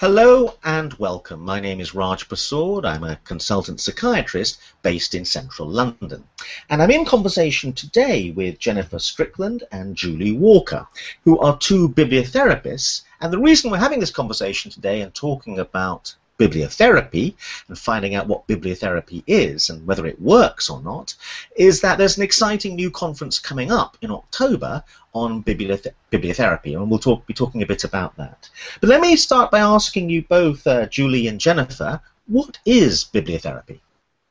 Hello 0.00 0.54
and 0.62 0.94
welcome. 0.94 1.40
My 1.40 1.58
name 1.58 1.80
is 1.80 1.92
Raj 1.92 2.28
Persaud. 2.28 2.84
I'm 2.84 3.02
a 3.02 3.18
consultant 3.24 3.80
psychiatrist 3.80 4.60
based 4.82 5.12
in 5.12 5.24
central 5.24 5.68
London. 5.68 6.22
And 6.70 6.80
I'm 6.80 6.92
in 6.92 7.04
conversation 7.04 7.72
today 7.72 8.30
with 8.30 8.60
Jennifer 8.60 9.00
Strickland 9.00 9.64
and 9.72 9.96
Julie 9.96 10.30
Walker, 10.30 10.86
who 11.24 11.40
are 11.40 11.58
two 11.58 11.88
bibliotherapists. 11.88 13.02
And 13.20 13.32
the 13.32 13.40
reason 13.40 13.72
we're 13.72 13.78
having 13.78 13.98
this 13.98 14.12
conversation 14.12 14.70
today 14.70 15.00
and 15.00 15.12
talking 15.12 15.58
about 15.58 16.14
bibliotherapy 16.38 17.34
and 17.68 17.78
finding 17.78 18.14
out 18.14 18.28
what 18.28 18.46
bibliotherapy 18.46 19.22
is 19.26 19.70
and 19.70 19.86
whether 19.86 20.06
it 20.06 20.20
works 20.20 20.70
or 20.70 20.80
not 20.82 21.14
is 21.56 21.80
that 21.80 21.98
there's 21.98 22.16
an 22.16 22.22
exciting 22.22 22.76
new 22.76 22.90
conference 22.90 23.38
coming 23.38 23.70
up 23.70 23.96
in 24.02 24.10
October 24.10 24.82
on 25.14 25.42
biblioth 25.42 25.86
bibliotherapy 26.12 26.74
and 26.76 26.88
we'll 26.88 26.98
talk, 26.98 27.26
be 27.26 27.34
talking 27.34 27.62
a 27.62 27.66
bit 27.66 27.84
about 27.84 28.16
that. 28.16 28.48
But 28.80 28.88
let 28.88 29.00
me 29.00 29.16
start 29.16 29.50
by 29.50 29.58
asking 29.58 30.10
you 30.10 30.22
both, 30.22 30.66
uh, 30.66 30.86
Julie 30.86 31.26
and 31.26 31.40
Jennifer, 31.40 32.00
what 32.26 32.58
is 32.64 33.04
bibliotherapy? 33.04 33.80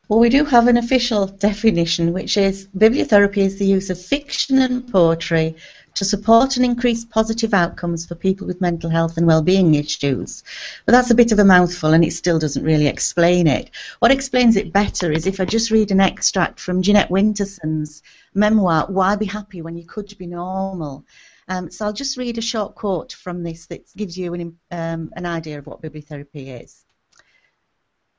Well, 0.07 0.19
we 0.19 0.29
do 0.29 0.45
have 0.45 0.67
an 0.67 0.77
official 0.77 1.25
definition, 1.49 2.13
which 2.13 2.37
is 2.37 2.67
bibliotherapy 2.77 3.37
is 3.37 3.59
the 3.59 3.65
use 3.65 3.89
of 3.89 4.01
fiction 4.01 4.59
and 4.59 4.89
poetry 4.89 5.55
to 5.97 6.05
support 6.05 6.57
and 6.57 6.63
increase 6.63 7.03
positive 7.03 7.55
outcomes 7.55 8.05
for 8.05 8.13
people 8.13 8.45
with 8.45 8.61
mental 8.61 8.87
health 8.87 9.17
and 9.17 9.25
well-being 9.25 9.73
issues. 9.73 10.43
But 10.85 10.91
that's 10.91 11.09
a 11.09 11.15
bit 11.15 11.31
of 11.31 11.39
a 11.39 11.45
mouthful 11.45 11.91
and 11.91 12.05
it 12.05 12.13
still 12.13 12.37
doesn't 12.37 12.63
really 12.63 12.85
explain 12.85 13.47
it. 13.47 13.71
What 13.97 14.11
explains 14.11 14.55
it 14.55 14.71
better 14.71 15.11
is 15.11 15.25
if 15.25 15.39
I 15.39 15.45
just 15.45 15.71
read 15.71 15.89
an 15.89 15.99
extract 15.99 16.59
from 16.59 16.83
Jeanette 16.83 17.09
Winterson's 17.09 18.03
memoir, 18.35 18.85
Why 18.89 19.15
Be 19.15 19.25
Happy 19.25 19.63
When 19.63 19.75
You 19.75 19.85
Could 19.85 20.15
Be 20.19 20.27
Normal? 20.27 21.03
Um, 21.47 21.71
so 21.71 21.85
I'll 21.85 21.93
just 21.93 22.15
read 22.15 22.37
a 22.37 22.41
short 22.41 22.75
quote 22.75 23.13
from 23.13 23.41
this 23.41 23.65
that 23.65 23.89
gives 23.95 24.15
you 24.15 24.35
an, 24.35 24.55
um, 24.69 25.11
an 25.15 25.25
idea 25.25 25.57
of 25.57 25.65
what 25.65 25.81
bibliotherapy 25.81 26.61
is. 26.61 26.85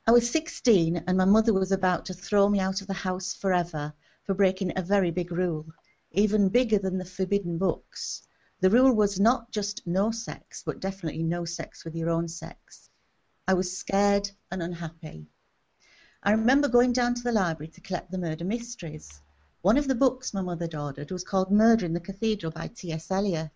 I 0.04 0.10
was 0.10 0.28
16 0.28 1.04
and 1.06 1.16
my 1.16 1.26
mother 1.26 1.52
was 1.52 1.70
about 1.70 2.06
to 2.06 2.14
throw 2.14 2.48
me 2.48 2.58
out 2.58 2.80
of 2.80 2.88
the 2.88 2.94
house 2.94 3.34
forever 3.34 3.92
for 4.24 4.34
breaking 4.34 4.72
a 4.74 4.82
very 4.82 5.12
big 5.12 5.30
rule 5.30 5.66
even 6.12 6.48
bigger 6.48 6.78
than 6.78 6.96
the 6.96 7.04
forbidden 7.04 7.58
books. 7.58 8.22
The 8.60 8.70
rule 8.70 8.94
was 8.94 9.20
not 9.20 9.52
just 9.52 9.86
no 9.86 10.10
sex, 10.10 10.62
but 10.64 10.80
definitely 10.80 11.22
no 11.22 11.44
sex 11.44 11.84
with 11.84 11.94
your 11.94 12.08
own 12.08 12.26
sex. 12.26 12.88
I 13.46 13.52
was 13.52 13.76
scared 13.76 14.30
and 14.50 14.62
unhappy. 14.62 15.26
I 16.22 16.32
remember 16.32 16.66
going 16.66 16.94
down 16.94 17.14
to 17.14 17.22
the 17.22 17.30
library 17.30 17.68
to 17.68 17.80
collect 17.82 18.10
the 18.10 18.18
murder 18.18 18.44
mysteries. 18.44 19.20
One 19.60 19.76
of 19.76 19.86
the 19.86 19.94
books 19.94 20.32
my 20.32 20.40
mother 20.40 20.64
had 20.64 20.74
ordered 20.74 21.10
was 21.10 21.24
called 21.24 21.52
Murder 21.52 21.84
in 21.84 21.92
the 21.92 22.00
Cathedral 22.00 22.52
by 22.52 22.68
T.S. 22.68 23.10
Eliot. 23.10 23.52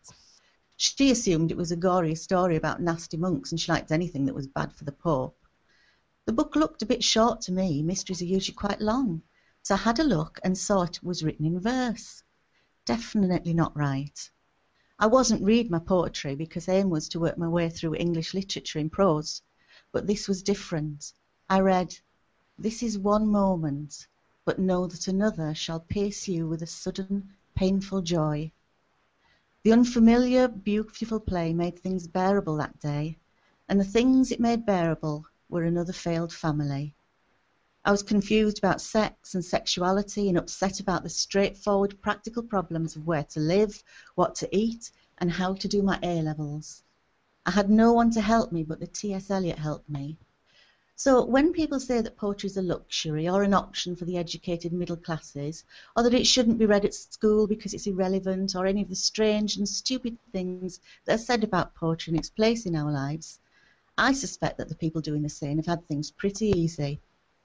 She 0.76 1.10
assumed 1.10 1.50
it 1.50 1.56
was 1.56 1.72
a 1.72 1.76
gory 1.76 2.14
story 2.14 2.56
about 2.56 2.82
nasty 2.82 3.16
monks 3.16 3.50
and 3.50 3.60
she 3.60 3.72
liked 3.72 3.90
anything 3.90 4.26
that 4.26 4.34
was 4.34 4.46
bad 4.46 4.74
for 4.74 4.84
the 4.84 4.92
Pope. 4.92 5.38
The 6.26 6.32
book 6.32 6.54
looked 6.54 6.82
a 6.82 6.86
bit 6.86 7.02
short 7.02 7.40
to 7.42 7.52
me. 7.52 7.82
Mysteries 7.82 8.20
are 8.20 8.26
usually 8.26 8.54
quite 8.54 8.80
long. 8.80 9.22
So 9.62 9.74
I 9.74 9.78
had 9.78 9.98
a 9.98 10.04
look 10.04 10.38
and 10.44 10.56
saw 10.56 10.82
it 10.82 11.02
was 11.02 11.24
written 11.24 11.46
in 11.46 11.58
verse 11.58 12.22
definitely 12.84 13.54
not 13.54 13.76
right. 13.76 14.30
I 14.98 15.06
wasn't 15.06 15.42
read 15.42 15.70
my 15.70 15.78
poetry 15.78 16.34
because 16.34 16.68
aim 16.68 16.90
was 16.90 17.08
to 17.08 17.20
work 17.20 17.38
my 17.38 17.48
way 17.48 17.70
through 17.70 17.94
English 17.94 18.34
literature 18.34 18.78
in 18.78 18.90
prose, 18.90 19.42
but 19.92 20.06
this 20.06 20.28
was 20.28 20.42
different. 20.42 21.12
I 21.48 21.60
read, 21.60 21.96
This 22.58 22.82
is 22.82 22.98
one 22.98 23.26
moment, 23.26 24.06
but 24.44 24.58
know 24.58 24.86
that 24.86 25.08
another 25.08 25.54
shall 25.54 25.80
pierce 25.80 26.28
you 26.28 26.48
with 26.48 26.62
a 26.62 26.66
sudden, 26.66 27.34
painful 27.54 28.02
joy. 28.02 28.52
The 29.62 29.72
unfamiliar, 29.72 30.48
beautiful 30.48 31.20
play 31.20 31.52
made 31.52 31.78
things 31.78 32.06
bearable 32.06 32.56
that 32.56 32.80
day, 32.80 33.18
and 33.68 33.78
the 33.78 33.84
things 33.84 34.32
it 34.32 34.40
made 34.40 34.66
bearable 34.66 35.24
were 35.48 35.62
another 35.62 35.92
failed 35.92 36.32
family. 36.32 36.96
I 37.84 37.90
was 37.90 38.04
confused 38.04 38.58
about 38.58 38.80
sex 38.80 39.34
and 39.34 39.44
sexuality 39.44 40.28
and 40.28 40.38
upset 40.38 40.78
about 40.78 41.02
the 41.02 41.08
straightforward 41.08 42.00
practical 42.00 42.44
problems 42.44 42.94
of 42.94 43.08
where 43.08 43.24
to 43.24 43.40
live, 43.40 43.82
what 44.14 44.36
to 44.36 44.56
eat, 44.56 44.92
and 45.18 45.32
how 45.32 45.54
to 45.54 45.66
do 45.66 45.82
my 45.82 45.98
A 46.04 46.22
levels. 46.22 46.84
I 47.44 47.50
had 47.50 47.70
no 47.70 47.92
one 47.92 48.12
to 48.12 48.20
help 48.20 48.52
me, 48.52 48.62
but 48.62 48.78
the 48.78 48.86
T.S. 48.86 49.32
Eliot 49.32 49.58
helped 49.58 49.88
me. 49.88 50.16
So 50.94 51.24
when 51.24 51.52
people 51.52 51.80
say 51.80 52.00
that 52.00 52.16
poetry 52.16 52.46
is 52.46 52.56
a 52.56 52.62
luxury 52.62 53.28
or 53.28 53.42
an 53.42 53.52
option 53.52 53.96
for 53.96 54.04
the 54.04 54.16
educated 54.16 54.72
middle 54.72 54.96
classes, 54.96 55.64
or 55.96 56.04
that 56.04 56.14
it 56.14 56.28
shouldn't 56.28 56.60
be 56.60 56.66
read 56.66 56.84
at 56.84 56.94
school 56.94 57.48
because 57.48 57.74
it's 57.74 57.88
irrelevant, 57.88 58.54
or 58.54 58.64
any 58.64 58.82
of 58.82 58.90
the 58.90 58.94
strange 58.94 59.56
and 59.56 59.68
stupid 59.68 60.16
things 60.30 60.78
that 61.04 61.16
are 61.16 61.18
said 61.18 61.42
about 61.42 61.74
poetry 61.74 62.12
and 62.12 62.20
its 62.20 62.30
place 62.30 62.64
in 62.64 62.76
our 62.76 62.92
lives, 62.92 63.40
I 63.98 64.12
suspect 64.12 64.58
that 64.58 64.68
the 64.68 64.76
people 64.76 65.00
doing 65.00 65.22
the 65.22 65.28
same 65.28 65.56
have 65.56 65.66
had 65.66 65.88
things 65.88 66.12
pretty 66.12 66.46
easy. 66.46 67.00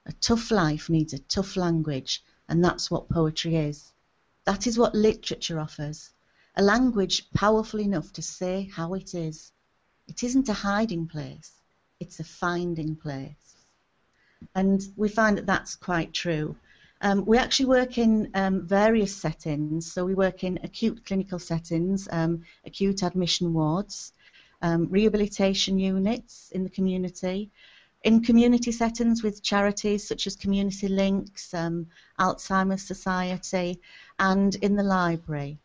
A 0.08 0.12
tough 0.12 0.50
life 0.50 0.88
needs 0.88 1.12
a 1.12 1.18
tough 1.18 1.54
language, 1.56 2.22
and 2.48 2.64
that's 2.64 2.90
what 2.90 3.10
poetry 3.10 3.56
is. 3.56 3.92
That 4.44 4.66
is 4.66 4.78
what 4.78 4.94
literature 4.94 5.60
offers. 5.60 6.10
A 6.56 6.62
language 6.62 7.30
powerful 7.32 7.78
enough 7.78 8.12
to 8.14 8.22
say 8.22 8.70
how 8.72 8.94
it 8.94 9.14
is. 9.14 9.52
It 10.08 10.22
isn't 10.22 10.48
a 10.48 10.54
hiding 10.54 11.06
place, 11.08 11.52
it's 12.00 12.20
a 12.20 12.24
finding 12.24 12.96
place. 12.96 13.56
And 14.54 14.82
we 14.96 15.10
find 15.10 15.36
that 15.36 15.46
that's 15.46 15.76
quite 15.76 16.14
true. 16.14 16.56
Um, 17.02 17.26
we 17.26 17.36
actually 17.36 17.66
work 17.66 17.98
in 17.98 18.30
um, 18.34 18.66
various 18.66 19.14
settings. 19.14 19.92
So 19.92 20.04
we 20.06 20.14
work 20.14 20.42
in 20.42 20.58
acute 20.64 21.04
clinical 21.04 21.38
settings, 21.38 22.08
um, 22.10 22.44
acute 22.64 23.02
admission 23.02 23.52
wards, 23.52 24.12
um, 24.62 24.88
rehabilitation 24.88 25.78
units 25.78 26.50
in 26.50 26.64
the 26.64 26.70
community, 26.70 27.50
in 28.04 28.22
community 28.22 28.72
settings 28.72 29.22
with 29.22 29.42
charities 29.42 30.06
such 30.06 30.26
as 30.26 30.36
Community 30.36 30.88
Links, 30.88 31.52
um, 31.54 31.86
Alzheimer's 32.20 32.82
Society, 32.82 33.80
and 34.18 34.54
in 34.56 34.76
the 34.76 34.82
library. 34.82 35.58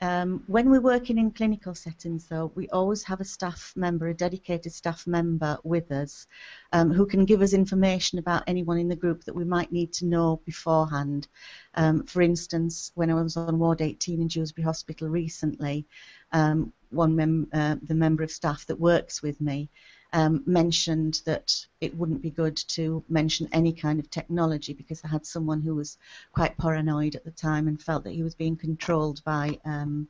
Um, 0.00 0.44
when 0.48 0.70
we're 0.70 0.82
working 0.82 1.16
in 1.16 1.30
clinical 1.30 1.74
settings, 1.74 2.26
though, 2.26 2.52
we 2.54 2.68
always 2.68 3.02
have 3.04 3.20
a 3.20 3.24
staff 3.24 3.72
member, 3.74 4.08
a 4.08 4.14
dedicated 4.14 4.72
staff 4.72 5.06
member 5.06 5.56
with 5.64 5.90
us, 5.90 6.26
um, 6.72 6.92
who 6.92 7.06
can 7.06 7.24
give 7.24 7.40
us 7.40 7.54
information 7.54 8.18
about 8.18 8.42
anyone 8.46 8.78
in 8.78 8.88
the 8.88 8.96
group 8.96 9.24
that 9.24 9.34
we 9.34 9.44
might 9.44 9.72
need 9.72 9.94
to 9.94 10.06
know 10.06 10.42
beforehand. 10.44 11.26
Um, 11.74 12.04
for 12.04 12.20
instance, 12.20 12.92
when 12.94 13.10
I 13.10 13.14
was 13.14 13.36
on 13.36 13.58
Ward 13.58 13.80
18 13.80 14.20
in 14.20 14.28
Dewsbury 14.28 14.64
Hospital 14.64 15.08
recently, 15.08 15.86
um, 16.32 16.72
one 16.90 17.16
mem 17.16 17.48
uh, 17.52 17.76
the 17.82 17.94
member 17.94 18.22
of 18.22 18.30
staff 18.30 18.66
that 18.66 18.78
works 18.78 19.22
with 19.22 19.40
me 19.40 19.70
um, 20.14 20.44
mentioned 20.46 21.20
that 21.26 21.66
it 21.80 21.94
wouldn't 21.96 22.22
be 22.22 22.30
good 22.30 22.56
to 22.56 23.02
mention 23.08 23.48
any 23.50 23.72
kind 23.72 23.98
of 23.98 24.08
technology 24.08 24.72
because 24.72 25.02
I 25.04 25.08
had 25.08 25.26
someone 25.26 25.60
who 25.60 25.74
was 25.74 25.98
quite 26.32 26.56
paranoid 26.56 27.16
at 27.16 27.24
the 27.24 27.32
time 27.32 27.66
and 27.66 27.82
felt 27.82 28.04
that 28.04 28.12
he 28.12 28.22
was 28.22 28.36
being 28.36 28.56
controlled 28.56 29.22
by 29.24 29.58
um, 29.64 30.06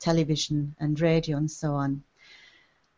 television 0.00 0.74
and 0.80 1.00
radio 1.00 1.36
and 1.36 1.48
so 1.48 1.72
on. 1.74 2.02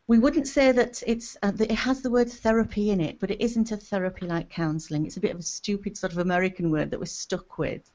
We 0.06 0.18
wouldn't 0.18 0.48
say 0.48 0.72
that 0.72 1.02
it's 1.06 1.36
uh, 1.42 1.50
that 1.50 1.70
it 1.70 1.74
has 1.74 2.00
the 2.00 2.10
word 2.10 2.30
therapy 2.30 2.90
in 2.90 3.00
it, 3.02 3.20
but 3.20 3.30
it 3.30 3.42
isn't 3.42 3.72
a 3.72 3.76
therapy 3.76 4.24
like 4.24 4.48
counselling. 4.48 5.04
It's 5.04 5.18
a 5.18 5.20
bit 5.20 5.34
of 5.34 5.40
a 5.40 5.42
stupid 5.42 5.98
sort 5.98 6.12
of 6.12 6.18
American 6.18 6.70
word 6.70 6.90
that 6.90 7.00
we're 7.00 7.06
stuck 7.06 7.58
with. 7.58 7.90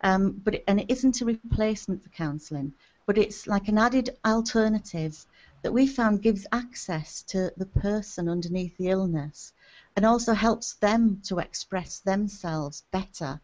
Um, 0.00 0.32
but 0.42 0.54
it, 0.56 0.64
and 0.66 0.80
it 0.80 0.90
isn't 0.90 1.20
a 1.20 1.26
replacement 1.26 2.02
for 2.02 2.08
counselling, 2.08 2.72
but 3.06 3.18
it's 3.18 3.46
like 3.46 3.68
an 3.68 3.78
added 3.78 4.16
alternative 4.24 5.26
that 5.62 5.72
we 5.72 5.86
found 5.86 6.22
gives 6.22 6.46
access 6.52 7.22
to 7.22 7.52
the 7.56 7.66
person 7.66 8.28
underneath 8.28 8.76
the 8.76 8.88
illness 8.88 9.52
and 9.96 10.06
also 10.06 10.32
helps 10.32 10.74
them 10.74 11.20
to 11.24 11.38
express 11.38 11.98
themselves 12.00 12.84
better. 12.90 13.40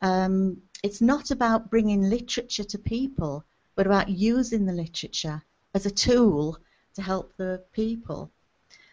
Um, 0.00 0.62
it's 0.82 1.00
not 1.00 1.30
about 1.30 1.70
bringing 1.70 2.08
literature 2.08 2.64
to 2.64 2.78
people, 2.78 3.44
but 3.74 3.86
about 3.86 4.08
using 4.08 4.66
the 4.66 4.72
literature 4.72 5.42
as 5.74 5.86
a 5.86 5.90
tool 5.90 6.58
to 6.94 7.02
help 7.02 7.32
the 7.36 7.62
people. 7.72 8.30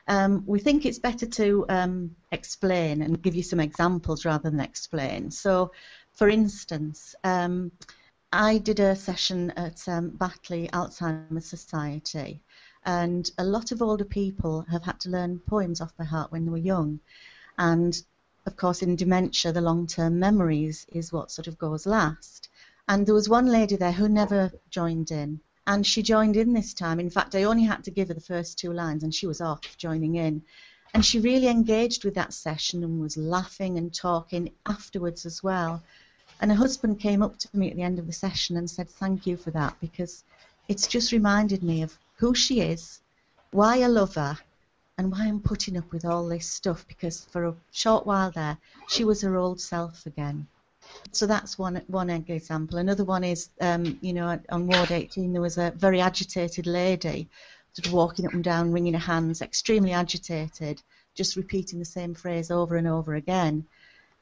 Um, 0.07 0.43
we 0.47 0.59
think 0.59 0.85
it's 0.85 0.99
better 0.99 1.27
to 1.27 1.65
um, 1.69 2.15
explain 2.31 3.03
and 3.03 3.21
give 3.21 3.35
you 3.35 3.43
some 3.43 3.59
examples 3.59 4.25
rather 4.25 4.49
than 4.49 4.59
explain. 4.59 5.29
So, 5.29 5.71
for 6.13 6.29
instance, 6.29 7.13
um, 7.23 7.71
I 8.31 8.59
did 8.59 8.79
a 8.79 8.95
session 8.95 9.49
at 9.51 9.87
um, 9.87 10.11
Batley 10.11 10.69
Alzheimer's 10.71 11.47
Society, 11.47 12.43
and 12.85 13.31
a 13.39 13.43
lot 13.43 13.71
of 13.71 13.81
older 13.81 14.05
people 14.05 14.61
have 14.69 14.83
had 14.83 14.99
to 14.99 15.09
learn 15.09 15.39
poems 15.39 15.81
off 15.81 15.97
by 15.97 16.03
heart 16.03 16.31
when 16.31 16.45
they 16.45 16.51
were 16.51 16.57
young. 16.57 16.99
And 17.57 17.99
of 18.45 18.55
course, 18.55 18.83
in 18.83 18.95
dementia, 18.95 19.51
the 19.51 19.61
long 19.61 19.87
term 19.87 20.19
memories 20.19 20.85
is 20.89 21.11
what 21.11 21.31
sort 21.31 21.47
of 21.47 21.57
goes 21.57 21.87
last. 21.87 22.49
And 22.87 23.07
there 23.07 23.15
was 23.15 23.27
one 23.27 23.47
lady 23.47 23.75
there 23.77 23.93
who 23.93 24.07
never 24.07 24.51
joined 24.69 25.09
in. 25.09 25.39
And 25.65 25.85
she 25.85 26.03
joined 26.03 26.37
in 26.37 26.53
this 26.53 26.75
time. 26.75 26.99
In 26.99 27.09
fact, 27.09 27.33
I 27.33 27.43
only 27.43 27.63
had 27.63 27.83
to 27.85 27.91
give 27.91 28.09
her 28.09 28.13
the 28.13 28.21
first 28.21 28.59
two 28.59 28.71
lines, 28.71 29.01
and 29.01 29.13
she 29.13 29.25
was 29.25 29.41
off 29.41 29.75
joining 29.75 30.15
in. 30.15 30.43
And 30.93 31.03
she 31.03 31.19
really 31.19 31.47
engaged 31.47 32.05
with 32.05 32.13
that 32.13 32.33
session 32.33 32.83
and 32.83 32.99
was 32.99 33.17
laughing 33.17 33.79
and 33.79 33.91
talking 33.91 34.51
afterwards 34.67 35.25
as 35.25 35.41
well. 35.41 35.81
And 36.39 36.51
her 36.51 36.57
husband 36.57 36.99
came 36.99 37.21
up 37.21 37.37
to 37.39 37.49
me 37.53 37.69
at 37.69 37.75
the 37.75 37.83
end 37.83 37.99
of 37.99 38.07
the 38.07 38.13
session 38.13 38.57
and 38.57 38.69
said, 38.69 38.89
Thank 38.89 39.27
you 39.27 39.37
for 39.37 39.51
that, 39.51 39.75
because 39.81 40.23
it's 40.67 40.87
just 40.87 41.11
reminded 41.11 41.63
me 41.63 41.81
of 41.81 41.97
who 42.15 42.33
she 42.33 42.61
is, 42.61 43.01
why 43.51 43.81
I 43.81 43.87
love 43.87 44.15
her, 44.15 44.37
and 44.99 45.11
why 45.11 45.25
I'm 45.25 45.39
putting 45.39 45.77
up 45.77 45.91
with 45.93 46.03
all 46.03 46.27
this 46.27 46.45
stuff 46.45 46.85
because 46.87 47.23
for 47.31 47.45
a 47.45 47.55
short 47.71 48.05
while 48.05 48.31
there, 48.31 48.57
she 48.89 49.05
was 49.05 49.21
her 49.21 49.37
old 49.37 49.61
self 49.61 50.05
again. 50.05 50.45
So 51.13 51.25
that's 51.25 51.57
one 51.57 51.81
one 51.87 52.09
example. 52.09 52.79
Another 52.79 53.05
one 53.05 53.23
is, 53.23 53.49
um, 53.61 53.97
you 54.01 54.11
know, 54.11 54.37
on 54.49 54.67
Ward 54.67 54.91
18 54.91 55.31
there 55.31 55.41
was 55.41 55.57
a 55.57 55.71
very 55.71 56.01
agitated 56.01 56.67
lady, 56.67 57.29
sort 57.73 57.87
of 57.87 57.93
walking 57.93 58.25
up 58.25 58.33
and 58.33 58.43
down, 58.43 58.73
wringing 58.73 58.93
her 58.93 58.99
hands, 58.99 59.41
extremely 59.41 59.93
agitated, 59.93 60.81
just 61.15 61.37
repeating 61.37 61.79
the 61.79 61.85
same 61.85 62.13
phrase 62.13 62.51
over 62.51 62.75
and 62.75 62.87
over 62.87 63.15
again. 63.15 63.65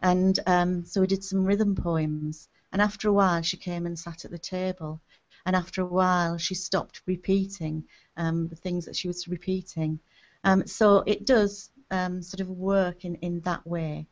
And 0.02 0.40
um, 0.46 0.86
so 0.86 1.02
we 1.02 1.08
did 1.08 1.24
some 1.24 1.46
rhythm 1.46 1.76
poems. 1.76 2.50
And 2.72 2.82
after 2.82 3.10
a 3.10 3.14
while, 3.14 3.42
she 3.42 3.58
came 3.58 3.86
and 3.86 3.98
sat 3.98 4.26
at 4.26 4.32
the 4.32 4.38
table. 4.38 5.02
And 5.46 5.56
after 5.56 5.82
a 5.82 5.86
while, 5.86 6.38
she 6.38 6.56
stopped 6.56 7.02
repeating 7.06 7.86
um, 8.18 8.48
the 8.48 8.56
things 8.56 8.86
that 8.86 8.96
she 8.96 9.08
was 9.08 9.28
repeating. 9.28 10.00
Um, 10.44 10.68
so 10.68 11.04
it 11.06 11.26
does 11.26 11.70
um, 11.90 12.22
sort 12.22 12.42
of 12.42 12.50
work 12.50 13.06
in, 13.06 13.16
in 13.16 13.40
that 13.42 13.66
way. 13.66 14.08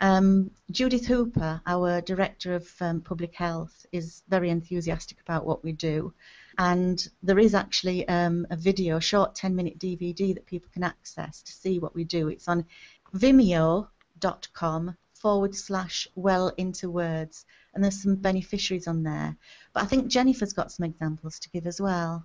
Um, 0.00 0.50
Judith 0.70 1.06
Hooper, 1.06 1.60
our 1.66 2.00
Director 2.02 2.54
of 2.54 2.70
um, 2.80 3.00
Public 3.00 3.34
Health, 3.34 3.86
is 3.92 4.22
very 4.28 4.50
enthusiastic 4.50 5.20
about 5.20 5.46
what 5.46 5.64
we 5.64 5.72
do. 5.72 6.12
And 6.58 7.06
there 7.22 7.38
is 7.38 7.54
actually 7.54 8.06
um, 8.08 8.46
a 8.50 8.56
video, 8.56 8.96
a 8.96 9.00
short 9.00 9.34
10 9.34 9.56
minute 9.56 9.78
DVD 9.78 10.34
that 10.34 10.46
people 10.46 10.70
can 10.72 10.84
access 10.84 11.42
to 11.42 11.52
see 11.52 11.78
what 11.78 11.94
we 11.94 12.04
do. 12.04 12.28
It's 12.28 12.48
on 12.48 12.66
vimeo.com 13.14 14.96
forward 15.26 15.56
slash 15.56 16.06
well 16.14 16.52
into 16.56 16.88
words. 16.88 17.44
And 17.74 17.82
there's 17.82 18.00
some 18.00 18.14
beneficiaries 18.14 18.86
on 18.86 19.02
there. 19.02 19.36
But 19.74 19.82
I 19.82 19.86
think 19.86 20.06
Jennifer's 20.06 20.52
got 20.52 20.70
some 20.70 20.86
examples 20.86 21.40
to 21.40 21.50
give 21.50 21.66
as 21.66 21.80
well. 21.80 22.24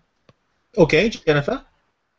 Okay, 0.78 1.10
Jennifer. 1.10 1.66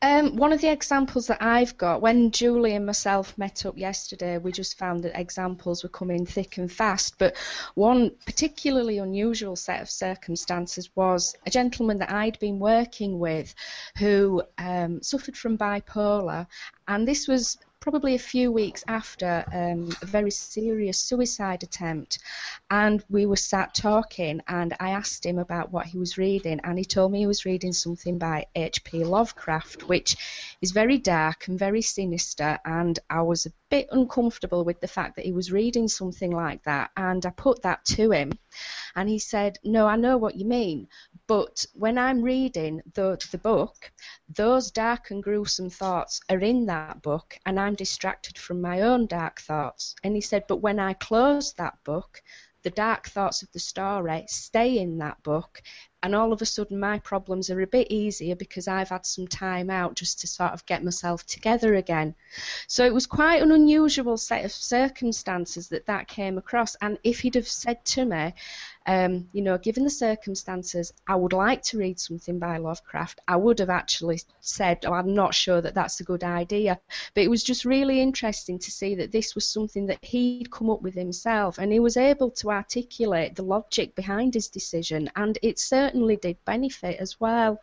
Um, 0.02 0.34
one 0.34 0.52
of 0.52 0.60
the 0.60 0.72
examples 0.72 1.28
that 1.28 1.40
I've 1.40 1.78
got, 1.78 2.02
when 2.02 2.32
Julie 2.32 2.74
and 2.74 2.84
myself 2.84 3.38
met 3.38 3.64
up 3.64 3.78
yesterday, 3.78 4.38
we 4.38 4.50
just 4.50 4.76
found 4.76 5.04
that 5.04 5.16
examples 5.16 5.84
were 5.84 5.88
coming 5.88 6.26
thick 6.26 6.58
and 6.58 6.70
fast. 6.70 7.16
But 7.16 7.36
one 7.76 8.10
particularly 8.26 8.98
unusual 8.98 9.54
set 9.54 9.82
of 9.82 9.88
circumstances 9.88 10.90
was 10.96 11.36
a 11.46 11.50
gentleman 11.50 11.98
that 11.98 12.10
I'd 12.10 12.40
been 12.40 12.58
working 12.58 13.20
with 13.20 13.54
who 13.98 14.42
um, 14.58 15.00
suffered 15.00 15.36
from 15.36 15.56
bipolar, 15.56 16.48
and 16.88 17.06
this 17.06 17.28
was 17.28 17.56
probably 17.82 18.14
a 18.14 18.18
few 18.18 18.52
weeks 18.52 18.84
after 18.86 19.44
um, 19.52 19.90
a 20.02 20.06
very 20.06 20.30
serious 20.30 20.98
suicide 20.98 21.64
attempt. 21.64 22.20
And 22.70 23.04
we 23.10 23.26
were 23.26 23.36
sat 23.36 23.74
talking, 23.74 24.40
and 24.46 24.72
I 24.78 24.90
asked 24.90 25.26
him 25.26 25.38
about 25.38 25.72
what 25.72 25.86
he 25.86 25.98
was 25.98 26.16
reading, 26.16 26.60
and 26.62 26.78
he 26.78 26.84
told 26.84 27.10
me 27.10 27.18
he 27.18 27.26
was 27.26 27.44
reading 27.44 27.72
something 27.72 28.18
by 28.18 28.46
H.P. 28.54 29.02
Lovecraft, 29.02 29.88
which 29.88 30.16
is 30.62 30.70
very 30.70 30.96
dark 30.96 31.48
and 31.48 31.58
very 31.58 31.82
sinister. 31.82 32.58
And 32.64 32.98
I 33.10 33.22
was 33.22 33.46
a 33.46 33.52
bit 33.68 33.88
uncomfortable 33.90 34.64
with 34.64 34.80
the 34.80 34.86
fact 34.86 35.16
that 35.16 35.24
he 35.24 35.32
was 35.32 35.50
reading 35.50 35.88
something 35.88 36.30
like 36.30 36.62
that, 36.62 36.92
and 36.96 37.26
I 37.26 37.30
put 37.30 37.62
that 37.62 37.84
to 37.96 38.12
him. 38.12 38.38
And 38.94 39.08
he 39.08 39.18
said, 39.18 39.58
No, 39.64 39.88
I 39.88 39.96
know 39.96 40.18
what 40.18 40.36
you 40.36 40.44
mean, 40.44 40.86
but 41.32 41.64
when 41.72 41.96
I'm 41.96 42.20
reading 42.20 42.82
the, 42.92 43.18
the 43.30 43.38
book, 43.38 43.90
those 44.28 44.70
dark 44.70 45.10
and 45.10 45.22
gruesome 45.22 45.70
thoughts 45.70 46.20
are 46.28 46.40
in 46.40 46.66
that 46.66 47.00
book, 47.00 47.38
and 47.46 47.58
I'm 47.58 47.74
distracted 47.74 48.36
from 48.36 48.60
my 48.60 48.82
own 48.82 49.06
dark 49.06 49.40
thoughts. 49.40 49.94
And 50.04 50.14
he 50.14 50.20
said, 50.20 50.44
But 50.46 50.58
when 50.58 50.78
I 50.78 50.92
close 50.92 51.54
that 51.54 51.82
book, 51.84 52.22
the 52.64 52.70
dark 52.70 53.08
thoughts 53.08 53.42
of 53.42 53.50
the 53.52 53.60
story 53.60 54.26
stay 54.28 54.78
in 54.78 54.98
that 54.98 55.22
book, 55.22 55.62
and 56.02 56.14
all 56.14 56.32
of 56.32 56.42
a 56.42 56.46
sudden 56.46 56.78
my 56.78 56.98
problems 56.98 57.50
are 57.50 57.60
a 57.60 57.66
bit 57.66 57.90
easier 57.90 58.34
because 58.34 58.68
I've 58.68 58.88
had 58.88 59.06
some 59.06 59.28
time 59.28 59.70
out 59.70 59.94
just 59.94 60.20
to 60.20 60.26
sort 60.26 60.52
of 60.52 60.66
get 60.66 60.84
myself 60.84 61.24
together 61.26 61.74
again. 61.74 62.14
So 62.66 62.84
it 62.84 62.94
was 62.94 63.06
quite 63.06 63.42
an 63.42 63.52
unusual 63.52 64.16
set 64.16 64.44
of 64.44 64.52
circumstances 64.52 65.68
that 65.68 65.86
that 65.86 66.08
came 66.08 66.38
across, 66.38 66.74
and 66.76 66.98
if 67.04 67.20
he'd 67.20 67.34
have 67.34 67.48
said 67.48 67.84
to 67.86 68.04
me, 68.04 68.34
um, 68.86 69.28
you 69.32 69.42
know, 69.42 69.58
given 69.58 69.84
the 69.84 69.90
circumstances, 69.90 70.92
I 71.06 71.14
would 71.14 71.32
like 71.32 71.62
to 71.64 71.78
read 71.78 72.00
something 72.00 72.38
by 72.38 72.56
Lovecraft. 72.58 73.20
I 73.28 73.36
would 73.36 73.60
have 73.60 73.70
actually 73.70 74.20
said, 74.40 74.84
oh, 74.84 74.92
I'm 74.92 75.14
not 75.14 75.34
sure 75.34 75.60
that 75.60 75.74
that's 75.74 76.00
a 76.00 76.04
good 76.04 76.24
idea. 76.24 76.80
But 77.14 77.22
it 77.22 77.30
was 77.30 77.44
just 77.44 77.64
really 77.64 78.00
interesting 78.00 78.58
to 78.58 78.70
see 78.70 78.96
that 78.96 79.12
this 79.12 79.34
was 79.34 79.46
something 79.46 79.86
that 79.86 80.04
he'd 80.04 80.50
come 80.50 80.68
up 80.68 80.82
with 80.82 80.94
himself, 80.94 81.58
and 81.58 81.72
he 81.72 81.78
was 81.78 81.96
able 81.96 82.30
to 82.32 82.50
articulate 82.50 83.36
the 83.36 83.44
logic 83.44 83.94
behind 83.94 84.34
his 84.34 84.48
decision, 84.48 85.10
and 85.14 85.38
it 85.42 85.58
certainly 85.58 85.91
did 85.92 86.36
benefit 86.44 86.98
as 87.00 87.20
well. 87.20 87.60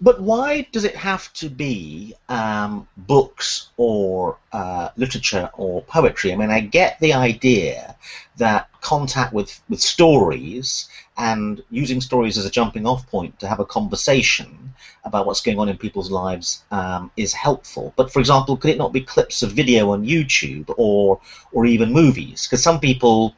But 0.00 0.20
why 0.20 0.66
does 0.72 0.84
it 0.84 0.96
have 0.96 1.32
to 1.34 1.48
be 1.48 2.14
um, 2.28 2.88
books 2.96 3.68
or 3.76 4.38
uh, 4.52 4.88
literature 4.96 5.50
or 5.54 5.82
poetry? 5.82 6.32
I 6.32 6.36
mean, 6.36 6.50
I 6.50 6.60
get 6.60 6.98
the 6.98 7.12
idea 7.12 7.96
that 8.36 8.68
contact 8.80 9.32
with, 9.32 9.60
with 9.68 9.80
stories 9.80 10.88
and 11.16 11.62
using 11.70 12.00
stories 12.00 12.38
as 12.38 12.46
a 12.46 12.50
jumping 12.50 12.86
off 12.86 13.06
point 13.08 13.38
to 13.40 13.46
have 13.46 13.60
a 13.60 13.64
conversation 13.64 14.74
about 15.04 15.26
what's 15.26 15.42
going 15.42 15.58
on 15.58 15.68
in 15.68 15.76
people's 15.76 16.10
lives 16.10 16.64
um, 16.70 17.10
is 17.16 17.32
helpful. 17.32 17.92
But 17.96 18.10
for 18.12 18.20
example, 18.20 18.56
could 18.56 18.70
it 18.70 18.78
not 18.78 18.92
be 18.92 19.02
clips 19.02 19.42
of 19.42 19.52
video 19.52 19.90
on 19.90 20.06
YouTube 20.06 20.72
or 20.76 21.20
or 21.52 21.66
even 21.66 21.92
movies? 21.92 22.46
Because 22.46 22.62
some 22.62 22.80
people 22.80 23.36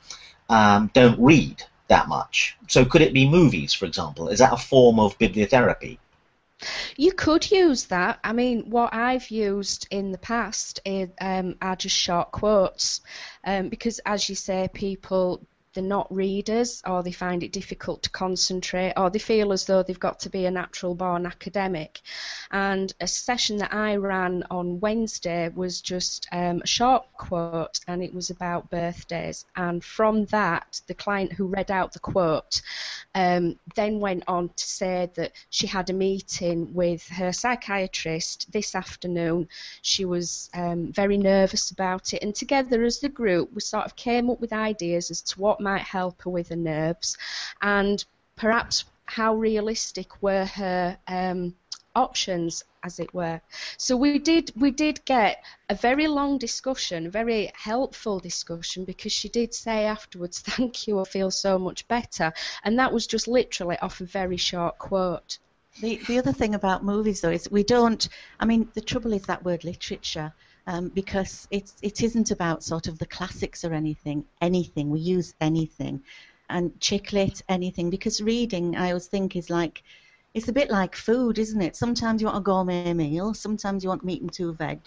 um, 0.48 0.90
don't 0.94 1.18
read 1.18 1.64
that 1.88 2.08
much. 2.08 2.56
So 2.68 2.84
could 2.84 3.02
it 3.02 3.12
be 3.12 3.28
movies, 3.28 3.72
for 3.72 3.86
example? 3.86 4.28
Is 4.28 4.38
that 4.38 4.52
a 4.52 4.56
form 4.56 4.98
of 4.98 5.18
bibliotherapy? 5.18 5.98
You 6.96 7.12
could 7.12 7.50
use 7.50 7.86
that. 7.86 8.20
I 8.24 8.32
mean, 8.32 8.70
what 8.70 8.94
I've 8.94 9.28
used 9.30 9.86
in 9.90 10.12
the 10.12 10.18
past 10.18 10.80
is, 10.84 11.10
um, 11.20 11.56
are 11.60 11.76
just 11.76 11.96
short 11.96 12.30
quotes, 12.30 13.00
um, 13.44 13.68
because 13.68 13.98
as 14.06 14.28
you 14.28 14.34
say, 14.34 14.68
people 14.72 15.46
they're 15.74 15.84
not 15.84 16.14
readers 16.14 16.82
or 16.86 17.02
they 17.02 17.12
find 17.12 17.42
it 17.42 17.52
difficult 17.52 18.02
to 18.04 18.10
concentrate 18.10 18.92
or 18.96 19.10
they 19.10 19.18
feel 19.18 19.52
as 19.52 19.66
though 19.66 19.82
they've 19.82 19.98
got 19.98 20.20
to 20.20 20.30
be 20.30 20.46
a 20.46 20.50
natural 20.50 20.94
born 20.94 21.26
academic. 21.26 22.00
And 22.50 22.92
a 23.00 23.06
session 23.06 23.58
that 23.58 23.74
I 23.74 23.96
ran 23.96 24.44
on 24.50 24.80
Wednesday 24.80 25.50
was 25.54 25.80
just 25.80 26.28
um, 26.32 26.62
a 26.62 26.66
short 26.66 27.04
quote 27.14 27.80
and 27.86 28.02
it 28.02 28.14
was 28.14 28.30
about 28.30 28.70
birthdays. 28.70 29.44
And 29.56 29.84
from 29.84 30.26
that, 30.26 30.80
the 30.86 30.94
client 30.94 31.32
who 31.32 31.46
read 31.46 31.70
out 31.70 31.92
the 31.92 31.98
quote 31.98 32.62
um, 33.14 33.58
then 33.74 34.00
went 34.00 34.24
on 34.26 34.48
to 34.48 34.66
say 34.66 35.10
that 35.14 35.32
she 35.50 35.66
had 35.66 35.90
a 35.90 35.92
meeting 35.92 36.74
with 36.74 37.06
her 37.08 37.32
psychiatrist 37.32 38.50
this 38.52 38.74
afternoon. 38.74 39.48
She 39.82 40.04
was 40.04 40.50
um, 40.54 40.92
very 40.92 41.16
nervous 41.16 41.70
about 41.70 42.12
it, 42.12 42.22
and 42.22 42.34
together 42.34 42.82
as 42.82 42.98
the 42.98 43.08
group, 43.08 43.52
we 43.52 43.60
sort 43.60 43.84
of 43.84 43.96
came 43.96 44.30
up 44.30 44.40
with 44.40 44.52
ideas 44.52 45.10
as 45.10 45.22
to 45.22 45.40
what 45.40 45.60
might 45.64 45.82
help 45.82 46.22
her 46.22 46.30
with 46.30 46.48
her 46.50 46.56
nerves, 46.56 47.16
and 47.60 48.04
perhaps 48.36 48.84
how 49.06 49.34
realistic 49.34 50.22
were 50.22 50.44
her 50.44 50.98
um, 51.08 51.54
options 51.94 52.64
as 52.82 52.98
it 52.98 53.12
were. 53.14 53.40
So 53.78 53.96
we 53.96 54.18
did 54.18 54.52
we 54.56 54.70
did 54.70 55.04
get 55.04 55.42
a 55.68 55.74
very 55.74 56.06
long 56.06 56.38
discussion 56.38 57.10
very 57.10 57.50
helpful 57.54 58.18
discussion 58.18 58.84
because 58.84 59.12
she 59.12 59.28
did 59.28 59.54
say 59.54 59.84
afterwards 59.86 60.40
thank 60.50 60.86
you 60.86 61.00
i 61.00 61.04
feel 61.04 61.30
so 61.30 61.58
much 61.58 61.86
better. 61.88 62.32
And 62.64 62.78
that 62.78 62.92
was 62.92 63.06
just 63.06 63.26
literally 63.28 63.78
off 63.78 64.00
a 64.00 64.04
very 64.04 64.36
short 64.36 64.78
quote. 64.78 65.38
The, 65.80 66.00
the 66.06 66.18
other 66.18 66.32
thing 66.32 66.54
about 66.54 66.84
movies 66.84 67.20
though 67.20 67.30
is 67.30 67.50
we 67.50 67.64
don't 67.64 68.08
i 68.38 68.44
mean 68.44 68.68
the 68.74 68.80
trouble 68.80 69.12
is 69.12 69.22
that 69.22 69.44
word 69.44 69.64
literature 69.64 70.32
um, 70.66 70.88
because 70.88 71.46
it's 71.50 71.74
it 71.82 72.02
isn't 72.02 72.30
about 72.30 72.62
sort 72.62 72.88
of 72.88 72.98
the 72.98 73.06
classics 73.06 73.64
or 73.64 73.72
anything 73.72 74.24
anything 74.40 74.90
we 74.90 75.00
use 75.00 75.34
anything 75.40 76.02
and 76.48 76.78
chick 76.80 77.12
lit 77.12 77.42
anything 77.48 77.90
because 77.90 78.20
reading 78.20 78.76
i 78.76 78.88
always 78.88 79.06
think 79.06 79.36
is 79.36 79.50
like 79.50 79.82
it's 80.34 80.48
a 80.48 80.52
bit 80.52 80.68
like 80.68 80.96
food, 80.96 81.38
isn't 81.38 81.62
it? 81.62 81.76
Sometimes 81.76 82.20
you 82.20 82.26
want 82.26 82.38
a 82.38 82.40
gourmet 82.40 82.92
meal, 82.92 83.34
sometimes 83.34 83.84
you 83.84 83.88
want 83.88 84.04
meat 84.04 84.20
and 84.20 84.32
two 84.32 84.52
veg, 84.52 84.80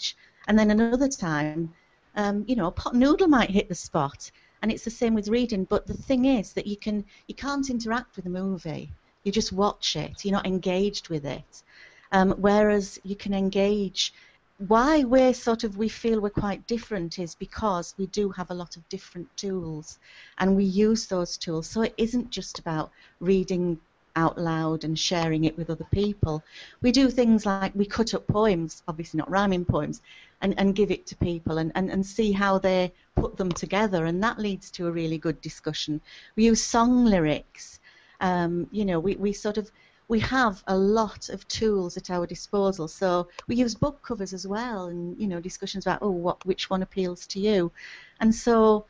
and 0.47 0.59
then 0.59 0.69
another 0.71 1.07
time, 1.07 1.73
um, 2.15 2.43
you 2.47 2.55
know, 2.55 2.67
a 2.67 2.71
pot 2.71 2.93
noodle 2.93 3.29
might 3.29 3.49
hit 3.49 3.69
the 3.69 3.75
spot. 3.75 4.29
And 4.61 4.71
it's 4.71 4.83
the 4.83 4.91
same 4.91 5.13
with 5.13 5.29
reading. 5.29 5.63
But 5.63 5.87
the 5.87 5.93
thing 5.93 6.25
is 6.25 6.53
that 6.53 6.67
you 6.67 6.75
can 6.75 7.05
you 7.27 7.35
can't 7.35 7.69
interact 7.69 8.17
with 8.17 8.25
a 8.25 8.29
movie. 8.29 8.91
You 9.23 9.31
just 9.31 9.53
watch 9.53 9.95
it. 9.95 10.25
You're 10.25 10.33
not 10.33 10.45
engaged 10.47 11.09
with 11.09 11.25
it. 11.25 11.63
Um, 12.11 12.31
whereas 12.31 12.99
you 13.03 13.15
can 13.15 13.33
engage. 13.33 14.13
Why 14.59 15.03
we're 15.03 15.35
sort 15.35 15.63
of 15.63 15.77
we 15.77 15.87
feel 15.87 16.19
we're 16.19 16.31
quite 16.31 16.65
different 16.65 17.19
is 17.19 17.35
because 17.35 17.93
we 17.97 18.07
do 18.07 18.29
have 18.29 18.49
a 18.49 18.55
lot 18.55 18.75
of 18.75 18.89
different 18.89 19.29
tools, 19.37 19.99
and 20.39 20.55
we 20.55 20.63
use 20.63 21.05
those 21.05 21.37
tools. 21.37 21.67
So 21.67 21.83
it 21.83 21.93
isn't 21.97 22.31
just 22.31 22.57
about 22.57 22.89
reading 23.19 23.79
out 24.15 24.35
loud 24.39 24.83
and 24.83 24.97
sharing 24.97 25.43
it 25.43 25.55
with 25.57 25.69
other 25.69 25.85
people. 25.91 26.43
We 26.81 26.91
do 26.91 27.11
things 27.11 27.45
like 27.45 27.75
we 27.75 27.85
cut 27.85 28.15
up 28.15 28.25
poems, 28.25 28.81
obviously 28.87 29.19
not 29.19 29.29
rhyming 29.29 29.63
poems, 29.63 30.01
and, 30.41 30.55
and 30.57 30.75
give 30.75 30.89
it 30.89 31.05
to 31.05 31.15
people 31.17 31.59
and, 31.59 31.71
and, 31.75 31.91
and 31.91 32.03
see 32.03 32.31
how 32.31 32.57
they 32.57 32.91
put 33.15 33.37
them 33.37 33.51
together, 33.51 34.05
and 34.05 34.23
that 34.23 34.39
leads 34.39 34.71
to 34.71 34.87
a 34.87 34.91
really 34.91 35.19
good 35.19 35.39
discussion. 35.41 36.01
We 36.35 36.45
use 36.45 36.63
song 36.63 37.05
lyrics. 37.05 37.79
Um, 38.21 38.67
you 38.71 38.85
know, 38.85 38.99
we, 38.99 39.15
we 39.17 39.33
sort 39.33 39.59
of 39.59 39.71
we 40.07 40.19
have 40.19 40.63
a 40.67 40.77
lot 40.77 41.29
of 41.29 41.47
tools 41.47 41.97
at 41.97 42.09
our 42.09 42.25
disposal. 42.25 42.87
So 42.87 43.27
we 43.47 43.55
use 43.55 43.75
book 43.75 44.01
covers 44.01 44.33
as 44.33 44.47
well, 44.47 44.85
and 44.85 45.19
you 45.19 45.27
know 45.27 45.39
discussions 45.39 45.85
about 45.85 45.99
oh 46.01 46.09
what 46.09 46.45
which 46.45 46.69
one 46.69 46.81
appeals 46.81 47.27
to 47.27 47.39
you, 47.39 47.71
and 48.19 48.33
so 48.33 48.85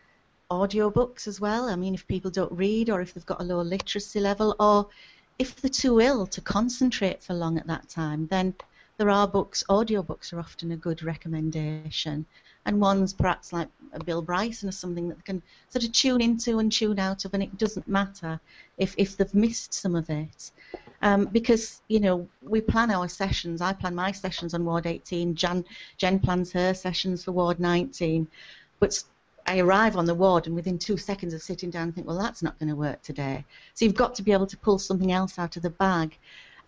audio 0.50 0.90
books 0.90 1.28
as 1.28 1.42
well. 1.42 1.66
I 1.70 1.76
mean, 1.76 1.94
if 1.94 2.08
people 2.08 2.32
don't 2.32 2.52
read 2.52 2.90
or 2.90 3.02
if 3.02 3.14
they've 3.14 3.26
got 3.26 3.42
a 3.42 3.44
low 3.44 3.62
literacy 3.62 4.20
level, 4.20 4.56
or 4.60 4.88
if 5.40 5.56
they're 5.56 5.70
too 5.70 6.00
ill 6.00 6.28
to 6.28 6.42
concentrate 6.42 7.24
for 7.24 7.34
long 7.34 7.58
at 7.58 7.68
that 7.68 7.90
time, 7.90 8.28
then 8.28 8.56
there 8.98 9.10
are 9.10 9.27
books. 9.27 9.63
audiobooks 9.70 10.34
are 10.34 10.39
often 10.39 10.72
a 10.72 10.77
good 10.77 11.04
recommendation, 11.04 12.25
and 12.66 12.82
ones 12.82 13.13
perhaps 13.13 13.54
like 13.54 13.70
Bill 14.06 14.22
Bryson 14.22 14.70
or 14.70 14.72
something 14.74 15.08
that 15.10 15.24
can 15.24 15.42
sort 15.70 15.86
of 15.86 15.92
tune 15.92 16.22
into 16.22 16.60
and 16.60 16.72
tune 16.72 17.00
out 17.00 17.24
of, 17.24 17.34
and 17.34 17.44
it 17.44 17.58
doesn't 17.58 17.88
matter 17.88 18.39
if 18.77 18.96
if 18.98 19.16
they've 19.16 19.34
missed 19.34 19.74
some 19.74 19.96
of 19.96 20.10
it. 20.10 20.51
Um, 21.04 21.25
because 21.25 21.82
you 21.88 22.00
know 22.00 22.27
we 22.42 22.60
plan 22.60 22.89
our 22.89 23.08
sessions. 23.08 23.62
I 23.62 23.74
plan 23.74 23.94
my 23.94 24.12
sessions 24.12 24.54
on 24.54 24.66
Ward 24.66 24.88
18. 24.88 25.36
Jan, 25.36 25.63
Jen 25.98 26.20
plans 26.20 26.51
her 26.54 26.74
sessions 26.74 27.24
for 27.24 27.34
Ward 27.34 27.60
19. 27.60 28.27
But 28.80 29.04
I 29.48 29.60
arrive 29.60 29.96
on 29.96 30.06
the 30.06 30.13
ward 30.13 30.46
and 30.46 30.56
within 30.56 30.77
two 30.77 30.98
seconds 30.98 31.34
of 31.34 31.42
sitting 31.42 31.70
down, 31.70 31.88
I 31.88 31.92
think, 31.92 32.06
well, 32.06 32.18
that's 32.18 32.44
not 32.44 32.60
going 32.60 32.70
to 32.70 32.75
work 32.75 33.01
today. 33.01 33.46
So 33.75 33.86
you've 33.86 33.96
got 33.96 34.13
to 34.16 34.22
be 34.22 34.34
able 34.34 34.46
to 34.48 34.58
pull 34.58 34.77
something 34.77 35.12
else 35.13 35.39
out 35.39 35.56
of 35.56 35.63
the 35.63 35.70
bag. 35.70 36.18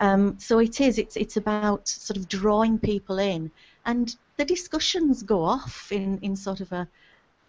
Um, 0.00 0.38
so 0.38 0.58
it 0.58 0.80
is. 0.80 0.98
It's 0.98 1.16
it's 1.16 1.36
about 1.36 1.86
sort 1.86 2.16
of 2.16 2.28
drawing 2.28 2.78
people 2.78 3.18
in, 3.18 3.50
and 3.84 4.16
the 4.38 4.44
discussions 4.44 5.22
go 5.22 5.44
off 5.44 5.92
in 5.92 6.18
in 6.22 6.34
sort 6.36 6.60
of 6.60 6.72
a 6.72 6.88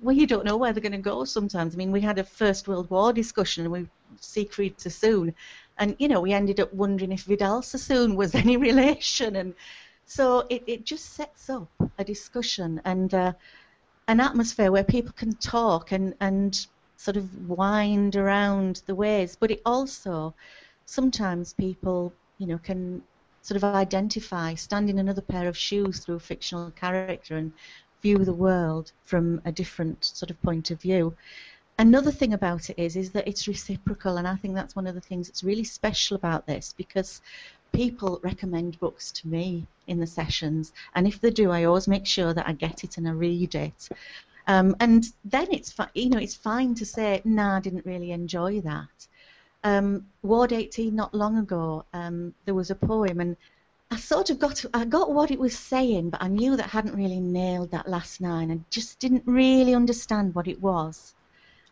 well, 0.01 0.15
you 0.15 0.25
don't 0.25 0.45
know 0.45 0.57
where 0.57 0.73
they're 0.73 0.81
going 0.81 0.91
to 0.93 0.97
go 0.97 1.23
sometimes. 1.25 1.75
I 1.75 1.77
mean, 1.77 1.91
we 1.91 2.01
had 2.01 2.17
a 2.17 2.23
First 2.23 2.67
World 2.67 2.89
War 2.89 3.13
discussion 3.13 3.69
with 3.69 3.87
Siegfried 4.19 4.81
Sassoon, 4.81 5.33
and 5.77 5.95
you 5.99 6.07
know 6.07 6.19
we 6.21 6.33
ended 6.33 6.59
up 6.59 6.73
wondering 6.73 7.11
if 7.11 7.23
Vidal 7.23 7.61
Sassoon 7.61 8.15
was 8.15 8.35
any 8.43 8.57
relation, 8.57 9.35
and 9.37 9.53
so 10.05 10.45
it, 10.49 10.63
it 10.67 10.85
just 10.85 11.13
sets 11.13 11.49
up 11.49 11.69
a 11.97 12.03
discussion 12.03 12.81
and 12.83 13.13
uh, 13.13 13.33
an 14.07 14.19
atmosphere 14.19 14.71
where 14.71 14.83
people 14.83 15.13
can 15.13 15.33
talk 15.35 15.91
and 15.91 16.15
and 16.19 16.67
sort 16.97 17.17
of 17.17 17.49
wind 17.49 18.15
around 18.15 18.81
the 18.87 18.95
ways, 18.95 19.37
but 19.39 19.51
it 19.51 19.61
also 19.65 20.33
sometimes 20.85 21.53
people 21.53 22.13
you 22.41 22.47
know 22.47 22.57
can 22.57 23.03
sort 23.43 23.57
of 23.57 23.63
identify, 23.63 24.55
stand 24.55 24.89
in 24.89 24.99
another 24.99 25.21
pair 25.21 25.47
of 25.47 25.57
shoes 25.57 25.99
through 25.99 26.15
a 26.15 26.19
fictional 26.19 26.71
character 26.71 27.37
and 27.37 27.51
view 28.01 28.17
the 28.17 28.33
world 28.33 28.91
from 29.05 29.41
a 29.45 29.51
different 29.51 30.03
sort 30.03 30.31
of 30.31 30.41
point 30.41 30.71
of 30.71 30.81
view. 30.81 31.13
Another 31.77 32.11
thing 32.11 32.33
about 32.33 32.69
it 32.69 32.77
is, 32.77 32.95
is 32.95 33.11
that 33.11 33.27
it's 33.27 33.47
reciprocal, 33.47 34.17
and 34.17 34.27
I 34.27 34.35
think 34.35 34.55
that's 34.55 34.75
one 34.75 34.87
of 34.87 34.95
the 34.95 35.01
things 35.09 35.27
that's 35.27 35.43
really 35.43 35.63
special 35.63 36.15
about 36.17 36.45
this 36.45 36.73
because 36.77 37.21
people 37.73 38.19
recommend 38.23 38.79
books 38.79 39.11
to 39.13 39.27
me 39.27 39.67
in 39.87 39.99
the 39.99 40.07
sessions, 40.07 40.73
and 40.95 41.07
if 41.07 41.21
they 41.21 41.29
do, 41.29 41.51
I 41.51 41.63
always 41.65 41.87
make 41.87 42.05
sure 42.07 42.33
that 42.33 42.47
I 42.47 42.53
get 42.53 42.83
it 42.83 42.97
and 42.97 43.07
I 43.07 43.11
read 43.11 43.55
it. 43.55 43.89
Um, 44.47 44.75
and 44.79 45.05
then 45.23 45.47
it's 45.51 45.73
you 45.93 46.09
know 46.09 46.17
it's 46.17 46.35
fine 46.35 46.73
to 46.75 46.85
say, 46.85 47.21
"Nah, 47.23 47.57
I 47.57 47.61
didn't 47.61 47.85
really 47.85 48.11
enjoy 48.11 48.61
that." 48.61 49.07
Um, 49.63 50.07
Ward 50.23 50.53
18, 50.53 50.95
not 50.95 51.13
long 51.13 51.37
ago, 51.37 51.85
um, 51.93 52.33
there 52.45 52.55
was 52.55 52.71
a 52.71 52.75
poem, 52.75 53.19
and 53.19 53.37
I 53.91 53.97
sort 53.97 54.29
of 54.29 54.39
got 54.39 54.65
I 54.73 54.85
got 54.85 55.13
what 55.13 55.31
it 55.31 55.39
was 55.39 55.57
saying, 55.57 56.09
but 56.09 56.23
I 56.23 56.27
knew 56.27 56.55
that 56.55 56.65
I 56.65 56.69
hadn't 56.69 56.95
really 56.95 57.19
nailed 57.19 57.71
that 57.71 57.89
last 57.89 58.21
line. 58.21 58.49
and 58.51 58.63
just 58.69 58.99
didn't 58.99 59.23
really 59.25 59.75
understand 59.75 60.33
what 60.33 60.47
it 60.47 60.61
was 60.61 61.13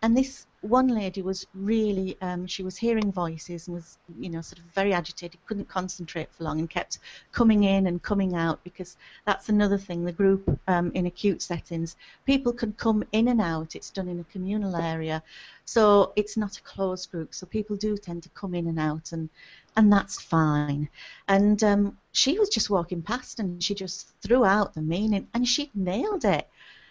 and 0.01 0.15
this 0.15 0.45
one 0.61 0.89
lady 0.89 1.21
was 1.21 1.47
really 1.53 2.17
um, 2.21 2.45
she 2.45 2.63
was 2.63 2.75
hearing 2.75 3.11
voices 3.11 3.67
and 3.67 3.75
was 3.75 3.97
you 4.19 4.29
know 4.29 4.41
sort 4.41 4.59
of 4.59 4.65
very 4.65 4.93
agitated 4.93 5.39
couldn't 5.45 5.69
concentrate 5.69 6.29
for 6.33 6.43
long 6.43 6.59
and 6.59 6.69
kept 6.69 6.99
coming 7.31 7.63
in 7.63 7.87
and 7.87 8.03
coming 8.03 8.35
out 8.35 8.61
because 8.63 8.97
that's 9.25 9.47
another 9.47 9.77
thing 9.77 10.03
the 10.03 10.11
group 10.11 10.59
um, 10.67 10.91
in 10.95 11.05
acute 11.05 11.41
settings. 11.41 11.95
People 12.25 12.51
can 12.51 12.73
come 12.73 13.03
in 13.13 13.29
and 13.29 13.39
out 13.39 13.75
it's 13.75 13.89
done 13.89 14.09
in 14.09 14.19
a 14.19 14.23
communal 14.25 14.75
area. 14.75 15.23
So 15.63 16.11
it's 16.15 16.35
not 16.35 16.57
a 16.57 16.61
closed 16.63 17.09
group 17.11 17.33
so 17.33 17.45
people 17.45 17.77
do 17.77 17.95
tend 17.95 18.23
to 18.23 18.29
come 18.29 18.53
in 18.53 18.67
and 18.67 18.79
out 18.79 19.13
and 19.13 19.29
and 19.77 19.93
that's 19.93 20.19
fine. 20.19 20.89
And 21.29 21.63
um, 21.63 21.97
she 22.11 22.37
was 22.37 22.49
just 22.49 22.69
walking 22.69 23.01
past 23.01 23.39
and 23.39 23.63
she 23.63 23.75
just 23.75 24.09
threw 24.21 24.43
out 24.43 24.73
the 24.73 24.81
meaning 24.81 25.27
and 25.33 25.47
she 25.47 25.71
nailed 25.73 26.25
it. 26.25 26.49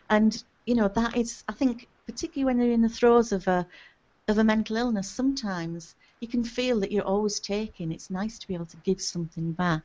And 0.09 0.43
you 0.65 0.75
know 0.75 0.89
that 0.89 1.17
is 1.17 1.45
i 1.49 1.53
think 1.53 1.89
particularly 2.09 2.47
when 2.47 2.59
they're 2.59 2.73
in 2.79 2.83
the 2.83 2.89
throes 2.89 3.33
of 3.33 3.47
a 3.47 3.67
of 4.29 4.39
a 4.39 4.45
mental 4.45 4.77
illness, 4.77 5.09
sometimes 5.09 5.95
you 6.21 6.29
can 6.29 6.43
feel 6.43 6.81
that 6.81 6.91
you're 6.91 7.05
always 7.15 7.39
taking. 7.39 7.93
It's 7.93 8.11
nice 8.11 8.39
to 8.39 8.49
be 8.49 8.55
able 8.55 8.67
to 8.67 8.77
give 8.79 9.01
something 9.01 9.53
back, 9.53 9.85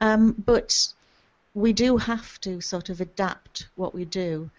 um, 0.00 0.32
but 0.32 0.92
we 1.54 1.72
do 1.72 1.96
have 1.96 2.40
to 2.40 2.60
sort 2.60 2.90
of 2.90 3.00
adapt 3.00 3.68
what 3.76 3.94
we 3.94 4.04
do. 4.04 4.50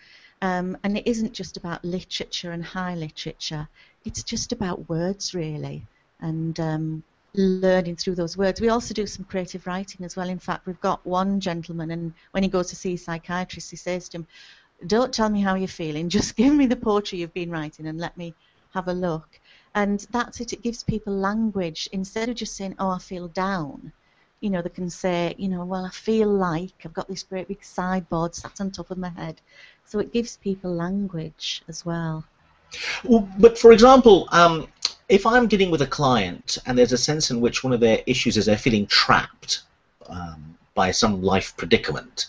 Um, 0.42 0.78
and 0.84 0.98
it 0.98 1.08
isn't 1.08 1.34
just 1.34 1.58
about 1.58 1.84
literature 1.84 2.52
and 2.52 2.64
high 2.64 2.96
literature. 2.96 3.68
It's 4.06 4.24
just 4.24 4.52
about 4.52 4.88
words, 4.88 5.34
really, 5.34 5.86
and 6.20 6.60
um, 6.60 7.04
learning 7.34 7.96
through 7.98 8.16
those 8.16 8.38
words. 8.38 8.62
We 8.62 8.70
also 8.70 8.94
do 8.94 9.08
some 9.08 9.26
creative 9.26 9.68
writing 9.68 10.06
as 10.06 10.16
well. 10.16 10.30
In 10.30 10.40
fact, 10.40 10.66
we've 10.68 10.82
got 10.82 11.06
one 11.06 11.40
gentleman, 11.40 11.92
and 11.92 12.14
when 12.32 12.44
he 12.44 12.50
goes 12.50 12.68
to 12.70 12.76
see 12.76 12.94
a 12.94 12.98
psychiatrist, 12.98 13.72
he 13.72 13.78
says 13.78 14.10
to 14.10 14.20
him, 14.20 14.28
don't 14.86 15.14
tell 15.14 15.30
me 15.30 15.42
how 15.42 15.56
you're 15.56 15.68
feeling. 15.68 16.10
Just 16.18 16.36
give 16.36 16.54
me 16.54 16.66
the 16.66 16.76
poetry 16.76 17.20
you've 17.20 17.34
been 17.34 17.52
writing 17.52 17.88
and 17.88 18.00
let 18.00 18.18
me 18.18 18.34
have 18.74 18.88
a 18.88 18.94
look. 18.94 19.40
And 19.76 20.06
that's 20.12 20.40
it. 20.40 20.54
It 20.54 20.64
gives 20.64 20.84
people 20.84 21.14
language 21.14 21.88
instead 21.92 22.30
of 22.30 22.36
just 22.36 22.56
saying, 22.56 22.76
"Oh, 22.80 22.90
I 22.90 22.98
feel 22.98 23.28
down." 23.28 23.92
You 24.40 24.50
know, 24.50 24.62
they 24.62 24.70
can 24.70 24.90
say, 24.90 25.36
you 25.38 25.50
know, 25.50 25.66
well, 25.66 25.86
I 25.86 25.90
feel 25.90 26.30
like 26.30 26.74
I've 26.84 26.94
got 26.94 27.08
this 27.08 27.24
great 27.24 27.48
big 27.48 27.64
sideboard 27.64 28.36
sat 28.36 28.60
on 28.60 28.72
top 28.72 28.92
of 28.92 28.98
my 28.98 29.10
head. 29.10 29.42
So 29.86 30.00
it 30.00 30.14
gives 30.14 30.38
people 30.38 30.74
language 30.74 31.64
as 31.68 31.86
well. 31.86 32.24
Well, 33.04 33.28
but 33.40 33.58
for 33.58 33.72
example, 33.72 34.28
um, 34.32 34.68
if 35.10 35.26
I'm 35.26 35.48
dealing 35.48 35.72
with 35.72 35.82
a 35.82 35.88
client 35.88 36.58
and 36.66 36.78
there's 36.78 36.92
a 36.92 36.98
sense 36.98 37.32
in 37.32 37.40
which 37.40 37.64
one 37.64 37.74
of 37.74 37.80
their 37.80 38.02
issues 38.06 38.38
is 38.38 38.46
they're 38.46 38.58
feeling 38.58 38.88
trapped, 38.88 39.62
um, 40.10 40.57
by 40.78 40.92
some 40.92 41.24
life 41.24 41.58
predicament, 41.58 42.28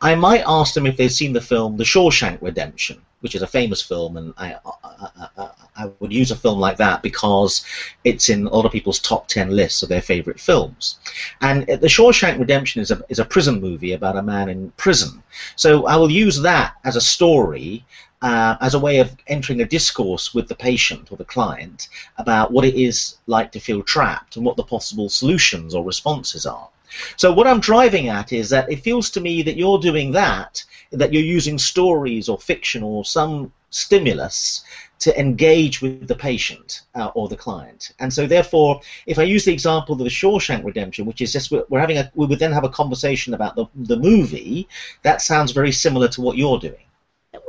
I 0.00 0.14
might 0.14 0.42
ask 0.46 0.72
them 0.72 0.86
if 0.86 0.96
they've 0.96 1.12
seen 1.12 1.34
the 1.34 1.48
film 1.52 1.76
The 1.76 1.84
Shawshank 1.84 2.38
Redemption, 2.40 3.02
which 3.20 3.34
is 3.34 3.42
a 3.42 3.46
famous 3.58 3.82
film, 3.82 4.16
and 4.16 4.32
I, 4.38 4.56
I, 4.64 5.28
I, 5.36 5.48
I 5.76 5.90
would 6.00 6.10
use 6.10 6.30
a 6.30 6.42
film 6.44 6.58
like 6.58 6.78
that 6.78 7.02
because 7.02 7.62
it's 8.02 8.30
in 8.30 8.46
a 8.46 8.50
lot 8.56 8.64
of 8.64 8.72
people's 8.72 9.00
top 9.00 9.28
10 9.28 9.50
lists 9.50 9.82
of 9.82 9.90
their 9.90 10.00
favorite 10.00 10.40
films. 10.40 10.98
And 11.42 11.66
The 11.66 11.94
Shawshank 11.96 12.38
Redemption 12.38 12.80
is 12.80 12.90
a, 12.90 13.02
is 13.10 13.18
a 13.18 13.24
prison 13.26 13.60
movie 13.60 13.92
about 13.92 14.16
a 14.16 14.22
man 14.22 14.48
in 14.48 14.72
prison. 14.78 15.22
So 15.56 15.86
I 15.86 15.96
will 15.96 16.10
use 16.10 16.40
that 16.40 16.76
as 16.84 16.96
a 16.96 17.02
story 17.02 17.84
uh, 18.22 18.56
as 18.60 18.74
a 18.74 18.78
way 18.78 18.98
of 19.00 19.16
entering 19.26 19.60
a 19.60 19.66
discourse 19.66 20.34
with 20.34 20.48
the 20.48 20.54
patient 20.54 21.10
or 21.10 21.16
the 21.16 21.24
client 21.36 21.88
about 22.16 22.50
what 22.50 22.64
it 22.64 22.74
is 22.74 23.16
like 23.26 23.52
to 23.52 23.60
feel 23.60 23.82
trapped 23.82 24.36
and 24.36 24.44
what 24.44 24.56
the 24.56 24.64
possible 24.74 25.08
solutions 25.08 25.74
or 25.74 25.84
responses 25.84 26.46
are. 26.46 26.68
So 27.16 27.32
what 27.32 27.46
I'm 27.46 27.60
driving 27.60 28.08
at 28.08 28.32
is 28.32 28.50
that 28.50 28.70
it 28.70 28.82
feels 28.82 29.10
to 29.10 29.20
me 29.20 29.42
that 29.42 29.56
you're 29.56 29.78
doing 29.78 30.12
that, 30.12 30.64
that 30.92 31.12
you're 31.12 31.22
using 31.22 31.58
stories 31.58 32.28
or 32.28 32.38
fiction 32.38 32.82
or 32.82 33.04
some 33.04 33.52
stimulus 33.70 34.64
to 35.00 35.18
engage 35.18 35.80
with 35.80 36.06
the 36.06 36.14
patient 36.14 36.82
uh, 36.94 37.10
or 37.14 37.28
the 37.28 37.36
client. 37.36 37.92
And 38.00 38.12
so 38.12 38.26
therefore, 38.26 38.80
if 39.06 39.18
I 39.18 39.22
use 39.22 39.44
the 39.44 39.52
example 39.52 39.94
of 39.94 39.98
the 39.98 40.10
Shawshank 40.10 40.64
Redemption, 40.64 41.06
which 41.06 41.22
is 41.22 41.32
just 41.32 41.50
we're 41.50 41.80
having 41.80 41.98
a, 41.98 42.10
we 42.14 42.26
would 42.26 42.38
then 42.38 42.52
have 42.52 42.64
a 42.64 42.68
conversation 42.68 43.32
about 43.32 43.56
the, 43.56 43.66
the 43.74 43.96
movie, 43.96 44.68
that 45.02 45.22
sounds 45.22 45.52
very 45.52 45.72
similar 45.72 46.08
to 46.08 46.20
what 46.20 46.36
you're 46.36 46.58
doing. 46.58 46.84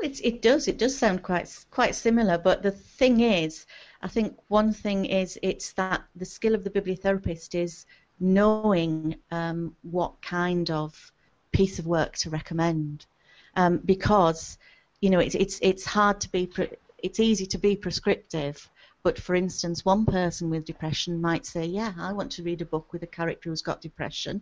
It, 0.01 0.21
it 0.23 0.41
does. 0.41 0.67
It 0.67 0.77
does 0.77 0.97
sound 0.97 1.23
quite 1.23 1.65
quite 1.71 1.95
similar. 1.95 2.37
But 2.37 2.63
the 2.63 2.71
thing 2.71 3.19
is, 3.21 3.65
I 4.01 4.07
think 4.07 4.37
one 4.47 4.71
thing 4.73 5.05
is 5.05 5.37
it's 5.41 5.73
that 5.73 6.03
the 6.15 6.25
skill 6.25 6.55
of 6.55 6.63
the 6.63 6.69
bibliotherapist 6.69 7.53
is 7.55 7.85
knowing 8.21 9.15
um, 9.31 9.75
what 9.81 10.21
kind 10.21 10.69
of 10.69 11.11
piece 11.51 11.79
of 11.79 11.87
work 11.87 12.15
to 12.17 12.29
recommend, 12.29 13.05
um, 13.55 13.79
because 13.83 14.57
you 15.01 15.09
know 15.09 15.19
it's 15.19 15.35
it's 15.35 15.59
it's 15.61 15.83
hard 15.83 16.21
to 16.21 16.31
be 16.31 16.45
pre- 16.47 16.77
it's 16.99 17.19
easy 17.19 17.45
to 17.47 17.57
be 17.57 17.75
prescriptive. 17.75 18.69
But 19.03 19.19
for 19.19 19.33
instance, 19.33 19.83
one 19.83 20.05
person 20.05 20.51
with 20.51 20.63
depression 20.65 21.19
might 21.19 21.45
say, 21.45 21.65
"Yeah, 21.65 21.93
I 21.97 22.13
want 22.13 22.31
to 22.33 22.43
read 22.43 22.61
a 22.61 22.65
book 22.65 22.93
with 22.93 23.03
a 23.03 23.07
character 23.07 23.49
who's 23.49 23.63
got 23.63 23.81
depression," 23.81 24.41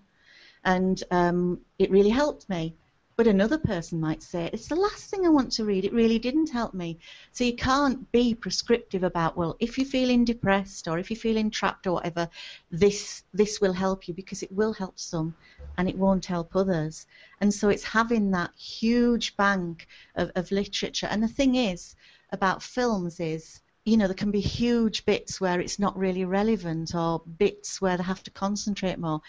and 0.65 1.01
um, 1.11 1.61
it 1.79 1.89
really 1.89 2.09
helped 2.09 2.49
me. 2.49 2.75
But 3.19 3.27
another 3.27 3.57
person 3.57 3.99
might 3.99 4.23
say, 4.23 4.49
it's 4.53 4.69
the 4.69 4.77
last 4.77 5.09
thing 5.09 5.25
I 5.25 5.29
want 5.29 5.51
to 5.51 5.65
read, 5.65 5.83
it 5.83 5.91
really 5.91 6.19
didn't 6.19 6.51
help 6.51 6.73
me. 6.73 6.99
So 7.33 7.43
you 7.43 7.53
can't 7.53 8.09
be 8.13 8.33
prescriptive 8.33 9.03
about, 9.03 9.35
well, 9.35 9.57
if 9.59 9.77
you're 9.77 9.85
feeling 9.85 10.23
depressed 10.23 10.87
or 10.87 10.97
if 10.99 11.09
you're 11.09 11.19
feeling 11.19 11.51
trapped 11.51 11.85
or 11.85 11.91
whatever, 11.95 12.29
this 12.71 13.25
this 13.33 13.59
will 13.59 13.73
help 13.73 14.07
you 14.07 14.13
because 14.13 14.41
it 14.41 14.53
will 14.53 14.71
help 14.71 14.97
some 14.97 15.35
and 15.77 15.89
it 15.89 15.97
won't 15.97 16.27
help 16.27 16.55
others. 16.55 17.07
And 17.41 17.53
so 17.53 17.67
it's 17.67 17.83
having 17.83 18.31
that 18.31 18.51
huge 18.55 19.35
bank 19.35 19.87
of, 20.15 20.31
of 20.37 20.49
literature. 20.49 21.07
And 21.11 21.21
the 21.21 21.27
thing 21.27 21.55
is 21.55 21.97
about 22.31 22.63
films 22.63 23.19
is 23.19 23.59
you 23.85 23.97
know, 23.97 24.07
there 24.07 24.13
can 24.13 24.31
be 24.31 24.39
huge 24.39 25.05
bits 25.05 25.41
where 25.41 25.59
it's 25.59 25.79
not 25.79 25.97
really 25.97 26.23
relevant 26.23 26.93
or 26.93 27.21
bits 27.37 27.81
where 27.81 27.97
they 27.97 28.03
have 28.03 28.23
to 28.23 28.31
concentrate 28.31 28.99
more. 28.99 29.21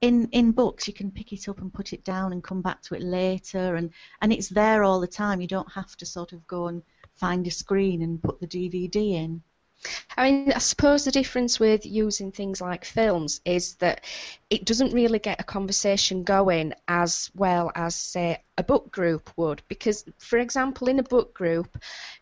In, 0.00 0.28
in 0.32 0.52
books, 0.52 0.88
you 0.88 0.94
can 0.94 1.10
pick 1.10 1.32
it 1.32 1.48
up 1.48 1.60
and 1.60 1.72
put 1.72 1.92
it 1.92 2.04
down 2.04 2.32
and 2.32 2.42
come 2.42 2.62
back 2.62 2.80
to 2.82 2.94
it 2.94 3.02
later, 3.02 3.76
and, 3.76 3.90
and 4.22 4.32
it's 4.32 4.48
there 4.48 4.82
all 4.82 5.00
the 5.00 5.06
time. 5.06 5.40
You 5.40 5.46
don't 5.46 5.72
have 5.72 5.96
to 5.98 6.06
sort 6.06 6.32
of 6.32 6.46
go 6.46 6.68
and 6.68 6.82
find 7.16 7.46
a 7.46 7.50
screen 7.50 8.02
and 8.02 8.22
put 8.22 8.40
the 8.40 8.46
DVD 8.46 9.14
in. 9.14 9.42
I 10.16 10.30
mean, 10.30 10.52
I 10.52 10.58
suppose 10.58 11.04
the 11.04 11.10
difference 11.10 11.58
with 11.58 11.86
using 11.86 12.32
things 12.32 12.60
like 12.60 12.84
films 12.84 13.40
is 13.44 13.74
that 13.76 14.04
it 14.50 14.64
doesn't 14.64 14.92
really 14.92 15.20
get 15.20 15.40
a 15.40 15.44
conversation 15.44 16.24
going 16.24 16.74
as 16.88 17.30
well 17.36 17.70
as, 17.76 17.94
say, 17.94 18.42
a 18.58 18.64
book 18.64 18.90
group 18.90 19.30
would. 19.36 19.62
Because, 19.68 20.04
for 20.18 20.38
example, 20.38 20.88
in 20.88 20.98
a 20.98 21.04
book 21.04 21.32
group, 21.32 21.78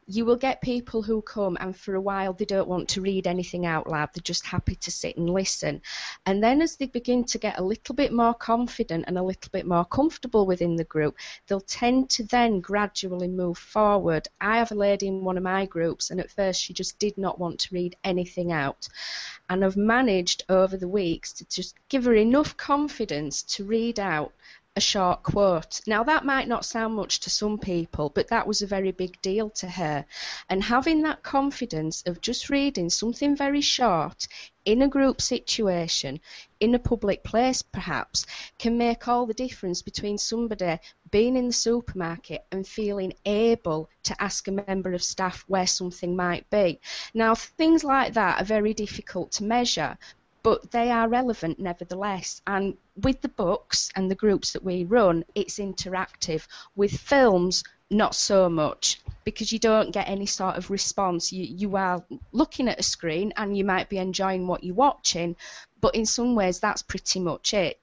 you 0.06 0.26
will 0.26 0.36
get 0.36 0.60
people 0.60 1.02
who 1.02 1.22
come 1.22 1.56
and 1.58 1.74
for 1.74 1.94
a 1.94 2.00
while 2.00 2.34
they 2.34 2.44
don't 2.44 2.68
want 2.68 2.88
to 2.90 3.00
read 3.00 3.26
anything 3.26 3.64
out 3.64 3.88
loud, 3.88 4.10
they're 4.12 4.22
just 4.22 4.46
happy 4.46 4.74
to 4.76 4.90
sit 4.90 5.16
and 5.16 5.30
listen. 5.30 5.80
And 6.26 6.42
then 6.42 6.60
as 6.60 6.76
they 6.76 6.86
begin 6.86 7.24
to 7.24 7.38
get 7.38 7.58
a 7.58 7.64
little 7.64 7.94
bit 7.94 8.12
more 8.12 8.34
confident 8.34 9.04
and 9.06 9.16
a 9.16 9.22
little 9.22 9.50
bit 9.50 9.66
more 9.66 9.86
comfortable 9.86 10.46
within 10.46 10.76
the 10.76 10.84
group, 10.84 11.16
they'll 11.46 11.60
tend 11.60 12.10
to 12.10 12.24
then 12.24 12.60
gradually 12.60 13.28
move 13.28 13.56
forward. 13.56 14.28
I 14.38 14.58
have 14.58 14.70
a 14.70 14.76
lady 14.76 15.08
in 15.08 15.24
one 15.24 15.38
of 15.38 15.42
my 15.42 15.64
groups, 15.64 16.10
and 16.10 16.20
at 16.20 16.30
first 16.30 16.62
she 16.62 16.74
just 16.74 16.98
did 16.98 17.16
not 17.16 17.38
want 17.38 17.60
to 17.60 17.74
read 17.74 17.96
anything 18.04 18.52
out. 18.52 18.88
And 19.48 19.64
I've 19.64 19.76
managed 19.76 20.44
over 20.48 20.76
the 20.76 20.88
weeks 20.88 21.32
to 21.34 21.44
just 21.46 21.74
give 21.88 22.04
her 22.04 22.14
enough 22.14 22.56
confidence 22.56 23.42
to 23.54 23.64
read 23.64 23.98
out 23.98 24.32
a 24.78 24.80
short 24.80 25.24
quote. 25.24 25.80
Now, 25.88 26.04
that 26.04 26.24
might 26.24 26.46
not 26.46 26.64
sound 26.64 26.94
much 26.94 27.18
to 27.20 27.30
some 27.30 27.58
people, 27.58 28.10
but 28.14 28.28
that 28.28 28.46
was 28.46 28.62
a 28.62 28.66
very 28.66 28.92
big 28.92 29.20
deal 29.22 29.50
to 29.50 29.66
her. 29.66 30.04
And 30.48 30.62
having 30.62 31.02
that 31.02 31.24
confidence 31.24 32.04
of 32.06 32.20
just 32.20 32.48
reading 32.48 32.88
something 32.88 33.34
very 33.34 33.60
short 33.60 34.28
in 34.64 34.82
a 34.82 34.88
group 34.88 35.20
situation, 35.20 36.20
in 36.60 36.74
a 36.74 36.78
public 36.78 37.22
place 37.22 37.62
perhaps, 37.62 38.26
can 38.58 38.76
make 38.76 39.06
all 39.06 39.26
the 39.26 39.34
difference 39.34 39.82
between 39.82 40.18
somebody 40.18 40.78
being 41.10 41.36
in 41.36 41.46
the 41.46 41.52
supermarket 41.52 42.44
and 42.50 42.66
feeling 42.66 43.12
able 43.24 43.88
to 44.02 44.22
ask 44.22 44.48
a 44.48 44.52
member 44.52 44.92
of 44.92 45.02
staff 45.02 45.44
where 45.46 45.66
something 45.66 46.16
might 46.16 46.48
be. 46.50 46.80
Now, 47.14 47.34
things 47.34 47.84
like 47.84 48.14
that 48.14 48.40
are 48.40 48.44
very 48.44 48.74
difficult 48.74 49.32
to 49.32 49.44
measure, 49.44 49.96
but 50.42 50.70
they 50.70 50.90
are 50.90 51.08
relevant 51.08 51.58
nevertheless. 51.58 52.40
And 52.46 52.76
with 52.96 53.20
the 53.20 53.28
books 53.28 53.90
and 53.94 54.10
the 54.10 54.14
groups 54.14 54.52
that 54.52 54.64
we 54.64 54.84
run, 54.84 55.24
it's 55.34 55.58
interactive. 55.58 56.46
With 56.76 56.92
films, 56.92 57.64
not 57.90 58.14
so 58.14 58.48
much 58.48 59.00
because 59.24 59.52
you 59.52 59.58
don't 59.58 59.92
get 59.92 60.08
any 60.08 60.26
sort 60.26 60.56
of 60.56 60.70
response. 60.70 61.32
You, 61.32 61.44
you 61.44 61.76
are 61.76 62.02
looking 62.32 62.68
at 62.68 62.80
a 62.80 62.82
screen 62.82 63.32
and 63.36 63.56
you 63.56 63.64
might 63.64 63.88
be 63.88 63.98
enjoying 63.98 64.46
what 64.46 64.64
you're 64.64 64.74
watching, 64.74 65.36
but 65.80 65.94
in 65.94 66.06
some 66.06 66.34
ways, 66.34 66.60
that's 66.60 66.82
pretty 66.82 67.20
much 67.20 67.54
it. 67.54 67.78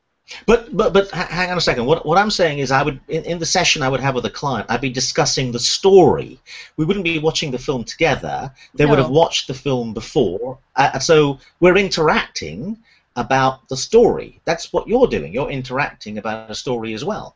But 0.47 0.75
but 0.75 0.91
but 0.91 1.11
hang 1.11 1.51
on 1.51 1.57
a 1.57 1.61
second. 1.61 1.85
What 1.85 2.03
what 2.03 2.17
I'm 2.17 2.31
saying 2.31 2.57
is, 2.57 2.71
I 2.71 2.81
would 2.81 2.99
in, 3.07 3.23
in, 3.25 3.37
the 3.37 3.45
session 3.45 3.83
I 3.83 3.89
would 3.89 3.99
have 3.99 4.15
with 4.15 4.25
a 4.25 4.31
client, 4.31 4.65
I'd 4.71 4.81
be 4.81 4.89
discussing 4.89 5.51
the 5.51 5.59
story. 5.59 6.39
We 6.77 6.85
wouldn't 6.85 7.05
be 7.05 7.19
watching 7.19 7.51
the 7.51 7.59
film 7.59 7.83
together. 7.83 8.51
They 8.73 8.85
no. 8.85 8.89
would 8.89 8.99
have 8.99 9.11
watched 9.11 9.45
the 9.47 9.53
film 9.53 9.93
before, 9.93 10.57
uh, 10.75 10.97
so 10.97 11.39
we're 11.59 11.77
interacting 11.77 12.79
about 13.15 13.69
the 13.69 13.77
story. 13.77 14.41
That's 14.45 14.73
what 14.73 14.87
you're 14.87 15.07
doing. 15.07 15.31
You're 15.31 15.51
interacting 15.51 16.17
about 16.17 16.49
a 16.49 16.55
story 16.55 16.93
as 16.93 17.05
well. 17.05 17.35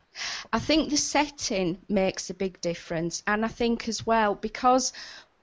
I 0.52 0.58
think 0.58 0.90
the 0.90 0.96
setting 0.96 1.78
makes 1.88 2.30
a 2.30 2.34
big 2.34 2.60
difference, 2.60 3.22
and 3.26 3.44
I 3.44 3.48
think 3.48 3.88
as 3.88 4.06
well 4.06 4.34
because 4.34 4.92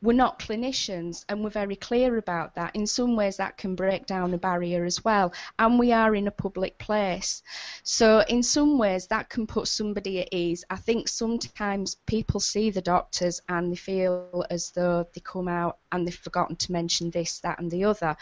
we're 0.02 0.14
not 0.14 0.40
clinicians 0.40 1.26
and 1.28 1.44
we're 1.44 1.50
very 1.50 1.76
clear 1.76 2.18
about 2.18 2.56
that. 2.56 2.76
In 2.76 2.86
some 2.86 3.16
ways, 3.16 3.38
that 3.38 3.58
can 3.58 3.76
break 3.76 4.06
down 4.06 4.34
a 4.34 4.38
barrier 4.38 4.86
as 4.86 5.04
well. 5.04 5.34
And 5.58 5.80
we 5.80 5.92
are 5.92 6.14
in 6.14 6.28
a 6.28 6.32
public 6.32 6.78
place. 6.78 7.42
So, 7.84 8.24
in 8.28 8.44
some 8.44 8.78
ways, 8.78 9.08
that 9.08 9.30
can 9.30 9.48
put 9.48 9.68
somebody 9.68 10.22
at 10.22 10.30
ease. 10.32 10.64
I 10.70 10.76
think 10.76 11.08
sometimes 11.08 11.96
people 12.06 12.40
see 12.40 12.70
the 12.70 12.82
doctors 12.82 13.42
and 13.50 13.72
they 13.72 13.76
feel 13.76 14.46
as 14.50 14.72
though 14.72 15.08
they 15.14 15.22
come 15.22 15.48
out 15.48 15.80
and 15.92 16.06
they've 16.06 16.14
forgotten 16.14 16.56
to 16.58 16.72
mention 16.72 17.10
this, 17.10 17.40
that, 17.40 17.60
and 17.60 17.72
the 17.72 17.86
other. 17.86 18.16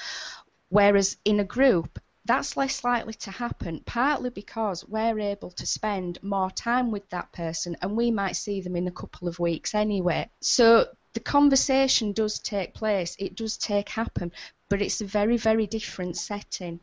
Whereas 0.69 1.17
in 1.25 1.39
a 1.39 1.45
group, 1.45 1.99
that's 2.25 2.57
less 2.57 2.83
likely 2.83 3.13
to 3.13 3.31
happen, 3.31 3.81
partly 3.85 4.31
because 4.31 4.83
we're 4.88 5.19
able 5.19 5.51
to 5.51 5.65
spend 5.65 6.21
more 6.23 6.49
time 6.49 6.89
with 6.89 7.07
that 7.09 7.31
person 7.31 7.77
and 7.81 7.95
we 7.95 8.09
might 8.09 8.35
see 8.35 8.61
them 8.61 8.75
in 8.75 8.88
a 8.88 8.91
couple 8.91 9.27
of 9.27 9.38
weeks 9.39 9.75
anyway. 9.75 10.27
So 10.41 10.88
the 11.13 11.19
conversation 11.19 12.13
does 12.13 12.39
take 12.39 12.73
place, 12.73 13.15
it 13.19 13.35
does 13.35 13.57
take 13.57 13.89
happen, 13.89 14.31
but 14.69 14.81
it's 14.81 15.01
a 15.01 15.05
very, 15.05 15.38
very 15.38 15.67
different 15.67 16.17
setting. 16.17 16.79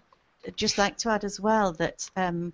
I'd 0.46 0.56
just 0.56 0.78
like 0.78 0.96
to 0.98 1.10
add 1.10 1.24
as 1.24 1.40
well 1.40 1.72
that 1.74 2.08
um, 2.16 2.52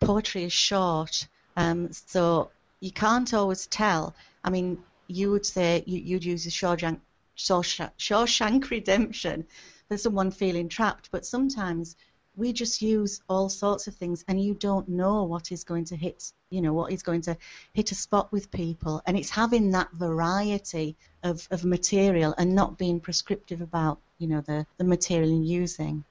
poetry 0.00 0.44
is 0.44 0.52
short, 0.52 1.26
um, 1.56 1.90
so 1.92 2.50
you 2.80 2.92
can't 2.92 3.32
always 3.32 3.66
tell. 3.66 4.14
I 4.44 4.50
mean, 4.50 4.78
you 5.08 5.30
would 5.30 5.46
say 5.46 5.82
you, 5.86 6.16
would 6.16 6.24
use 6.24 6.46
a 6.46 6.50
Shawshank, 6.50 7.00
Shawshank 7.36 8.70
Redemption 8.70 9.46
for 9.88 9.96
someone 9.96 10.30
feeling 10.30 10.68
trapped, 10.68 11.10
but 11.10 11.24
sometimes 11.24 11.96
we 12.36 12.52
just 12.52 12.82
use 12.82 13.22
all 13.28 13.48
sorts 13.48 13.86
of 13.86 13.94
things 13.94 14.24
and 14.28 14.42
you 14.42 14.54
don't 14.54 14.88
know 14.88 15.24
what 15.24 15.50
is 15.50 15.64
going 15.64 15.84
to 15.84 15.96
hit 15.96 16.32
you 16.50 16.60
know 16.60 16.72
what 16.72 16.92
is 16.92 17.02
going 17.02 17.20
to 17.20 17.36
hit 17.72 17.90
a 17.90 17.94
spot 17.94 18.30
with 18.30 18.50
people 18.50 19.02
and 19.06 19.16
it's 19.16 19.30
having 19.30 19.70
that 19.70 19.90
variety 19.92 20.96
of, 21.22 21.46
of 21.50 21.64
material 21.64 22.34
and 22.38 22.54
not 22.54 22.78
being 22.78 23.00
prescriptive 23.00 23.60
about 23.60 23.98
you 24.18 24.26
know 24.26 24.40
the, 24.42 24.66
the 24.78 24.84
material 24.84 25.30
you're 25.30 25.62
using 25.62 26.04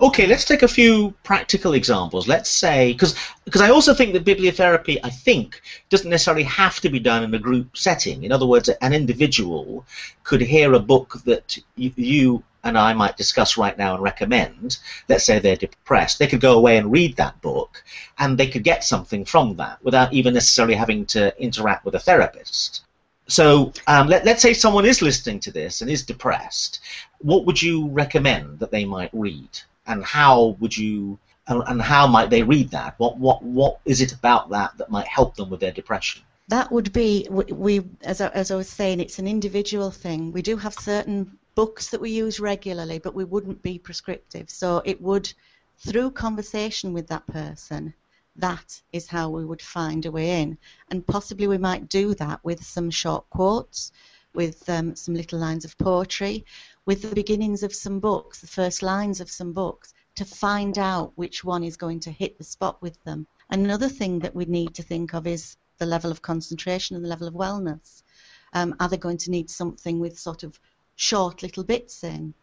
Okay, 0.00 0.26
let's 0.26 0.44
take 0.44 0.62
a 0.62 0.68
few 0.68 1.14
practical 1.22 1.74
examples. 1.74 2.28
Let's 2.28 2.50
say, 2.50 2.92
because 2.92 3.60
I 3.60 3.70
also 3.70 3.94
think 3.94 4.12
that 4.12 4.24
bibliotherapy, 4.24 4.98
I 5.02 5.10
think, 5.10 5.60
doesn't 5.90 6.08
necessarily 6.08 6.44
have 6.44 6.80
to 6.80 6.88
be 6.88 6.98
done 6.98 7.22
in 7.24 7.34
a 7.34 7.38
group 7.38 7.76
setting. 7.76 8.24
In 8.24 8.32
other 8.32 8.46
words, 8.46 8.68
an 8.68 8.92
individual 8.92 9.84
could 10.24 10.40
hear 10.40 10.72
a 10.74 10.80
book 10.80 11.18
that 11.24 11.58
you, 11.76 11.92
you 11.96 12.42
and 12.66 12.76
I 12.76 12.92
might 12.92 13.16
discuss 13.16 13.56
right 13.56 13.78
now 13.78 13.94
and 13.94 14.02
recommend, 14.02 14.78
let's 15.08 15.24
say 15.24 15.38
they're 15.38 15.56
depressed, 15.56 16.18
they 16.18 16.26
could 16.26 16.40
go 16.40 16.58
away 16.58 16.76
and 16.76 16.90
read 16.90 17.16
that 17.16 17.40
book 17.40 17.82
and 18.18 18.36
they 18.36 18.48
could 18.48 18.64
get 18.64 18.84
something 18.84 19.24
from 19.24 19.56
that 19.56 19.82
without 19.82 20.12
even 20.12 20.34
necessarily 20.34 20.74
having 20.74 21.06
to 21.06 21.40
interact 21.40 21.84
with 21.84 21.94
a 21.94 22.00
therapist. 22.00 22.82
So 23.28 23.72
um, 23.86 24.08
let, 24.08 24.24
let's 24.24 24.42
say 24.42 24.54
someone 24.54 24.84
is 24.86 25.02
listening 25.02 25.40
to 25.40 25.50
this 25.50 25.80
and 25.80 25.90
is 25.90 26.04
depressed. 26.04 26.80
What 27.18 27.44
would 27.46 27.60
you 27.60 27.88
recommend 27.88 28.60
that 28.60 28.70
they 28.70 28.84
might 28.84 29.10
read, 29.12 29.48
and 29.86 30.04
how 30.04 30.56
would 30.60 30.76
you, 30.76 31.18
and, 31.48 31.62
and 31.66 31.82
how 31.82 32.06
might 32.06 32.30
they 32.30 32.44
read 32.44 32.70
that? 32.70 32.94
What 32.98 33.18
what 33.18 33.42
what 33.42 33.80
is 33.84 34.00
it 34.00 34.12
about 34.12 34.50
that 34.50 34.78
that 34.78 34.90
might 34.90 35.08
help 35.08 35.34
them 35.34 35.50
with 35.50 35.58
their 35.58 35.72
depression? 35.72 36.22
That 36.48 36.70
would 36.70 36.92
be 36.92 37.26
we 37.30 37.82
as 38.02 38.20
I, 38.20 38.28
as 38.28 38.52
I 38.52 38.56
was 38.56 38.68
saying, 38.68 39.00
it's 39.00 39.18
an 39.18 39.26
individual 39.26 39.90
thing. 39.90 40.30
We 40.30 40.42
do 40.42 40.56
have 40.56 40.74
certain 40.74 41.36
books 41.56 41.88
that 41.88 42.00
we 42.00 42.10
use 42.10 42.38
regularly, 42.38 43.00
but 43.00 43.14
we 43.14 43.24
wouldn't 43.24 43.62
be 43.62 43.78
prescriptive. 43.78 44.48
So 44.48 44.82
it 44.84 45.00
would, 45.00 45.32
through 45.78 46.12
conversation 46.12 46.92
with 46.92 47.08
that 47.08 47.26
person, 47.26 47.94
that 48.36 48.80
is 48.92 49.08
how 49.08 49.30
we 49.30 49.44
would 49.44 49.62
find 49.62 50.04
a 50.06 50.12
way 50.12 50.42
in. 50.42 50.58
And 50.90 51.06
possibly 51.06 51.48
we 51.48 51.58
might 51.58 51.88
do 51.88 52.14
that 52.14 52.44
with 52.44 52.62
some 52.62 52.90
short 52.90 53.28
quotes, 53.30 53.90
with 54.34 54.68
um, 54.68 54.94
some 54.94 55.14
little 55.14 55.38
lines 55.38 55.64
of 55.64 55.78
poetry, 55.78 56.44
with 56.84 57.00
the 57.02 57.14
beginnings 57.14 57.62
of 57.62 57.74
some 57.74 57.98
books, 58.00 58.40
the 58.40 58.46
first 58.46 58.82
lines 58.82 59.20
of 59.20 59.30
some 59.30 59.52
books, 59.52 59.94
to 60.16 60.24
find 60.26 60.78
out 60.78 61.12
which 61.16 61.42
one 61.42 61.64
is 61.64 61.76
going 61.78 62.00
to 62.00 62.10
hit 62.10 62.36
the 62.36 62.44
spot 62.44 62.80
with 62.82 63.02
them. 63.04 63.26
Another 63.50 63.88
thing 63.88 64.18
that 64.18 64.34
we 64.34 64.44
need 64.44 64.74
to 64.74 64.82
think 64.82 65.14
of 65.14 65.26
is 65.26 65.56
the 65.78 65.86
level 65.86 66.10
of 66.10 66.20
concentration 66.20 66.96
and 66.96 67.04
the 67.04 67.08
level 67.08 67.28
of 67.28 67.34
wellness. 67.34 68.02
Um, 68.52 68.74
are 68.78 68.88
they 68.88 68.96
going 68.96 69.18
to 69.18 69.30
need 69.30 69.50
something 69.50 69.98
with 69.98 70.18
sort 70.18 70.42
of 70.42 70.58
short 70.96 71.42
little 71.42 71.62
bits 71.62 72.02
in. 72.02 72.34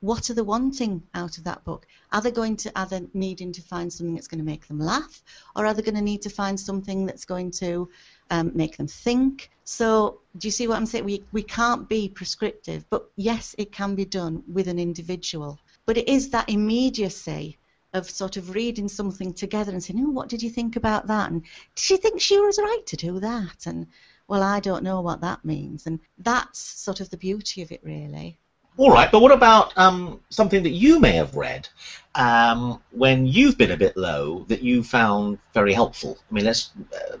What 0.00 0.30
are 0.30 0.34
they 0.34 0.42
wanting 0.42 1.02
out 1.14 1.38
of 1.38 1.44
that 1.44 1.64
book? 1.64 1.86
Are 2.12 2.20
they 2.20 2.30
going 2.30 2.56
to 2.58 2.78
are 2.78 2.86
they 2.86 3.02
needing 3.12 3.52
to 3.52 3.62
find 3.62 3.92
something 3.92 4.14
that's 4.14 4.28
going 4.28 4.38
to 4.38 4.44
make 4.44 4.68
them 4.68 4.78
laugh, 4.78 5.22
or 5.54 5.66
are 5.66 5.74
they 5.74 5.82
going 5.82 5.96
to 5.96 6.02
need 6.02 6.22
to 6.22 6.30
find 6.30 6.58
something 6.58 7.06
that's 7.06 7.24
going 7.24 7.50
to 7.52 7.88
um, 8.30 8.52
make 8.54 8.76
them 8.76 8.86
think? 8.86 9.50
So 9.64 10.20
do 10.38 10.46
you 10.46 10.52
see 10.52 10.68
what 10.68 10.76
I'm 10.76 10.86
saying? 10.86 11.04
We 11.04 11.24
we 11.32 11.42
can't 11.42 11.88
be 11.88 12.08
prescriptive, 12.08 12.88
but 12.90 13.10
yes, 13.16 13.54
it 13.58 13.72
can 13.72 13.94
be 13.94 14.04
done 14.04 14.44
with 14.46 14.68
an 14.68 14.78
individual. 14.78 15.58
But 15.86 15.96
it 15.96 16.08
is 16.08 16.30
that 16.30 16.48
immediacy 16.48 17.58
of 17.92 18.10
sort 18.10 18.36
of 18.36 18.54
reading 18.54 18.88
something 18.88 19.32
together 19.32 19.72
and 19.72 19.82
saying, 19.82 20.04
"Oh, 20.04 20.10
what 20.10 20.28
did 20.28 20.42
you 20.42 20.50
think 20.50 20.76
about 20.76 21.06
that?" 21.06 21.30
and 21.30 21.42
"Did 21.74 21.90
you 21.90 21.96
think 21.96 22.20
she 22.20 22.38
was 22.38 22.58
right 22.58 22.86
to 22.86 22.96
do 22.96 23.18
that?" 23.20 23.66
and 23.66 23.86
well, 24.28 24.42
I 24.42 24.60
don't 24.60 24.82
know 24.82 25.00
what 25.00 25.20
that 25.20 25.44
means. 25.44 25.86
And 25.86 26.00
that's 26.18 26.58
sort 26.58 27.00
of 27.00 27.10
the 27.10 27.16
beauty 27.16 27.62
of 27.62 27.70
it, 27.72 27.80
really. 27.82 28.38
All 28.78 28.90
right, 28.90 29.10
but 29.10 29.22
what 29.22 29.32
about 29.32 29.76
um, 29.78 30.20
something 30.28 30.62
that 30.64 30.70
you 30.70 31.00
may 31.00 31.12
have 31.12 31.34
read 31.34 31.66
um, 32.14 32.82
when 32.90 33.26
you've 33.26 33.56
been 33.56 33.70
a 33.70 33.76
bit 33.76 33.96
low 33.96 34.44
that 34.48 34.62
you 34.62 34.82
found 34.82 35.38
very 35.54 35.72
helpful? 35.72 36.18
I 36.30 36.34
mean, 36.34 36.44
let's 36.44 36.72
uh, 36.92 37.16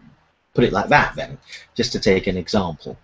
put 0.52 0.64
it 0.64 0.72
like 0.72 0.88
that 0.88 1.14
then, 1.16 1.38
just 1.74 1.92
to 1.92 2.00
take 2.00 2.26
an 2.26 2.36
example. 2.36 2.98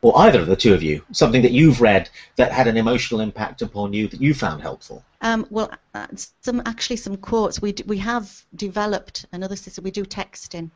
or 0.00 0.18
either 0.18 0.40
of 0.40 0.48
the 0.48 0.56
two 0.56 0.74
of 0.74 0.82
you, 0.82 1.04
something 1.12 1.42
that 1.42 1.52
you've 1.52 1.80
read 1.80 2.10
that 2.36 2.50
had 2.50 2.66
an 2.66 2.76
emotional 2.76 3.20
impact 3.20 3.62
upon 3.62 3.92
you 3.92 4.08
that 4.08 4.20
you 4.20 4.34
found 4.34 4.62
helpful? 4.62 5.04
Um, 5.20 5.46
well, 5.48 5.70
uh, 5.94 6.08
some 6.40 6.60
actually 6.66 6.96
some 6.96 7.16
quotes. 7.16 7.62
We 7.62 7.74
we 7.86 7.98
have 7.98 8.44
developed 8.56 9.26
another 9.32 9.54
system. 9.54 9.84
We 9.84 9.92
do 9.92 10.04
texting. 10.04 10.70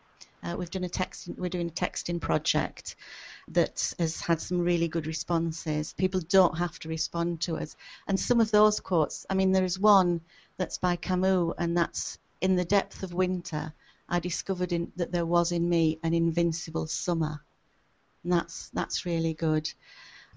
Uh, 0.46 0.54
we've 0.56 0.70
done 0.70 0.85
a 0.85 0.88
texting. 0.88 1.37
We're 1.37 1.48
doing 1.48 1.68
a 1.68 1.72
texting 1.72 2.20
project 2.20 2.94
that 3.48 3.92
has 3.98 4.20
had 4.20 4.40
some 4.40 4.61
really 4.61 4.87
good 4.87 5.06
responses. 5.06 5.92
People 5.92 6.20
don't 6.20 6.56
have 6.56 6.78
to 6.80 6.88
respond 6.88 7.40
to 7.42 7.56
us, 7.56 7.76
and 8.06 8.18
some 8.18 8.40
of 8.40 8.52
those 8.52 8.78
quotes. 8.78 9.26
I 9.28 9.35
mean, 9.35 9.50
there 9.50 9.64
is 9.64 9.78
one 9.78 10.20
that's 10.56 10.78
by 10.78 10.94
Camus, 10.96 11.52
and 11.59 11.76
that's 11.76 12.18
in 12.40 12.54
the 12.54 12.64
depth 12.64 13.02
of 13.02 13.12
winter. 13.12 13.72
I 14.09 14.20
discovered 14.20 14.72
in, 14.72 14.92
that 14.94 15.11
there 15.11 15.26
was 15.26 15.50
in 15.50 15.68
me 15.68 15.98
an 16.04 16.14
invincible 16.14 16.87
summer 16.87 17.40
and 18.26 18.32
that's 18.32 18.70
that's 18.70 19.06
really 19.06 19.35
good. 19.35 19.72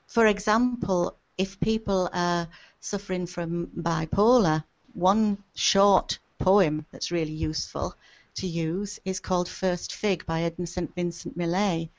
For 0.05 0.27
example, 0.27 1.17
if 1.39 1.59
people 1.59 2.07
are 2.13 2.47
suffering 2.79 3.25
from 3.25 3.67
bipolar, 3.75 4.63
one 4.93 5.43
short 5.55 6.19
poem 6.37 6.85
that's 6.91 7.11
really 7.11 7.33
useful 7.33 7.95
to 8.39 8.47
use 8.47 8.99
is 9.05 9.19
called 9.19 9.47
First 9.47 9.93
Fig 9.93 10.25
by 10.25 10.41
Edmund 10.41 10.69
St. 10.69 10.93
Vincent 10.95 11.37
Millay. 11.37 11.89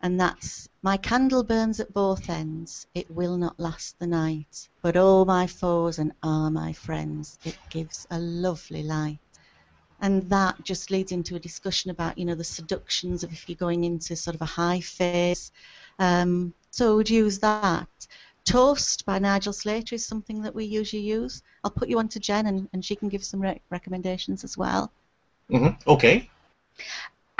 And 0.00 0.20
that's 0.20 0.68
My 0.82 0.96
candle 0.96 1.44
burns 1.44 1.80
at 1.80 1.92
both 1.92 2.28
ends, 2.28 2.86
it 2.94 3.10
will 3.10 3.36
not 3.36 3.60
last 3.60 3.98
the 3.98 4.06
night. 4.06 4.68
But 4.82 4.96
oh, 4.96 5.24
my 5.24 5.46
foes 5.46 5.98
and 5.98 6.12
ah, 6.22 6.50
my 6.50 6.72
friends, 6.72 7.38
it 7.44 7.58
gives 7.70 8.06
a 8.10 8.18
lovely 8.18 8.82
light 8.82 9.18
and 10.00 10.28
that 10.30 10.62
just 10.62 10.90
leads 10.90 11.12
into 11.12 11.34
a 11.34 11.40
discussion 11.40 11.90
about 11.90 12.16
you 12.16 12.24
know 12.24 12.34
the 12.34 12.44
seductions 12.44 13.24
of 13.24 13.32
if 13.32 13.48
you're 13.48 13.56
going 13.56 13.84
into 13.84 14.14
sort 14.14 14.34
of 14.34 14.42
a 14.42 14.46
high 14.46 14.80
phase. 14.80 15.50
Um, 15.98 16.54
so 16.70 16.96
we'd 16.96 17.10
use 17.10 17.38
that. 17.40 17.88
Toast 18.44 19.04
by 19.04 19.18
Nigel 19.18 19.52
Slater 19.52 19.96
is 19.96 20.06
something 20.06 20.42
that 20.42 20.54
we 20.54 20.64
usually 20.64 21.02
use. 21.02 21.42
I'll 21.64 21.70
put 21.70 21.88
you 21.88 21.98
on 21.98 22.08
to 22.10 22.20
Jen 22.20 22.46
and, 22.46 22.68
and 22.72 22.84
she 22.84 22.96
can 22.96 23.08
give 23.08 23.24
some 23.24 23.40
re- 23.40 23.60
recommendations 23.68 24.44
as 24.44 24.56
well. 24.56 24.90
Mm-hmm. 25.50 25.90
Okay. 25.90 26.28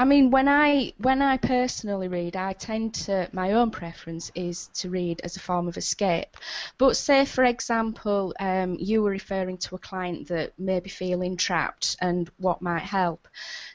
I 0.00 0.04
mean, 0.04 0.30
when 0.30 0.48
I 0.48 0.92
when 0.98 1.20
I 1.22 1.38
personally 1.38 2.06
read, 2.06 2.36
I 2.36 2.52
tend 2.52 2.94
to 3.06 3.28
my 3.32 3.52
own 3.52 3.72
preference 3.72 4.30
is 4.36 4.68
to 4.74 4.90
read 4.90 5.20
as 5.24 5.36
a 5.36 5.40
form 5.40 5.66
of 5.66 5.76
escape. 5.76 6.36
But 6.78 6.96
say, 6.96 7.24
for 7.24 7.44
example, 7.44 8.32
um, 8.38 8.76
you 8.78 9.02
were 9.02 9.10
referring 9.10 9.58
to 9.58 9.74
a 9.74 9.78
client 9.78 10.28
that 10.28 10.56
may 10.56 10.78
be 10.78 10.88
feeling 10.88 11.36
trapped, 11.36 11.96
and 12.00 12.30
what 12.36 12.62
might 12.62 12.84
help. 12.84 13.26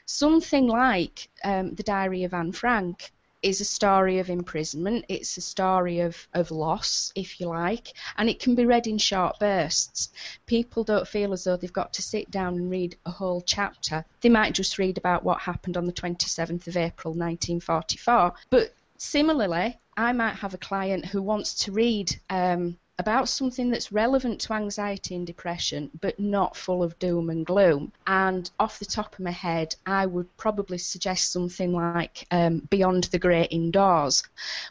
Something 0.06 0.66
like 0.66 1.28
um, 1.44 1.74
the 1.74 1.82
Diary 1.82 2.24
of 2.24 2.32
Anne 2.32 2.52
Frank 2.52 3.12
is 3.44 3.60
a 3.60 3.64
story 3.64 4.18
of 4.18 4.30
imprisonment. 4.30 5.04
It's 5.08 5.36
a 5.36 5.42
story 5.42 6.00
of, 6.00 6.26
of 6.32 6.50
loss, 6.50 7.12
if 7.14 7.38
you 7.38 7.48
like, 7.48 7.92
and 8.16 8.30
it 8.30 8.40
can 8.40 8.54
be 8.54 8.64
read 8.64 8.86
in 8.86 8.96
short 8.96 9.38
bursts. 9.38 10.08
People 10.46 10.82
don't 10.82 11.06
feel 11.06 11.32
as 11.34 11.44
though 11.44 11.56
they've 11.56 11.72
got 11.72 11.92
to 11.94 12.02
sit 12.02 12.30
down 12.30 12.54
and 12.54 12.70
read 12.70 12.96
a 13.04 13.10
whole 13.10 13.42
chapter. 13.42 14.04
They 14.22 14.30
might 14.30 14.54
just 14.54 14.78
read 14.78 14.96
about 14.96 15.24
what 15.24 15.40
happened 15.40 15.76
on 15.76 15.84
the 15.84 15.92
27th 15.92 16.66
of 16.66 16.76
April 16.76 17.12
1944. 17.12 18.32
But 18.48 18.74
similarly, 18.96 19.78
I 19.96 20.12
might 20.12 20.36
have 20.36 20.54
a 20.54 20.58
client 20.58 21.04
who 21.04 21.20
wants 21.20 21.64
to 21.64 21.72
read 21.72 22.18
um, 22.30 22.78
about 22.98 23.28
something 23.28 23.70
that's 23.70 23.90
relevant 23.90 24.40
to 24.40 24.52
anxiety 24.52 25.16
and 25.16 25.26
depression, 25.26 25.90
but 26.00 26.18
not 26.20 26.56
full 26.56 26.82
of 26.82 26.98
doom 26.98 27.28
and 27.28 27.44
gloom. 27.44 27.92
And 28.06 28.48
off 28.60 28.78
the 28.78 28.84
top 28.84 29.14
of 29.14 29.20
my 29.20 29.32
head, 29.32 29.74
I 29.84 30.06
would 30.06 30.34
probably 30.36 30.78
suggest 30.78 31.32
something 31.32 31.72
like 31.72 32.26
um, 32.30 32.60
Beyond 32.70 33.04
the 33.04 33.18
Great 33.18 33.50
Indoors, 33.50 34.22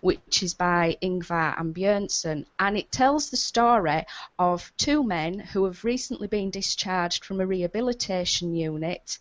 which 0.02 0.42
is 0.42 0.54
by 0.54 0.98
Ingvar 1.02 1.58
Ambjörnsen. 1.58 2.46
And 2.60 2.78
it 2.78 2.92
tells 2.92 3.30
the 3.30 3.38
story 3.38 4.06
of 4.40 4.72
two 4.78 5.04
men 5.04 5.40
who 5.40 5.66
have 5.66 5.84
recently 5.84 6.28
been 6.28 6.50
discharged 6.50 7.26
from 7.26 7.42
a 7.42 7.46
rehabilitation 7.46 8.56
unit, 8.56 9.20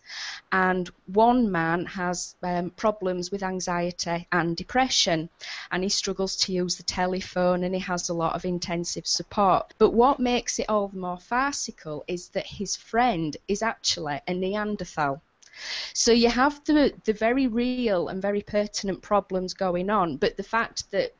and 0.51 0.89
one 1.07 1.51
man 1.51 1.85
has 1.87 2.35
um, 2.41 2.69
problems 2.69 3.31
with 3.31 3.43
anxiety 3.43 4.27
and 4.31 4.55
depression, 4.55 5.29
and 5.71 5.83
he 5.83 5.89
struggles 5.89 6.37
to 6.37 6.53
use 6.53 6.77
the 6.77 6.83
telephone 6.83 7.63
and 7.63 7.73
he 7.73 7.81
has 7.81 8.09
a 8.09 8.13
lot 8.13 8.35
of 8.35 8.45
intense 8.45 8.92
support. 9.03 9.73
But 9.77 9.91
what 9.91 10.19
makes 10.19 10.59
it 10.59 10.69
all 10.69 10.87
the 10.87 10.97
more 10.97 11.19
farcical 11.19 12.03
is 12.07 12.29
that 12.29 12.45
his 12.45 12.75
friend 12.75 13.35
is 13.47 13.61
actually 13.61 14.21
a 14.27 14.33
Neanderthal. 14.33 15.21
So 15.93 16.11
you 16.11 16.29
have 16.29 16.63
the 16.65 16.93
the 17.05 17.13
very 17.13 17.47
real 17.47 18.07
and 18.07 18.21
very 18.21 18.41
pertinent 18.41 19.01
problems 19.01 19.53
going 19.53 19.89
on, 19.89 20.17
but 20.17 20.35
the 20.35 20.43
fact 20.43 20.89
that 20.91 21.13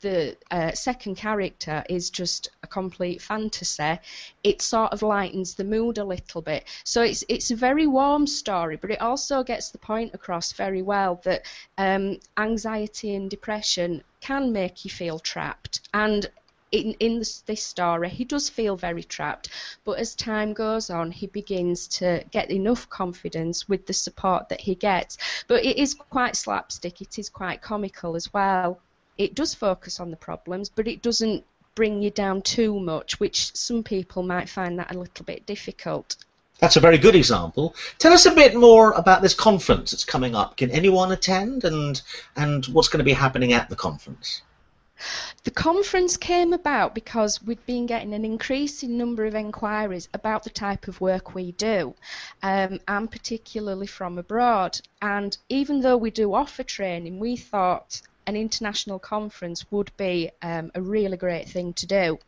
the 0.00 0.36
uh, 0.50 0.72
second 0.72 1.16
character 1.16 1.82
is 1.88 2.10
just 2.10 2.50
a 2.62 2.66
complete 2.66 3.22
fantasy, 3.22 3.98
it 4.44 4.60
sort 4.60 4.92
of 4.92 5.02
lightens 5.02 5.54
the 5.54 5.64
mood 5.64 5.98
a 5.98 6.04
little 6.04 6.42
bit. 6.42 6.64
So 6.84 7.02
it's 7.02 7.24
it's 7.28 7.50
a 7.50 7.56
very 7.56 7.86
warm 7.86 8.26
story, 8.26 8.76
but 8.76 8.90
it 8.90 9.00
also 9.00 9.42
gets 9.42 9.70
the 9.70 9.78
point 9.78 10.14
across 10.14 10.52
very 10.52 10.82
well 10.82 11.20
that 11.24 11.46
um, 11.78 12.18
anxiety 12.36 13.14
and 13.14 13.30
depression 13.30 14.02
can 14.20 14.52
make 14.52 14.84
you 14.84 14.90
feel 14.90 15.18
trapped, 15.18 15.88
and 15.94 16.30
in, 16.72 16.94
in 16.98 17.18
this, 17.18 17.40
this 17.42 17.62
story, 17.62 18.08
he 18.08 18.24
does 18.24 18.48
feel 18.48 18.76
very 18.76 19.02
trapped, 19.02 19.48
but 19.84 19.98
as 19.98 20.14
time 20.14 20.52
goes 20.52 20.90
on, 20.90 21.10
he 21.10 21.26
begins 21.26 21.86
to 21.88 22.24
get 22.30 22.50
enough 22.50 22.88
confidence 22.88 23.68
with 23.68 23.86
the 23.86 23.92
support 23.92 24.48
that 24.48 24.60
he 24.60 24.74
gets. 24.74 25.18
But 25.46 25.64
it 25.64 25.76
is 25.76 25.94
quite 25.94 26.36
slapstick, 26.36 27.00
it 27.00 27.18
is 27.18 27.28
quite 27.28 27.62
comical 27.62 28.16
as 28.16 28.32
well. 28.32 28.80
It 29.16 29.34
does 29.34 29.54
focus 29.54 30.00
on 30.00 30.10
the 30.10 30.16
problems, 30.16 30.68
but 30.68 30.88
it 30.88 31.02
doesn't 31.02 31.44
bring 31.74 32.02
you 32.02 32.10
down 32.10 32.42
too 32.42 32.80
much, 32.80 33.20
which 33.20 33.54
some 33.54 33.82
people 33.82 34.22
might 34.22 34.48
find 34.48 34.78
that 34.78 34.94
a 34.94 34.98
little 34.98 35.24
bit 35.24 35.46
difficult. 35.46 36.16
That's 36.58 36.76
a 36.76 36.80
very 36.80 36.96
good 36.96 37.14
example. 37.14 37.74
Tell 37.98 38.14
us 38.14 38.24
a 38.24 38.34
bit 38.34 38.54
more 38.54 38.92
about 38.92 39.20
this 39.20 39.34
conference 39.34 39.90
that's 39.90 40.04
coming 40.04 40.34
up. 40.34 40.56
Can 40.56 40.70
anyone 40.70 41.12
attend, 41.12 41.64
and 41.64 42.00
and 42.34 42.64
what's 42.66 42.88
going 42.88 42.98
to 42.98 43.04
be 43.04 43.12
happening 43.12 43.52
at 43.52 43.68
the 43.68 43.76
conference? 43.76 44.40
The 45.44 45.50
conference 45.50 46.16
came 46.16 46.52
about 46.52 46.94
because 46.94 47.42
we'd 47.42 47.64
been 47.66 47.86
getting 47.86 48.14
an 48.14 48.24
increasing 48.24 48.96
number 48.96 49.26
of 49.26 49.34
enquiries 49.34 50.08
about 50.14 50.44
the 50.44 50.50
type 50.50 50.88
of 50.88 51.00
work 51.00 51.34
we 51.34 51.52
do, 51.52 51.94
um, 52.42 52.80
and 52.88 53.10
particularly 53.10 53.86
from 53.86 54.18
abroad. 54.18 54.80
And 55.02 55.36
even 55.48 55.80
though 55.80 55.96
we 55.96 56.10
do 56.10 56.34
offer 56.34 56.62
training, 56.62 57.18
we 57.18 57.36
thought 57.36 58.00
an 58.26 58.36
international 58.36 58.98
conference 58.98 59.70
would 59.70 59.92
be 59.96 60.30
um, 60.42 60.72
a 60.74 60.82
really 60.82 61.16
great 61.16 61.48
thing 61.48 61.72
to 61.74 61.86
do. 61.86 62.18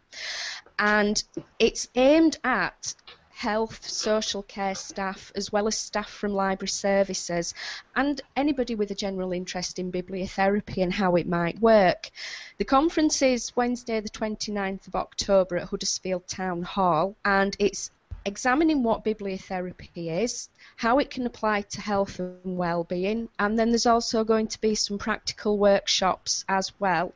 And 0.79 1.23
it's 1.59 1.89
aimed 1.95 2.39
at 2.45 2.95
health, 3.39 3.89
social 3.89 4.43
care 4.43 4.75
staff, 4.75 5.31
as 5.37 5.53
well 5.53 5.69
as 5.69 5.79
staff 5.79 6.11
from 6.11 6.33
library 6.33 6.69
services, 6.69 7.55
and 7.95 8.21
anybody 8.35 8.75
with 8.75 8.91
a 8.91 8.97
general 8.97 9.33
interest 9.33 9.79
in 9.79 9.93
bibliotherapy 9.93 10.83
and 10.83 10.93
how 10.93 11.15
it 11.15 11.29
might 11.29 11.57
work. 11.61 12.11
The 12.59 12.65
conference 12.65 13.23
is 13.23 13.55
Wednesday, 13.55 14.01
the 14.01 14.09
29th 14.09 14.89
of 14.89 14.97
October 14.97 15.57
at 15.57 15.69
Huddersfield 15.69 16.27
Town 16.27 16.63
Hall, 16.63 17.15
and 17.25 17.55
it's 17.61 17.93
examining 18.29 18.83
what 18.83 19.05
bibliotherapy 19.05 20.23
is, 20.23 20.49
how 20.77 20.99
it 20.99 21.11
can 21.11 21.27
apply 21.27 21.63
to 21.63 21.81
health 21.81 22.21
and 22.21 22.57
well-being, 22.57 23.29
and 23.39 23.59
then 23.59 23.71
there's 23.71 23.87
also 23.87 24.23
going 24.23 24.47
to 24.47 24.61
be 24.61 24.75
some 24.75 24.99
practical 24.99 25.59
workshops 25.59 26.45
as 26.49 26.71
well, 26.79 27.13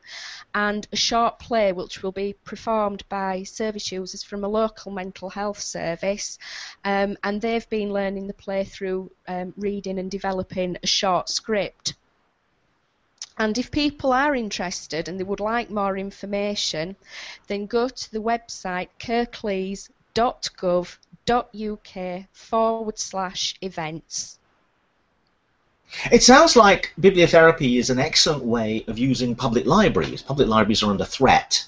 and 0.53 0.87
a 0.91 0.95
short 0.95 1.39
play 1.39 1.71
which 1.71 2.03
will 2.03 2.11
be 2.11 2.33
performed 2.43 3.03
by 3.09 3.43
service 3.43 3.91
users 3.91 4.23
from 4.23 4.43
a 4.43 4.47
local 4.47 4.91
mental 4.91 5.29
health 5.29 5.61
service, 5.61 6.39
um, 6.83 7.15
and 7.23 7.39
they've 7.39 7.69
been 7.69 7.93
learning 7.93 8.27
the 8.27 8.33
play 8.33 8.63
through 8.65 9.09
um, 9.27 9.53
reading 9.55 9.99
and 9.99 10.11
developing 10.11 10.77
a 10.83 10.87
short 10.87 11.29
script. 11.29 11.93
And 13.37 13.57
if 13.57 13.71
people 13.71 14.13
are 14.13 14.35
interested 14.35 15.07
and 15.07 15.19
they 15.19 15.23
would 15.23 15.39
like 15.39 15.71
more 15.71 15.97
information, 15.97 16.95
then 17.47 17.65
go 17.65 17.87
to 17.87 18.11
the 18.11 18.21
website 18.21 18.89
kirklees 18.99 19.89
www.gov.uk 20.15 20.95
forward 22.31 22.99
slash 22.99 23.55
events. 23.61 24.39
It 26.11 26.23
sounds 26.23 26.55
like 26.55 26.91
bibliotherapy 26.99 27.77
is 27.77 27.89
an 27.89 27.99
excellent 27.99 28.43
way 28.43 28.83
of 28.87 28.97
using 28.97 29.35
public 29.35 29.65
libraries. 29.65 30.23
Public 30.23 30.47
libraries 30.47 30.81
are 30.81 30.89
under 30.89 31.05
threat, 31.05 31.65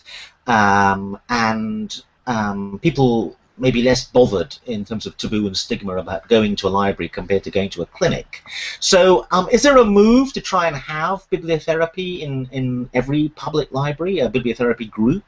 um, 0.48 1.20
and 1.30 2.04
um, 2.26 2.80
people 2.82 3.36
may 3.58 3.72
be 3.72 3.84
less 3.84 4.06
bothered 4.06 4.58
in 4.66 4.84
terms 4.84 5.06
of 5.06 5.16
taboo 5.16 5.48
and 5.48 5.56
stigma 5.56 5.96
about 5.98 6.28
going 6.28 6.56
to 6.58 6.68
a 6.68 6.70
library 6.70 7.08
compared 7.08 7.44
to 7.44 7.52
going 7.52 7.70
to 7.70 7.84
a 7.84 7.86
clinic. 7.86 8.44
So, 8.80 9.28
um, 9.32 9.48
is 9.52 9.62
there 9.62 9.78
a 9.78 9.86
move 9.86 10.34
to 10.34 10.42
try 10.42 10.68
and 10.68 10.76
have 10.76 11.30
bibliotherapy 11.30 12.22
in, 12.22 12.50
in 12.52 12.90
every 12.94 13.30
public 13.30 13.72
library, 13.72 14.20
a 14.20 14.30
bibliotherapy 14.30 14.90
group, 14.90 15.24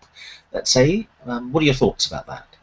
let's 0.52 0.72
say? 0.72 1.08
Um, 1.26 1.54
what 1.54 1.62
are 1.62 1.66
your 1.66 1.76
thoughts 1.76 2.08
about 2.08 2.28
that? 2.28 2.57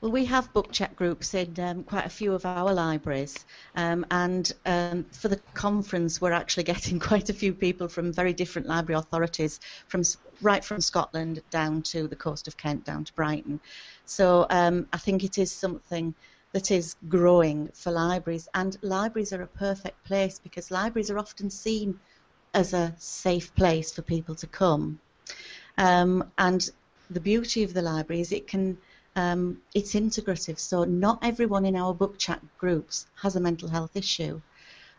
Well, 0.00 0.12
we 0.12 0.26
have 0.26 0.52
book 0.52 0.70
chat 0.70 0.94
groups 0.94 1.34
in 1.34 1.58
um, 1.58 1.82
quite 1.82 2.06
a 2.06 2.08
few 2.08 2.32
of 2.32 2.46
our 2.46 2.72
libraries, 2.72 3.44
um, 3.74 4.06
and 4.12 4.52
um, 4.64 5.04
for 5.10 5.26
the 5.26 5.40
conference, 5.54 6.20
we're 6.20 6.30
actually 6.30 6.62
getting 6.72 7.00
quite 7.00 7.30
a 7.30 7.32
few 7.32 7.52
people 7.52 7.88
from 7.88 8.12
very 8.12 8.32
different 8.32 8.68
library 8.68 9.00
authorities, 9.00 9.58
from 9.88 10.04
right 10.40 10.62
from 10.62 10.80
Scotland 10.80 11.42
down 11.50 11.82
to 11.82 12.06
the 12.06 12.14
coast 12.14 12.46
of 12.46 12.56
Kent, 12.56 12.84
down 12.84 13.02
to 13.06 13.12
Brighton. 13.14 13.58
So 14.06 14.46
um, 14.50 14.86
I 14.92 14.98
think 14.98 15.24
it 15.24 15.36
is 15.36 15.50
something 15.50 16.14
that 16.52 16.70
is 16.70 16.94
growing 17.08 17.68
for 17.74 17.90
libraries, 17.90 18.48
and 18.54 18.78
libraries 18.82 19.32
are 19.32 19.42
a 19.42 19.48
perfect 19.48 20.04
place 20.04 20.38
because 20.38 20.70
libraries 20.70 21.10
are 21.10 21.18
often 21.18 21.50
seen 21.50 21.98
as 22.54 22.72
a 22.72 22.94
safe 22.98 23.52
place 23.56 23.90
for 23.90 24.02
people 24.02 24.36
to 24.36 24.46
come. 24.46 25.00
Um, 25.76 26.30
and 26.38 26.70
the 27.10 27.20
beauty 27.20 27.64
of 27.64 27.74
the 27.74 27.82
library 27.82 28.20
is 28.20 28.30
it 28.30 28.46
can 28.46 28.78
um, 29.18 29.60
it's 29.74 29.94
integrative. 29.94 30.58
So 30.60 30.84
not 30.84 31.18
everyone 31.22 31.64
in 31.64 31.74
our 31.74 31.92
book 31.92 32.18
chat 32.18 32.40
groups 32.56 33.06
has 33.22 33.34
a 33.34 33.40
mental 33.40 33.68
health 33.68 33.96
issue 33.96 34.40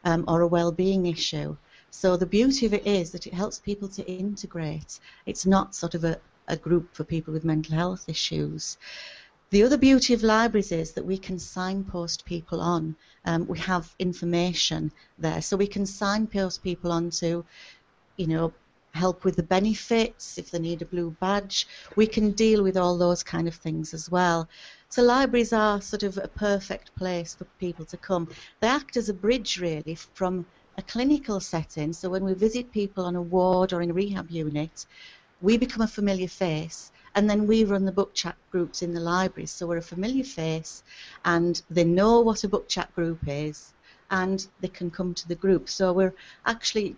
um, 0.03 0.25
or 0.27 0.41
a 0.41 0.47
well-being 0.47 1.05
issue. 1.05 1.55
So 1.89 2.17
the 2.17 2.25
beauty 2.25 2.65
of 2.65 2.73
it 2.73 2.86
is 2.86 3.12
that 3.12 3.27
it 3.27 3.34
helps 3.34 3.60
people 3.60 3.88
to 3.88 4.05
integrate. 4.05 4.99
It's 5.25 5.45
not 5.45 5.73
sort 5.73 5.95
of 5.95 6.03
a, 6.03 6.19
a 6.49 6.58
group 6.58 6.93
for 6.93 7.05
people 7.05 7.34
with 7.34 7.45
mental 7.45 7.75
health 7.75 8.10
issues. 8.10 8.77
The 9.51 9.63
other 9.63 9.77
beauty 9.77 10.13
of 10.13 10.21
libraries 10.21 10.73
is 10.73 10.91
that 10.91 11.05
we 11.05 11.17
can 11.17 11.39
signpost 11.39 12.25
people 12.25 12.60
on. 12.60 12.95
Um, 13.25 13.47
we 13.47 13.60
have 13.60 13.95
information 13.99 14.91
there, 15.17 15.41
so 15.41 15.55
we 15.55 15.67
can 15.75 15.86
signpost 15.86 16.62
people 16.62 16.91
on 16.91 17.10
to, 17.21 17.45
you 18.17 18.27
know, 18.27 18.53
help 18.93 19.23
with 19.23 19.36
the 19.36 19.43
benefits, 19.43 20.38
if 20.38 20.52
they 20.52 20.60
need 20.60 20.82
a 20.82 20.86
blue 20.86 21.15
badge. 21.19 21.67
We 21.95 22.08
can 22.08 22.32
deal 22.32 22.63
with 22.63 22.78
all 22.78 22.97
those 22.97 23.23
kind 23.23 23.47
of 23.47 23.56
things 23.56 23.93
as 23.93 24.10
well. 24.10 24.47
So 24.89 25.04
libraries 25.04 25.54
are 25.54 25.82
sort 25.82 26.04
of 26.04 26.17
a 26.17 26.28
perfect 26.28 26.95
place 26.95 27.36
for 27.36 27.45
people 27.60 27.86
to 27.86 27.97
come. 27.97 28.28
They 28.60 28.67
act 28.67 28.97
as 28.97 29.10
a 29.10 29.13
bridge 29.13 29.60
really 29.60 29.95
from 29.95 30.45
a 30.78 30.82
clinical 30.82 31.39
setting. 31.39 31.93
So 31.93 32.10
when 32.10 32.23
we 32.23 32.34
visit 32.34 32.71
people 32.71 33.06
on 33.06 33.15
a 33.15 33.21
ward 33.21 33.73
or 33.73 33.82
in 33.82 33.91
a 33.91 33.93
rehab 33.93 34.32
unit, 34.32 34.86
we 35.41 35.58
become 35.58 35.82
a 35.82 35.88
familiar 35.88 36.28
face 36.28 36.91
and 37.15 37.30
then 37.30 37.47
we 37.47 37.63
run 37.63 37.86
the 37.86 37.91
book 37.91 38.13
chat 38.13 38.36
groups 38.52 38.82
in 38.82 38.93
the 38.93 38.99
library. 38.99 39.45
So 39.45 39.67
we're 39.67 39.78
a 39.78 39.82
familiar 39.82 40.23
face 40.23 40.84
and 41.25 41.62
they 41.69 41.84
know 41.84 42.21
what 42.21 42.43
a 42.43 42.49
book 42.49 42.67
chat 42.67 42.93
group 42.95 43.19
is 43.28 43.73
and 44.12 44.47
they 44.60 44.67
can 44.67 44.89
come 44.89 45.13
to 45.13 45.28
the 45.28 45.36
group. 45.36 45.69
So 45.69 45.93
we're 45.93 46.15
actually 46.45 46.95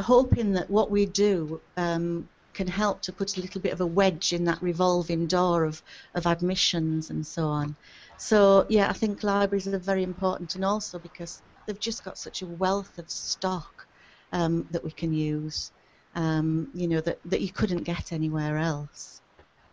hoping 0.00 0.52
that 0.52 0.70
what 0.70 0.90
we 0.90 1.06
do 1.06 1.60
um, 1.76 2.28
can 2.54 2.66
help 2.66 3.02
to 3.02 3.12
put 3.12 3.36
a 3.36 3.40
little 3.40 3.60
bit 3.60 3.72
of 3.72 3.80
a 3.80 3.86
wedge 3.86 4.32
in 4.32 4.44
that 4.44 4.62
revolving 4.62 5.26
door 5.26 5.64
of, 5.64 5.82
of 6.14 6.26
admissions 6.26 7.10
and 7.10 7.26
so 7.26 7.46
on. 7.46 7.76
So 8.18 8.66
yeah, 8.68 8.88
I 8.88 8.92
think 8.92 9.22
libraries 9.22 9.68
are 9.68 9.78
very 9.78 10.02
important, 10.02 10.54
and 10.54 10.64
also 10.64 10.98
because 10.98 11.42
they've 11.66 11.80
just 11.80 12.04
got 12.04 12.18
such 12.18 12.42
a 12.42 12.46
wealth 12.46 12.98
of 12.98 13.10
stock 13.10 13.86
um, 14.32 14.66
that 14.70 14.84
we 14.84 14.90
can 14.90 15.12
use, 15.12 15.72
um, 16.14 16.68
you 16.74 16.88
know, 16.88 17.00
that, 17.00 17.20
that 17.24 17.40
you 17.40 17.52
couldn't 17.52 17.84
get 17.84 18.12
anywhere 18.12 18.58
else. 18.58 19.20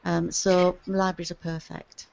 Um, 0.05 0.31
so 0.31 0.79
libraries 0.87 1.31
are 1.31 1.35
perfect. 1.35 2.08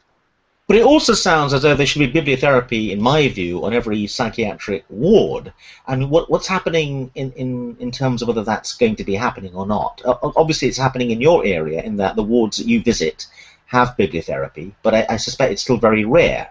But 0.69 0.77
it 0.77 0.85
also 0.85 1.15
sounds 1.15 1.55
as 1.55 1.63
though 1.63 1.77
there 1.77 1.87
should 1.87 2.13
be 2.13 2.21
bibliotherapy, 2.21 2.91
in 2.91 3.01
my 3.01 3.29
view, 3.29 3.65
on 3.65 3.73
every 3.73 4.07
psychiatric 4.09 4.85
ward. 4.89 5.53
And 5.87 6.11
what, 6.11 6.29
what's 6.29 6.49
happening 6.49 7.11
in, 7.15 7.31
in, 7.33 7.77
in 7.79 7.93
terms 7.93 8.21
of 8.21 8.29
whether 8.29 8.43
that's 8.43 8.77
going 8.77 8.97
to 8.97 9.05
be 9.05 9.15
happening 9.15 9.55
or 9.55 9.65
not? 9.65 10.03
Obviously, 10.05 10.67
it's 10.67 10.77
happening 10.77 11.13
in 11.13 11.21
your 11.21 11.45
area, 11.45 11.83
in 11.83 11.97
that 11.99 12.17
the 12.17 12.23
wards 12.25 12.57
that 12.57 12.67
you 12.67 12.83
visit 12.83 13.29
have 13.67 13.97
bibliotherapy, 13.97 14.73
but 14.83 14.95
I, 14.95 15.07
I 15.11 15.17
suspect 15.17 15.53
it's 15.53 15.63
still 15.63 15.77
very 15.77 16.05
rare. 16.05 16.51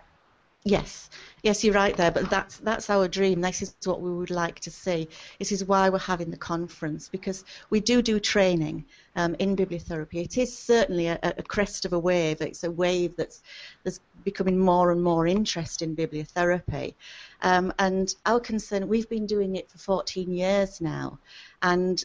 Yes, 0.63 1.10
Yes, 1.45 1.63
you're 1.63 1.75
right 1.75 1.95
there, 1.95 2.10
but 2.10 2.27
that's 2.31 2.58
that's 2.58 2.89
our 2.89 3.08
dream. 3.08 3.39
This 3.39 3.62
is 3.62 3.75
what 3.84 4.01
we 4.01 4.12
would 4.12 4.31
like 4.31 4.60
to 4.62 4.71
see. 4.71 5.08
This 5.38 5.51
is 5.51 5.63
why 5.63 5.91
we're 5.91 5.99
having 5.99 6.31
the 6.31 6.38
conference 6.38 7.08
because 7.08 7.45
we 7.69 7.79
do 7.79 8.01
do 8.01 8.19
training 8.19 8.84
um, 9.15 9.36
in 9.38 9.55
bibliotherapy. 9.55 10.23
It 10.25 10.39
is 10.39 10.58
certainly 10.58 11.05
a, 11.05 11.19
a, 11.21 11.43
crest 11.43 11.86
of 11.86 11.93
a 11.93 11.99
wave. 11.99 12.41
It's 12.41 12.63
a 12.63 12.71
wave 12.71 13.15
that's 13.15 13.43
that's 13.84 13.99
becoming 14.23 14.58
more 14.58 14.91
and 14.91 15.03
more 15.03 15.27
interest 15.27 15.84
in 15.84 15.95
bibliotherapy. 15.95 16.95
Um, 17.43 17.71
and 17.77 18.15
our 18.25 18.39
concern, 18.39 18.88
we've 18.88 19.08
been 19.08 19.27
doing 19.27 19.55
it 19.55 19.69
for 19.69 19.77
14 19.77 20.34
years 20.34 20.81
now, 20.81 21.19
and 21.62 22.03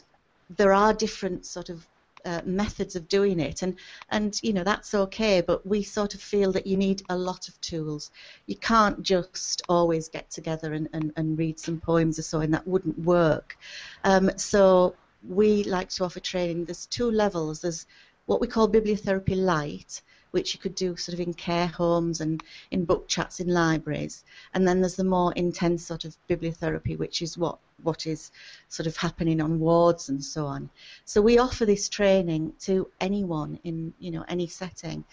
there 0.55 0.71
are 0.71 0.93
different 0.93 1.47
sort 1.47 1.69
of 1.69 1.87
uh, 2.25 2.41
methods 2.45 2.95
of 2.95 3.07
doing 3.07 3.39
it. 3.39 3.61
And 3.61 3.75
and 4.09 4.39
you 4.43 4.53
know 4.53 4.63
that's 4.63 4.93
okay 4.93 5.41
but 5.41 5.65
we 5.65 5.83
sort 5.83 6.13
of 6.13 6.21
feel 6.21 6.51
that 6.51 6.67
you 6.67 6.77
need 6.77 7.03
a 7.09 7.15
lot 7.17 7.47
of 7.47 7.59
tools. 7.61 8.11
You 8.47 8.55
can't 8.55 9.01
just 9.01 9.61
always 9.69 10.09
get 10.09 10.29
together 10.29 10.73
and, 10.73 10.89
and, 10.93 11.11
and 11.15 11.37
read 11.37 11.59
some 11.59 11.79
poems 11.79 12.19
or 12.19 12.23
so 12.23 12.41
and 12.41 12.53
that 12.53 12.67
wouldn't 12.67 12.99
work. 12.99 13.57
Um, 14.03 14.31
so 14.37 14.95
we 15.27 15.63
like 15.63 15.89
to 15.89 16.03
offer 16.03 16.19
training. 16.19 16.65
There's 16.65 16.85
two 16.87 17.11
levels. 17.11 17.61
There's 17.61 17.85
what 18.25 18.41
we 18.41 18.47
call 18.47 18.69
bibliotherapy 18.69 19.35
light 19.35 20.01
which 20.31 20.53
you 20.53 20.59
could 20.59 20.75
do 20.75 20.95
sort 20.95 21.13
of 21.13 21.19
in 21.19 21.33
care 21.33 21.67
homes 21.67 22.21
and 22.21 22.43
in 22.71 22.85
book 22.85 23.07
chats 23.07 23.39
in 23.39 23.47
libraries. 23.47 24.23
And 24.53 24.67
then 24.67 24.79
there's 24.79 24.95
the 24.95 25.03
more 25.03 25.33
intense 25.33 25.85
sort 25.85 26.05
of 26.05 26.15
bibliotherapy, 26.29 26.97
which 26.97 27.21
is 27.21 27.37
what, 27.37 27.57
what 27.83 28.07
is 28.07 28.31
sort 28.69 28.87
of 28.87 28.97
happening 28.97 29.41
on 29.41 29.59
wards 29.59 30.09
and 30.09 30.23
so 30.23 30.45
on. 30.45 30.69
So 31.05 31.21
we 31.21 31.37
offer 31.37 31.65
this 31.65 31.89
training 31.89 32.53
to 32.61 32.89
anyone 32.99 33.59
in 33.63 33.93
you 33.99 34.11
know 34.11 34.25
any 34.27 34.47
setting. 34.47 35.03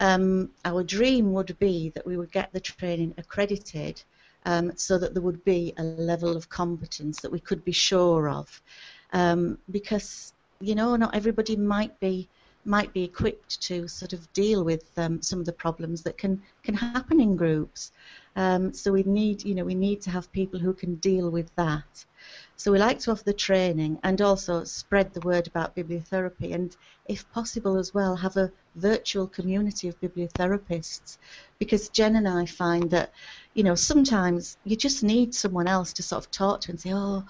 Um, 0.00 0.50
our 0.64 0.82
dream 0.82 1.32
would 1.32 1.56
be 1.58 1.90
that 1.90 2.06
we 2.06 2.16
would 2.16 2.32
get 2.32 2.52
the 2.52 2.60
training 2.60 3.14
accredited 3.18 4.02
um, 4.44 4.72
so 4.76 4.98
that 4.98 5.14
there 5.14 5.22
would 5.22 5.44
be 5.44 5.72
a 5.76 5.82
level 5.82 6.36
of 6.36 6.48
competence 6.48 7.20
that 7.20 7.30
we 7.30 7.40
could 7.40 7.64
be 7.64 7.72
sure 7.72 8.28
of. 8.28 8.60
Um, 9.12 9.58
because, 9.70 10.32
you 10.60 10.74
know, 10.74 10.96
not 10.96 11.14
everybody 11.14 11.54
might 11.56 11.98
be 12.00 12.28
might 12.64 12.92
be 12.92 13.02
equipped 13.02 13.60
to 13.60 13.88
sort 13.88 14.12
of 14.12 14.32
deal 14.32 14.64
with 14.64 14.84
um, 14.96 15.20
some 15.20 15.40
of 15.40 15.46
the 15.46 15.52
problems 15.52 16.02
that 16.02 16.16
can 16.16 16.40
can 16.62 16.74
happen 16.74 17.20
in 17.20 17.36
groups. 17.36 17.92
Um, 18.36 18.72
so 18.72 18.92
we 18.92 19.02
need, 19.02 19.44
you 19.44 19.54
know, 19.54 19.64
we 19.64 19.74
need 19.74 20.00
to 20.02 20.10
have 20.10 20.32
people 20.32 20.58
who 20.58 20.72
can 20.72 20.94
deal 20.96 21.30
with 21.30 21.54
that. 21.56 22.04
So 22.56 22.70
we 22.70 22.78
like 22.78 23.00
to 23.00 23.10
offer 23.10 23.24
the 23.24 23.32
training 23.32 23.98
and 24.04 24.22
also 24.22 24.64
spread 24.64 25.12
the 25.12 25.20
word 25.20 25.48
about 25.48 25.74
bibliotherapy 25.74 26.54
and, 26.54 26.74
if 27.06 27.30
possible 27.32 27.76
as 27.76 27.92
well, 27.92 28.14
have 28.16 28.36
a 28.36 28.52
virtual 28.76 29.26
community 29.26 29.88
of 29.88 30.00
bibliotherapists. 30.00 31.18
Because 31.58 31.88
Jen 31.88 32.16
and 32.16 32.28
I 32.28 32.46
find 32.46 32.90
that, 32.90 33.12
you 33.54 33.64
know, 33.64 33.74
sometimes 33.74 34.56
you 34.64 34.76
just 34.76 35.02
need 35.02 35.34
someone 35.34 35.66
else 35.66 35.92
to 35.94 36.02
sort 36.02 36.24
of 36.24 36.30
talk 36.30 36.60
to 36.62 36.70
and 36.70 36.80
say, 36.80 36.92
oh, 36.94 37.24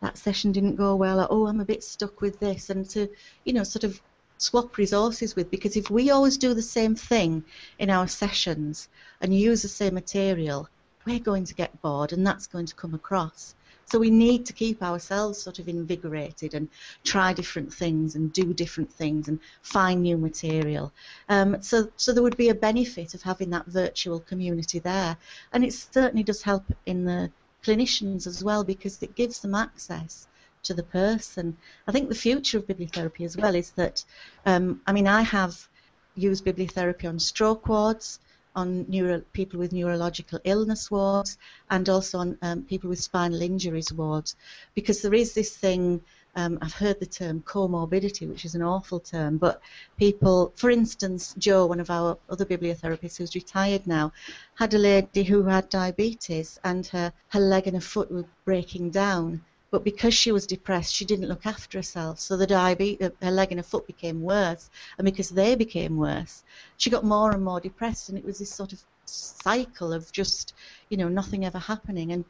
that 0.00 0.16
session 0.16 0.52
didn't 0.52 0.76
go 0.76 0.94
well, 0.94 1.20
or 1.20 1.28
oh, 1.30 1.46
I'm 1.48 1.60
a 1.60 1.64
bit 1.64 1.82
stuck 1.82 2.20
with 2.20 2.38
this, 2.38 2.70
and 2.70 2.88
to, 2.90 3.08
you 3.44 3.52
know, 3.52 3.64
sort 3.64 3.84
of 3.84 4.00
swap 4.38 4.76
resources 4.76 5.34
with 5.34 5.50
because 5.50 5.76
if 5.76 5.90
we 5.90 6.10
always 6.10 6.36
do 6.36 6.54
the 6.54 6.62
same 6.62 6.94
thing 6.94 7.44
in 7.78 7.90
our 7.90 8.06
sessions 8.06 8.88
and 9.20 9.34
use 9.34 9.62
the 9.62 9.68
same 9.68 9.94
material, 9.94 10.68
we're 11.06 11.18
going 11.18 11.44
to 11.44 11.54
get 11.54 11.80
bored 11.82 12.12
and 12.12 12.26
that's 12.26 12.46
going 12.46 12.66
to 12.66 12.74
come 12.74 12.94
across. 12.94 13.54
So 13.88 14.00
we 14.00 14.10
need 14.10 14.44
to 14.46 14.52
keep 14.52 14.82
ourselves 14.82 15.38
sort 15.40 15.60
of 15.60 15.68
invigorated 15.68 16.54
and 16.54 16.68
try 17.04 17.32
different 17.32 17.72
things 17.72 18.16
and 18.16 18.32
do 18.32 18.52
different 18.52 18.92
things 18.92 19.28
and 19.28 19.38
find 19.62 20.02
new 20.02 20.18
material. 20.18 20.92
Um, 21.28 21.62
so, 21.62 21.88
so 21.96 22.12
there 22.12 22.22
would 22.24 22.36
be 22.36 22.48
a 22.48 22.54
benefit 22.54 23.14
of 23.14 23.22
having 23.22 23.50
that 23.50 23.66
virtual 23.66 24.18
community 24.18 24.80
there, 24.80 25.16
and 25.52 25.64
it 25.64 25.72
certainly 25.72 26.24
does 26.24 26.42
help 26.42 26.64
in 26.84 27.04
the 27.04 27.30
clinicians 27.62 28.26
as 28.26 28.42
well 28.42 28.64
because 28.64 29.00
it 29.04 29.14
gives 29.14 29.38
them 29.38 29.54
access 29.54 30.26
to 30.66 30.74
the 30.74 30.82
person. 30.82 31.56
I 31.86 31.92
think 31.92 32.08
the 32.08 32.14
future 32.14 32.58
of 32.58 32.66
bibliotherapy 32.66 33.24
as 33.24 33.36
well 33.36 33.54
is 33.54 33.70
that, 33.72 34.04
um, 34.44 34.80
I 34.86 34.92
mean, 34.92 35.06
I 35.06 35.22
have 35.22 35.68
used 36.14 36.44
bibliotherapy 36.44 37.08
on 37.08 37.18
stroke 37.18 37.68
wards, 37.68 38.20
on 38.56 38.86
neuro, 38.88 39.20
people 39.32 39.60
with 39.60 39.72
neurological 39.72 40.40
illness 40.44 40.90
wards, 40.90 41.36
and 41.70 41.88
also 41.88 42.18
on 42.18 42.38
um, 42.42 42.62
people 42.62 42.88
with 42.88 42.98
spinal 42.98 43.42
injuries 43.42 43.92
wards, 43.92 44.34
because 44.74 45.02
there 45.02 45.14
is 45.14 45.34
this 45.34 45.56
thing. 45.56 46.00
Um, 46.38 46.58
I've 46.60 46.74
heard 46.74 47.00
the 47.00 47.06
term 47.06 47.40
comorbidity, 47.42 48.28
which 48.28 48.44
is 48.44 48.54
an 48.54 48.62
awful 48.62 49.00
term, 49.00 49.38
but 49.38 49.62
people, 49.98 50.52
for 50.56 50.70
instance, 50.70 51.34
Joe, 51.38 51.64
one 51.64 51.80
of 51.80 51.88
our 51.88 52.18
other 52.28 52.44
bibliotherapists 52.44 53.16
who's 53.16 53.34
retired 53.34 53.86
now, 53.86 54.12
had 54.54 54.74
a 54.74 54.78
lady 54.78 55.22
who 55.22 55.44
had 55.44 55.70
diabetes 55.70 56.60
and 56.62 56.86
her, 56.88 57.10
her 57.28 57.40
leg 57.40 57.66
and 57.66 57.76
her 57.76 57.80
foot 57.80 58.10
were 58.10 58.26
breaking 58.44 58.90
down 58.90 59.40
but 59.70 59.84
because 59.84 60.14
she 60.14 60.32
was 60.32 60.46
depressed, 60.46 60.94
she 60.94 61.04
didn't 61.04 61.28
look 61.28 61.46
after 61.46 61.78
herself. 61.78 62.20
So 62.20 62.36
the 62.36 62.46
diabetes, 62.46 63.10
her 63.20 63.30
leg 63.30 63.50
and 63.50 63.58
her 63.58 63.64
foot 63.64 63.86
became 63.86 64.22
worse, 64.22 64.70
and 64.98 65.04
because 65.04 65.30
they 65.30 65.54
became 65.54 65.96
worse, 65.96 66.44
she 66.76 66.90
got 66.90 67.04
more 67.04 67.32
and 67.32 67.44
more 67.44 67.60
depressed, 67.60 68.08
and 68.08 68.18
it 68.18 68.24
was 68.24 68.38
this 68.38 68.54
sort 68.54 68.72
of 68.72 68.82
cycle 69.04 69.92
of 69.92 70.10
just, 70.12 70.54
you 70.88 70.96
know, 70.96 71.08
nothing 71.08 71.44
ever 71.44 71.58
happening. 71.58 72.12
And 72.12 72.24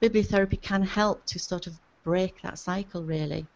bibliotherapy 0.00 0.60
can 0.60 0.82
help 0.82 1.24
to 1.26 1.38
sort 1.38 1.66
of 1.66 1.78
break 2.02 2.42
that 2.42 2.58
cycle, 2.58 3.02
really. 3.02 3.46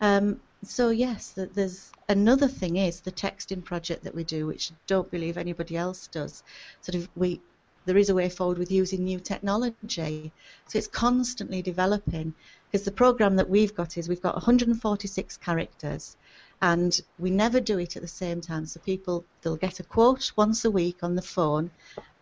Um, 0.00 0.40
so 0.64 0.90
yes, 0.90 1.32
there's 1.36 1.90
another 2.08 2.48
thing 2.48 2.76
is 2.76 3.00
the 3.00 3.12
texting 3.12 3.64
project 3.64 4.04
that 4.04 4.14
we 4.14 4.24
do, 4.24 4.46
which 4.46 4.70
I 4.70 4.74
don't 4.86 5.10
believe 5.10 5.36
anybody 5.36 5.76
else 5.76 6.06
does. 6.06 6.42
Sort 6.80 6.96
of 6.96 7.08
we 7.16 7.40
there 7.84 7.96
is 7.96 8.10
a 8.10 8.14
way 8.14 8.28
forward 8.28 8.58
with 8.58 8.70
using 8.70 9.02
new 9.02 9.18
technology. 9.18 10.32
So 10.68 10.78
it's 10.78 10.86
constantly 10.86 11.62
developing 11.62 12.34
because 12.72 12.86
the 12.86 12.90
program 12.90 13.36
that 13.36 13.50
we've 13.50 13.74
got 13.74 13.98
is 13.98 14.08
we've 14.08 14.22
got 14.22 14.34
146 14.34 15.36
characters 15.36 16.16
and 16.62 17.02
we 17.18 17.28
never 17.28 17.60
do 17.60 17.78
it 17.78 17.96
at 17.96 18.02
the 18.02 18.08
same 18.08 18.40
time. 18.40 18.64
So 18.64 18.80
people 18.80 19.26
they'll 19.42 19.56
get 19.56 19.78
a 19.78 19.82
quote 19.82 20.32
once 20.36 20.64
a 20.64 20.70
week 20.70 20.98
on 21.02 21.14
the 21.14 21.20
phone 21.20 21.70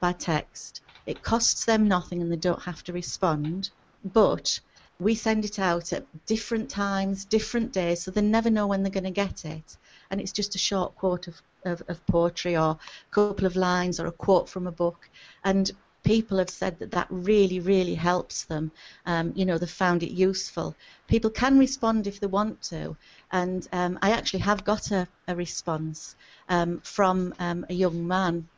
by 0.01 0.13
text. 0.13 0.81
It 1.07 1.23
costs 1.23 1.65
them 1.65 1.87
nothing 1.87 2.21
and 2.21 2.33
they 2.33 2.37
don't 2.37 2.63
have 2.63 2.83
to 2.85 2.93
respond, 2.93 3.71
but 4.05 4.59
we 4.99 5.15
send 5.15 5.45
it 5.45 5.61
out 5.61 5.93
at 5.93 6.05
different 6.27 6.69
times, 6.69 7.25
different 7.25 7.73
days, 7.73 8.03
so 8.03 8.11
they 8.11 8.21
never 8.21 8.51
know 8.51 8.67
when 8.67 8.83
they're 8.83 8.91
going 8.91 9.05
to 9.05 9.11
get 9.11 9.45
it. 9.45 9.77
And 10.11 10.21
it's 10.21 10.33
just 10.33 10.57
a 10.57 10.59
short 10.59 10.97
quote 10.97 11.29
of, 11.29 11.41
of, 11.65 11.83
of, 11.89 12.05
poetry 12.07 12.57
or 12.57 12.73
a 12.73 12.79
couple 13.13 13.47
of 13.47 13.57
lines 13.57 14.01
or 14.01 14.07
a 14.07 14.13
quote 14.13 14.49
from 14.49 14.67
a 14.67 14.73
book. 14.73 15.09
And 15.45 15.71
people 16.03 16.39
have 16.39 16.51
said 16.51 16.79
that 16.79 16.91
that 16.93 17.07
really, 17.11 17.61
really 17.61 17.95
helps 17.95 18.45
them. 18.45 18.71
Um, 19.07 19.33
you 19.35 19.45
know, 19.45 19.59
they've 19.59 19.71
found 19.71 20.03
it 20.03 20.11
useful. 20.11 20.75
People 21.09 21.31
can 21.31 21.59
respond 21.59 22.07
if 22.07 22.21
they 22.21 22.27
want 22.27 22.63
to. 22.63 22.97
And 23.33 23.67
um, 23.73 23.99
I 24.03 24.13
actually 24.13 24.41
have 24.41 24.65
got 24.65 24.91
a, 24.91 25.07
a 25.29 25.37
response 25.37 26.17
um, 26.49 26.81
from 26.85 27.35
um, 27.39 27.67
a 27.69 27.75
young 27.75 28.07
man 28.07 28.49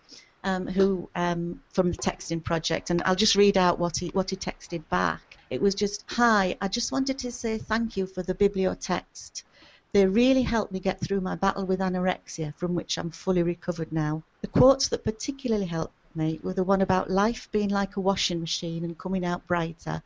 um, 0.44 0.66
who 0.66 1.08
um, 1.14 1.60
from 1.72 1.90
the 1.90 1.98
texting 1.98 2.42
project, 2.42 2.90
and 2.90 3.02
I'll 3.04 3.14
just 3.14 3.36
read 3.36 3.56
out 3.56 3.78
what 3.78 3.96
he 3.96 4.08
what 4.08 4.30
he 4.30 4.36
texted 4.36 4.82
back. 4.88 5.20
It 5.50 5.60
was 5.60 5.74
just, 5.74 6.04
Hi, 6.08 6.56
I 6.60 6.68
just 6.68 6.92
wanted 6.92 7.18
to 7.18 7.30
say 7.30 7.58
thank 7.58 7.96
you 7.96 8.06
for 8.06 8.22
the 8.22 8.34
bibliotext. 8.34 9.42
They 9.92 10.06
really 10.06 10.42
helped 10.42 10.72
me 10.72 10.80
get 10.80 10.98
through 10.98 11.20
my 11.20 11.34
battle 11.34 11.66
with 11.66 11.80
anorexia, 11.80 12.54
from 12.56 12.74
which 12.74 12.96
I'm 12.96 13.10
fully 13.10 13.42
recovered 13.42 13.92
now. 13.92 14.22
The 14.40 14.48
quotes 14.48 14.88
that 14.88 15.04
particularly 15.04 15.66
helped 15.66 15.94
me 16.16 16.40
were 16.42 16.54
the 16.54 16.64
one 16.64 16.80
about 16.80 17.10
life 17.10 17.48
being 17.52 17.68
like 17.68 17.96
a 17.96 18.00
washing 18.00 18.40
machine 18.40 18.84
and 18.84 18.98
coming 18.98 19.24
out 19.24 19.46
brighter, 19.46 20.02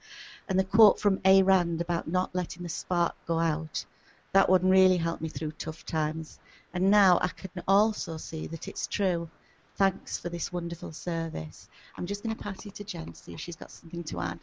and 0.49 0.59
the 0.59 0.65
quote 0.65 1.01
from 1.01 1.21
A. 1.25 1.43
Rand 1.43 1.81
about 1.81 2.09
not 2.09 2.35
letting 2.35 2.63
the 2.63 2.69
spark 2.69 3.15
go 3.27 3.39
out. 3.39 3.85
That 4.33 4.49
one 4.49 4.69
really 4.69 4.97
helped 4.97 5.23
me 5.23 5.29
through 5.29 5.53
tough 5.53 5.85
times, 5.87 6.39
and 6.75 6.91
now 6.91 7.19
I 7.23 7.29
can 7.29 7.51
also 7.67 8.17
see 8.17 8.47
that 8.49 8.69
it's 8.69 8.87
true. 8.87 9.29
Thanks 9.77 10.19
for 10.19 10.29
this 10.29 10.53
wonderful 10.53 10.93
service. 10.93 11.69
I'm 11.97 12.07
just 12.07 12.23
going 12.23 12.35
to 12.35 12.43
pass 12.43 12.65
you 12.65 12.71
to 12.71 12.85
Jen, 12.85 13.13
to 13.13 13.15
see 13.15 13.35
if 13.35 13.41
she's 13.41 13.57
got 13.57 13.71
something 13.71 14.05
to 14.05 14.21
add. 14.21 14.39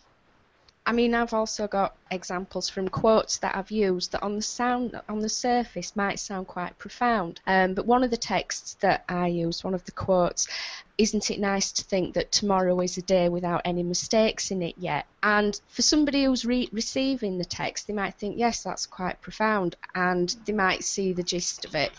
I 0.86 0.91
mean, 0.91 1.15
I've 1.15 1.34
also 1.34 1.65
got 1.67 1.96
examples 2.12 2.67
from 2.67 2.89
quotes 2.89 3.38
that 3.38 3.56
I've 3.56 3.72
used 3.72 4.12
that 4.12 4.22
on 4.22 4.36
the 4.36 4.41
sound 4.41 5.00
on 5.08 5.19
the 5.19 5.30
surface 5.30 5.96
might 5.96 6.19
sound 6.19 6.48
quite 6.48 6.78
profound. 6.78 7.39
Um, 7.48 7.74
but 7.74 7.86
one 7.86 8.04
of 8.04 8.12
the 8.12 8.17
texts 8.17 8.74
that 8.82 9.06
I 9.08 9.28
use, 9.28 9.63
one 9.63 9.74
of 9.74 9.86
the 9.86 9.93
quotes, 9.93 10.50
isn't 10.98 11.32
it 11.32 11.39
nice 11.39 11.72
to 11.74 11.86
think 11.86 12.15
that 12.15 12.34
tomorrow 12.34 12.82
is 12.82 12.98
a 12.98 13.02
day 13.02 13.30
without 13.30 13.62
any 13.63 13.82
mistakes 13.82 14.52
in 14.52 14.62
it 14.62 14.76
yet? 14.78 15.06
And 15.22 15.60
for 15.69 15.82
somebody 15.82 16.26
who's 16.26 16.43
re- 16.43 16.69
receiving 16.74 17.38
the 17.38 17.46
text, 17.46 17.88
they 17.88 17.93
might 17.93 18.15
think, 18.15 18.38
yes, 18.38 18.63
that's 18.63 18.86
quite 18.86 19.22
profound, 19.22 19.78
and 19.96 20.36
they 20.46 20.54
might 20.54 20.84
see 20.84 21.13
the 21.13 21.24
gist 21.24 21.63
of 21.63 21.76
it. 21.76 21.93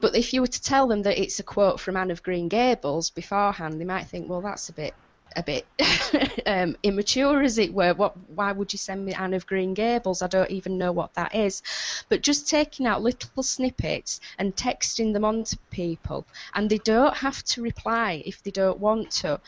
But 0.00 0.16
if 0.16 0.32
you 0.32 0.40
were 0.40 0.48
to 0.48 0.62
tell 0.62 0.88
them 0.88 1.02
that 1.02 1.20
it's 1.20 1.38
a 1.38 1.44
quote 1.44 1.78
from 1.78 1.96
Anne 1.96 2.10
of 2.10 2.24
Green 2.24 2.48
Gables 2.48 3.10
beforehand, 3.10 3.80
they 3.80 3.84
might 3.84 4.08
think, 4.08 4.28
well, 4.28 4.40
that's 4.40 4.68
a 4.68 4.72
bit 4.72 4.94
a 5.36 5.42
bit 5.42 5.66
um, 6.46 6.76
immature, 6.82 7.42
as 7.42 7.58
it 7.58 7.72
were. 7.72 7.94
What? 7.94 8.16
Why 8.28 8.52
would 8.52 8.72
you 8.72 8.78
send 8.78 9.04
me 9.04 9.14
Anne 9.14 9.34
of 9.34 9.46
Green 9.46 9.74
Gables? 9.74 10.22
I 10.22 10.26
don't 10.26 10.50
even 10.50 10.78
know 10.78 10.92
what 10.92 11.14
that 11.14 11.34
is. 11.34 11.62
But 12.08 12.22
just 12.22 12.48
taking 12.48 12.86
out 12.86 13.02
little 13.02 13.42
snippets 13.42 14.20
and 14.38 14.54
texting 14.54 15.12
them 15.12 15.24
on 15.24 15.44
to 15.44 15.58
people, 15.70 16.26
and 16.54 16.68
they 16.68 16.78
don't 16.78 17.16
have 17.16 17.42
to 17.44 17.62
reply 17.62 18.22
if 18.24 18.42
they 18.42 18.50
don't 18.50 18.80
want 18.80 19.10
to. 19.22 19.40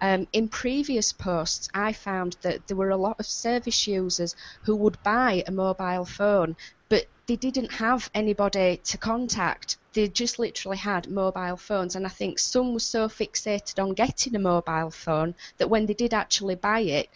Um, 0.00 0.26
in 0.32 0.48
previous 0.48 1.12
posts, 1.12 1.68
I 1.74 1.92
found 1.92 2.36
that 2.42 2.66
there 2.66 2.76
were 2.76 2.90
a 2.90 2.96
lot 2.96 3.16
of 3.18 3.26
service 3.26 3.86
users 3.86 4.34
who 4.62 4.76
would 4.76 5.02
buy 5.02 5.42
a 5.46 5.50
mobile 5.50 6.04
phone, 6.04 6.56
they 7.28 7.36
didn't 7.36 7.70
have 7.70 8.10
anybody 8.14 8.80
to 8.84 8.96
contact. 8.96 9.76
They 9.92 10.08
just 10.08 10.38
literally 10.38 10.78
had 10.78 11.10
mobile 11.10 11.58
phones, 11.58 11.94
and 11.94 12.06
I 12.06 12.08
think 12.08 12.38
some 12.38 12.72
were 12.72 12.80
so 12.80 13.06
fixated 13.06 13.82
on 13.82 13.92
getting 13.92 14.34
a 14.34 14.38
mobile 14.38 14.90
phone 14.90 15.34
that 15.58 15.68
when 15.68 15.84
they 15.84 15.92
did 15.92 16.14
actually 16.14 16.54
buy 16.54 16.80
it, 16.80 17.10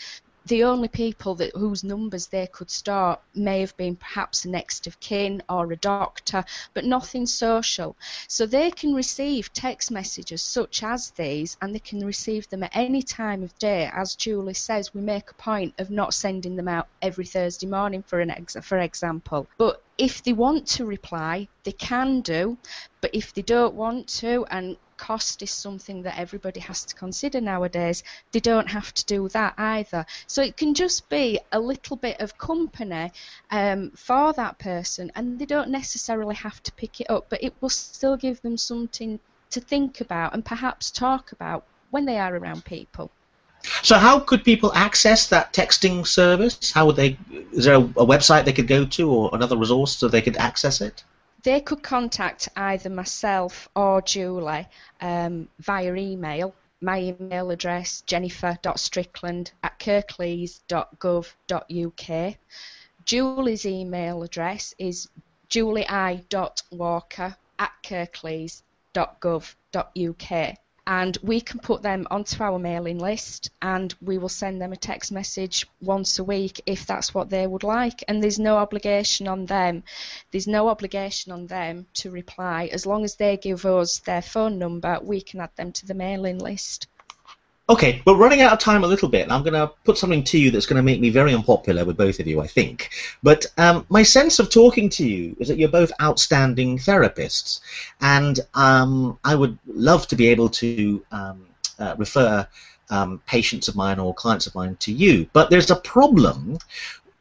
the 0.47 0.65
only 0.65 0.89
people 0.89 1.35
that 1.37 1.55
whose 1.55 1.85
numbers 1.85 2.27
they 2.27 2.47
could 2.47 2.71
start 2.71 3.21
may 3.35 3.61
have 3.61 3.77
been 3.77 3.97
perhaps 3.97 4.45
a 4.45 4.49
next 4.49 4.87
of 4.87 4.99
kin 5.01 5.43
or 5.49 5.71
a 5.73 5.77
doctor, 5.77 6.45
but 6.75 6.85
nothing 6.85 7.27
social. 7.27 7.97
So 8.29 8.47
they 8.47 8.71
can 8.71 8.95
receive 8.95 9.53
text 9.53 9.91
messages 9.91 10.43
such 10.43 10.83
as 10.83 11.11
these, 11.11 11.57
and 11.61 11.75
they 11.75 11.79
can 11.79 12.05
receive 12.05 12.49
them 12.49 12.65
at 12.65 12.75
any 12.75 13.03
time 13.03 13.43
of 13.43 13.57
day. 13.59 13.91
As 13.95 14.17
Julie 14.17 14.55
says, 14.55 14.93
we 14.93 15.01
make 15.01 15.31
a 15.31 15.35
point 15.35 15.75
of 15.79 15.91
not 15.91 16.15
sending 16.15 16.57
them 16.57 16.69
out 16.69 16.89
every 17.01 17.27
Thursday 17.27 17.67
morning, 17.67 18.03
for 18.03 18.21
an 18.21 18.31
ex- 18.31 18.57
for 18.63 18.79
example. 18.79 19.47
But 19.59 19.83
if 19.99 20.23
they 20.23 20.33
want 20.33 20.67
to 20.69 20.85
reply, 20.85 21.49
they 21.65 21.73
can 21.73 22.21
do. 22.21 22.57
But 23.01 23.15
if 23.15 23.33
they 23.33 23.43
don't 23.43 23.75
want 23.75 24.09
to, 24.21 24.45
and 24.51 24.77
cost 25.03 25.43
is 25.43 25.51
something 25.51 26.03
that 26.03 26.17
everybody 26.17 26.61
has 26.61 26.85
to 26.85 26.95
consider 26.95 27.41
nowadays, 27.41 28.05
they 28.31 28.39
don't 28.39 28.71
have 28.71 28.95
to 28.95 29.05
do 29.05 29.29
that 29.31 29.53
either. 29.59 30.07
So 30.29 30.43
it 30.43 30.57
can 30.57 30.75
just 30.75 31.09
be 31.09 31.41
a 31.51 31.59
little 31.59 31.97
bit 31.97 32.21
of 32.21 32.39
company 32.39 33.11
um, 33.51 33.91
for 33.97 34.33
that 34.35 34.61
person, 34.61 35.11
and 35.17 35.41
they 35.41 35.45
don't 35.45 35.71
necessarily 35.71 36.37
have 36.37 36.63
to 36.63 36.73
pick 36.73 37.01
it 37.01 37.11
up, 37.11 37.27
but 37.29 37.43
it 37.43 37.53
will 37.61 37.69
still 37.69 38.17
give 38.17 38.41
them 38.43 38.57
something 38.57 39.19
to 39.51 39.61
think 39.61 40.01
about 40.01 40.35
and 40.35 40.45
perhaps 40.45 40.93
talk 40.93 41.33
about 41.33 41.65
when 41.91 42.05
they 42.05 42.19
are 42.19 42.37
around 42.37 42.65
people. 42.65 43.11
So 43.83 43.97
how 43.99 44.21
could 44.21 44.45
people 44.45 44.73
access 44.73 45.29
that 45.29 45.53
texting 45.53 46.07
service? 46.07 46.73
How 46.73 46.87
would 46.87 46.97
they? 46.97 47.19
Is 47.53 47.65
there 47.65 47.75
a, 47.75 47.81
a, 48.05 48.07
website 48.15 48.45
they 48.45 48.53
could 48.53 48.67
go 48.67 48.85
to 48.97 49.11
or 49.11 49.31
another 49.33 49.57
resource 49.57 49.97
so 49.97 50.09
they 50.09 50.23
could 50.23 50.37
access 50.37 50.81
it? 50.81 51.05
They 51.43 51.61
could 51.61 51.83
contact 51.83 52.49
either 52.57 52.89
myself 52.91 53.69
or 53.75 54.01
Julie 54.03 54.69
um, 55.01 55.49
via 55.59 55.93
email. 55.95 56.55
My 56.81 57.01
email 57.01 57.51
address, 57.51 58.03
jennifer.strickland 58.03 59.51
at 59.63 59.79
kirklees.gov.uk. 59.79 62.37
Julie's 63.05 63.67
email 63.67 64.23
address 64.23 64.75
is 64.79 65.09
julie.walker 65.49 67.37
at 67.59 67.73
kirklees.gov.uk 67.83 70.59
and 70.87 71.17
we 71.23 71.41
can 71.41 71.61
put 71.61 71.83
them 71.83 72.07
onto 72.11 72.43
our 72.43 72.59
mailing 72.59 72.99
list 72.99 73.51
and 73.61 73.95
we 74.01 74.19
will 74.19 74.29
send 74.29 74.61
them 74.61 74.73
a 74.73 74.77
text 74.77 75.13
message 75.13 75.67
once 75.81 76.19
a 76.19 76.25
week 76.25 76.61
if 76.67 76.87
that's 76.87 77.15
what 77.15 77.31
they 77.31 77.47
would 77.47 77.63
like. 77.63 78.03
And 78.09 78.23
there's 78.23 78.39
no 78.39 78.57
obligation 78.57 79.29
on 79.29 79.47
them 79.47 79.85
there's 80.31 80.49
no 80.49 80.69
obligation 80.69 81.33
on 81.33 81.47
them 81.47 81.87
to 81.95 82.11
reply. 82.11 82.69
As 82.73 82.87
long 82.87 83.05
as 83.05 83.15
they 83.17 83.37
give 83.37 83.65
us 83.65 83.99
their 84.01 84.23
phone 84.23 84.59
number 84.59 84.99
we 85.03 85.21
can 85.21 85.41
add 85.41 85.55
them 85.57 85.73
to 85.73 85.87
the 85.87 85.95
mailing 85.95 86.39
list 86.39 86.89
Okay, 87.73 88.03
we're 88.05 88.17
running 88.17 88.43
out 88.43 88.53
of 88.53 88.59
time 88.59 88.85
a 88.85 88.87
little 88.87 89.09
bit, 89.09 89.23
and 89.23 89.33
I'm 89.33 89.43
going 89.43 89.55
to 89.55 89.73
put 89.85 89.97
something 89.97 90.23
to 90.25 90.39
you 90.39 90.51
that's 90.51 90.67
going 90.67 90.77
to 90.77 90.83
make 90.83 91.01
me 91.01 91.09
very 91.09 91.33
unpopular 91.33 91.87
with 91.87 91.97
both 91.97 92.21
of 92.21 92.27
you, 92.27 92.39
I 92.39 92.47
think. 92.47 92.91
But 93.23 93.47
um, 93.57 93.87
my 93.89 94.03
sense 94.03 94.39
of 94.39 94.51
talking 94.51 94.91
to 94.91 95.09
you 95.09 95.35
is 95.41 95.49
that 95.49 95.57
you're 95.57 95.71
both 95.71 95.91
outstanding 95.99 96.77
therapists, 96.77 97.61
and 98.03 98.39
um, 98.53 99.19
I 99.25 99.35
would 99.35 99.59
love 99.67 100.07
to 100.09 100.17
be 100.17 100.29
able 100.29 100.51
to 100.51 101.03
um, 101.13 101.47
uh, 101.79 101.95
refer 101.97 102.47
um, 102.91 103.23
patients 103.27 103.69
of 103.69 103.75
mine 103.75 103.99
or 103.99 104.13
clients 104.13 104.47
of 104.47 104.55
mine 104.55 104.77
to 104.81 104.93
you. 104.93 105.27
But 105.33 105.49
there's 105.49 105.71
a 105.71 105.77
problem 105.77 106.59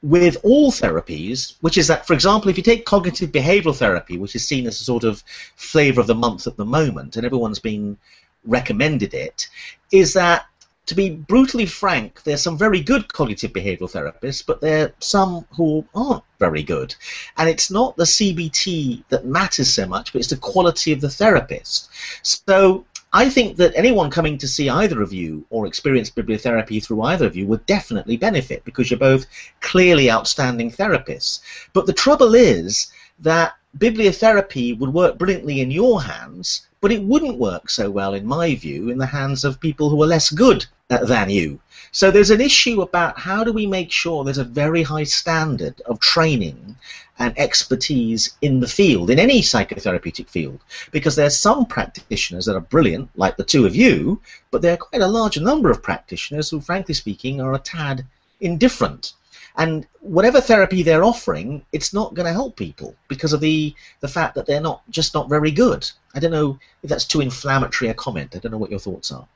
with 0.03 0.35
all 0.43 0.69
therapies, 0.69 1.55
which 1.61 1.77
is 1.77 1.87
that, 1.87 2.05
for 2.05 2.13
example, 2.13 2.49
if 2.49 2.57
you 2.57 2.63
take 2.63 2.83
cognitive 2.83 3.31
behavioral 3.31 3.77
therapy, 3.77 4.17
which 4.17 4.35
is 4.35 4.45
seen 4.45 4.67
as 4.67 4.81
a 4.81 4.83
sort 4.83 5.05
of 5.05 5.23
flavor 5.55 6.01
of 6.01 6.07
the 6.07 6.15
month 6.15 6.45
at 6.45 6.57
the 6.57 6.65
moment, 6.65 7.15
and 7.15 7.25
everyone's 7.25 7.59
been 7.59 7.97
recommended 8.45 9.13
it, 9.13 9.47
is 9.91 10.13
that 10.13 10.45
to 10.87 10.95
be 10.95 11.11
brutally 11.11 11.65
frank, 11.65 12.23
there's 12.23 12.41
some 12.41 12.57
very 12.57 12.81
good 12.81 13.11
cognitive 13.13 13.53
behavioral 13.53 13.91
therapists, 13.91 14.45
but 14.45 14.61
there 14.61 14.87
are 14.87 14.93
some 14.99 15.45
who 15.55 15.85
aren't 15.95 16.23
very 16.39 16.63
good. 16.63 16.95
And 17.37 17.47
it's 17.47 17.71
not 17.71 17.95
the 17.95 18.03
CBT 18.03 19.03
that 19.09 19.25
matters 19.25 19.73
so 19.73 19.85
much, 19.85 20.11
but 20.11 20.19
it's 20.19 20.29
the 20.29 20.37
quality 20.37 20.91
of 20.91 20.99
the 20.99 21.09
therapist. 21.09 21.89
So 22.23 22.85
I 23.13 23.29
think 23.29 23.57
that 23.57 23.73
anyone 23.75 24.09
coming 24.09 24.37
to 24.39 24.47
see 24.47 24.69
either 24.69 25.01
of 25.01 25.13
you 25.13 25.45
or 25.49 25.67
experience 25.67 26.09
bibliotherapy 26.09 26.83
through 26.83 27.03
either 27.03 27.25
of 27.25 27.35
you 27.35 27.45
would 27.47 27.65
definitely 27.65 28.17
benefit 28.17 28.65
because 28.65 28.89
you're 28.89 28.99
both 28.99 29.27
clearly 29.59 30.09
outstanding 30.09 30.71
therapists. 30.71 31.41
But 31.73 31.85
the 31.85 31.93
trouble 31.93 32.35
is 32.35 32.91
that 33.19 33.53
bibliotherapy 33.77 34.77
would 34.77 34.93
work 34.93 35.17
brilliantly 35.17 35.61
in 35.61 35.71
your 35.71 36.01
hands 36.01 36.67
but 36.81 36.91
it 36.91 37.03
wouldn't 37.03 37.37
work 37.37 37.69
so 37.69 37.89
well, 37.89 38.15
in 38.15 38.25
my 38.25 38.55
view, 38.55 38.89
in 38.89 38.97
the 38.97 39.05
hands 39.05 39.43
of 39.43 39.59
people 39.59 39.89
who 39.89 40.01
are 40.01 40.07
less 40.07 40.31
good 40.31 40.65
uh, 40.89 41.05
than 41.05 41.29
you. 41.29 41.59
So 41.91 42.09
there's 42.09 42.31
an 42.31 42.41
issue 42.41 42.81
about 42.81 43.19
how 43.19 43.43
do 43.43 43.53
we 43.53 43.67
make 43.67 43.91
sure 43.91 44.23
there's 44.23 44.37
a 44.37 44.43
very 44.43 44.81
high 44.81 45.03
standard 45.03 45.79
of 45.81 45.99
training 45.99 46.75
and 47.19 47.37
expertise 47.37 48.35
in 48.41 48.59
the 48.61 48.67
field, 48.67 49.11
in 49.11 49.19
any 49.19 49.41
psychotherapeutic 49.41 50.27
field, 50.27 50.59
because 50.91 51.15
there's 51.15 51.37
some 51.37 51.65
practitioners 51.65 52.45
that 52.45 52.55
are 52.55 52.61
brilliant, 52.61 53.09
like 53.15 53.37
the 53.37 53.43
two 53.43 53.65
of 53.65 53.75
you, 53.75 54.19
but 54.49 54.61
there 54.61 54.73
are 54.73 54.77
quite 54.77 55.03
a 55.03 55.07
large 55.07 55.39
number 55.39 55.69
of 55.69 55.83
practitioners 55.83 56.49
who, 56.49 56.59
frankly 56.59 56.95
speaking, 56.95 57.39
are 57.39 57.53
a 57.53 57.59
tad 57.59 58.05
indifferent. 58.39 59.13
And 59.57 59.85
whatever 59.99 60.39
therapy 60.41 60.83
they're 60.83 61.03
offering, 61.03 61.65
it's 61.71 61.93
not 61.93 62.13
going 62.13 62.25
to 62.25 62.33
help 62.33 62.55
people 62.55 62.95
because 63.07 63.33
of 63.33 63.41
the 63.41 63.75
the 63.99 64.07
fact 64.07 64.35
that 64.35 64.45
they're 64.45 64.61
not 64.61 64.81
just 64.89 65.13
not 65.13 65.29
very 65.29 65.51
good. 65.51 65.89
I 66.15 66.19
don't 66.19 66.31
know 66.31 66.57
if 66.83 66.89
that's 66.89 67.05
too 67.05 67.21
inflammatory 67.21 67.89
a 67.89 67.93
comment. 67.93 68.35
I 68.35 68.39
don't 68.39 68.51
know 68.51 68.57
what 68.57 68.71
your 68.71 68.79
thoughts 68.79 69.11
are. 69.11 69.27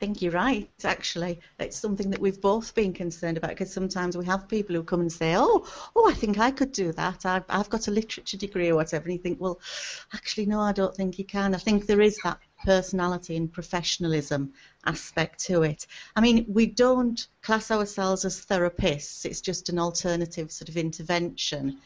Think 0.00 0.22
you're 0.22 0.32
right, 0.32 0.70
actually. 0.84 1.40
It's 1.58 1.76
something 1.76 2.08
that 2.10 2.20
we've 2.20 2.40
both 2.40 2.72
been 2.72 2.92
concerned 2.92 3.36
about 3.36 3.50
because 3.50 3.72
sometimes 3.72 4.16
we 4.16 4.24
have 4.26 4.48
people 4.48 4.76
who 4.76 4.84
come 4.84 5.00
and 5.00 5.12
say, 5.12 5.34
oh, 5.36 5.66
oh, 5.96 6.08
I 6.08 6.14
think 6.14 6.38
I 6.38 6.52
could 6.52 6.70
do 6.70 6.92
that. 6.92 7.26
I've, 7.26 7.44
I've 7.48 7.68
got 7.68 7.88
a 7.88 7.90
literature 7.90 8.36
degree 8.36 8.68
or 8.68 8.76
whatever. 8.76 9.04
And 9.04 9.14
you 9.14 9.18
think, 9.18 9.40
well, 9.40 9.60
actually, 10.14 10.46
no, 10.46 10.60
I 10.60 10.70
don't 10.70 10.94
think 10.94 11.18
you 11.18 11.24
can. 11.24 11.52
I 11.52 11.58
think 11.58 11.86
there 11.86 12.00
is 12.00 12.16
that 12.22 12.38
personality 12.64 13.36
and 13.36 13.52
professionalism 13.52 14.52
aspect 14.86 15.44
to 15.46 15.62
it. 15.62 15.88
I 16.14 16.20
mean, 16.20 16.46
we 16.48 16.66
don't 16.66 17.26
class 17.42 17.72
ourselves 17.72 18.24
as 18.24 18.46
therapists. 18.46 19.24
It's 19.24 19.40
just 19.40 19.68
an 19.68 19.80
alternative 19.80 20.52
sort 20.52 20.68
of 20.68 20.76
intervention. 20.76 21.78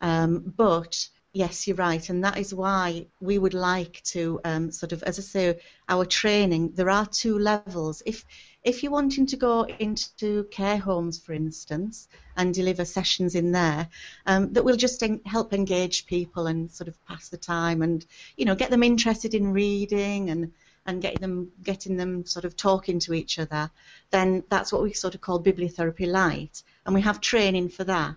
Um, 0.00 0.52
but 0.56 1.08
Yes, 1.32 1.68
you're 1.68 1.76
right, 1.76 2.10
and 2.10 2.24
that 2.24 2.38
is 2.38 2.52
why 2.52 3.06
we 3.20 3.38
would 3.38 3.54
like 3.54 4.02
to 4.02 4.40
um, 4.44 4.72
sort 4.72 4.90
of, 4.90 5.04
as 5.04 5.16
I 5.16 5.22
say, 5.22 5.60
our 5.88 6.04
training. 6.04 6.72
There 6.72 6.90
are 6.90 7.06
two 7.06 7.38
levels. 7.38 8.02
If 8.04 8.24
if 8.64 8.82
you're 8.82 8.90
wanting 8.90 9.26
to 9.26 9.36
go 9.36 9.64
into 9.78 10.42
care 10.50 10.78
homes, 10.78 11.20
for 11.20 11.32
instance, 11.32 12.08
and 12.36 12.52
deliver 12.52 12.84
sessions 12.84 13.36
in 13.36 13.52
there, 13.52 13.88
um, 14.26 14.52
that 14.54 14.64
will 14.64 14.76
just 14.76 15.04
en- 15.04 15.20
help 15.24 15.52
engage 15.52 16.06
people 16.06 16.48
and 16.48 16.68
sort 16.68 16.88
of 16.88 17.06
pass 17.06 17.28
the 17.28 17.36
time, 17.36 17.82
and 17.82 18.04
you 18.36 18.44
know, 18.44 18.56
get 18.56 18.70
them 18.70 18.82
interested 18.82 19.32
in 19.32 19.52
reading 19.52 20.30
and 20.30 20.50
and 20.84 21.00
getting 21.00 21.20
them 21.20 21.52
getting 21.62 21.96
them 21.96 22.26
sort 22.26 22.44
of 22.44 22.56
talking 22.56 22.98
to 22.98 23.14
each 23.14 23.38
other. 23.38 23.70
Then 24.10 24.42
that's 24.50 24.72
what 24.72 24.82
we 24.82 24.94
sort 24.94 25.14
of 25.14 25.20
call 25.20 25.40
bibliotherapy 25.40 26.08
light, 26.08 26.64
and 26.84 26.92
we 26.92 27.02
have 27.02 27.20
training 27.20 27.68
for 27.68 27.84
that. 27.84 28.16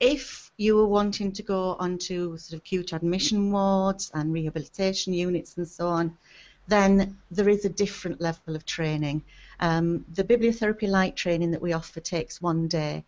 If 0.00 0.52
you 0.56 0.76
were 0.76 0.86
wanting 0.86 1.32
to 1.32 1.42
go 1.42 1.74
onto 1.78 2.36
sort 2.36 2.52
of 2.52 2.58
acute 2.60 2.92
admission 2.92 3.50
wards 3.50 4.10
and 4.14 4.32
rehabilitation 4.32 5.12
units 5.12 5.56
and 5.56 5.66
so 5.66 5.88
on, 5.88 6.16
then 6.68 7.18
there 7.30 7.48
is 7.48 7.64
a 7.64 7.70
different 7.70 8.20
level 8.20 8.54
of 8.54 8.64
training. 8.64 9.24
Um, 9.58 10.04
the 10.14 10.22
bibliotherapy 10.22 10.88
light 10.88 11.16
training 11.16 11.50
that 11.50 11.62
we 11.62 11.72
offer 11.72 12.00
takes 12.00 12.40
one 12.40 12.68
day. 12.68 13.04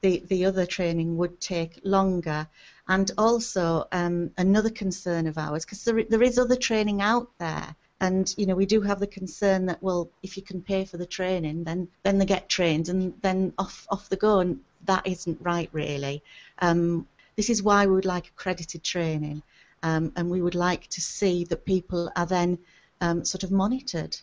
The, 0.00 0.22
the 0.26 0.46
other 0.46 0.66
training 0.66 1.16
would 1.18 1.40
take 1.40 1.80
longer. 1.84 2.48
And 2.88 3.10
also 3.16 3.86
um, 3.92 4.32
another 4.36 4.70
concern 4.70 5.28
of 5.28 5.38
ours, 5.38 5.64
because 5.64 5.84
there, 5.84 6.02
there 6.02 6.22
is 6.22 6.38
other 6.38 6.56
training 6.56 7.00
out 7.02 7.30
there, 7.38 7.76
and 8.00 8.34
you 8.36 8.46
know 8.46 8.56
we 8.56 8.66
do 8.66 8.80
have 8.80 8.98
the 8.98 9.06
concern 9.06 9.66
that 9.66 9.80
well 9.80 10.10
if 10.24 10.36
you 10.36 10.42
can 10.42 10.60
pay 10.60 10.84
for 10.84 10.96
the 10.96 11.06
training 11.06 11.62
then 11.62 11.86
then 12.02 12.18
they 12.18 12.26
get 12.26 12.48
trained 12.48 12.88
and 12.88 13.14
then 13.22 13.52
off 13.58 13.86
off 13.90 14.08
the 14.08 14.16
go 14.16 14.40
and 14.40 14.58
that 14.84 15.06
isn't 15.06 15.38
right 15.40 15.68
really. 15.72 16.22
Um, 16.58 17.06
this 17.36 17.50
is 17.50 17.62
why 17.62 17.86
we 17.86 17.94
would 17.94 18.04
like 18.04 18.28
accredited 18.28 18.82
training, 18.82 19.42
um, 19.82 20.12
and 20.16 20.30
we 20.30 20.42
would 20.42 20.54
like 20.54 20.86
to 20.88 21.00
see 21.00 21.44
that 21.44 21.64
people 21.64 22.10
are 22.16 22.26
then 22.26 22.58
um, 23.00 23.24
sort 23.24 23.42
of 23.42 23.50
monitored 23.50 24.16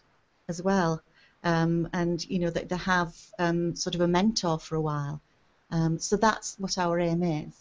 as 0.47 0.61
well, 0.61 1.01
um, 1.43 1.89
and 1.93 2.27
you 2.29 2.39
know 2.39 2.49
that 2.49 2.69
they 2.69 2.77
have 2.77 3.15
um, 3.39 3.75
sort 3.75 3.95
of 3.95 4.01
a 4.01 4.07
mentor 4.07 4.59
for 4.59 4.75
a 4.75 4.81
while. 4.81 5.21
Um, 5.71 5.99
so 5.99 6.17
that's 6.17 6.55
what 6.59 6.77
our 6.77 6.99
aim 6.99 7.23
is. 7.23 7.53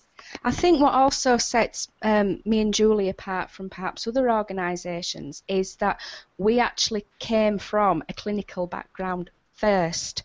I 0.43 0.51
think 0.51 0.81
what 0.81 0.95
also 0.95 1.37
sets 1.37 1.89
um, 2.03 2.43
me 2.45 2.61
and 2.61 2.75
Julie 2.75 3.09
apart 3.09 3.51
from 3.51 3.71
perhaps 3.71 4.07
other 4.07 4.31
organisations 4.31 5.43
is 5.47 5.77
that 5.77 6.01
we 6.39 6.59
actually 6.59 7.07
came 7.19 7.59
from 7.59 8.03
a 8.09 8.15
clinical 8.15 8.67
background 8.67 9.31
first, 9.53 10.23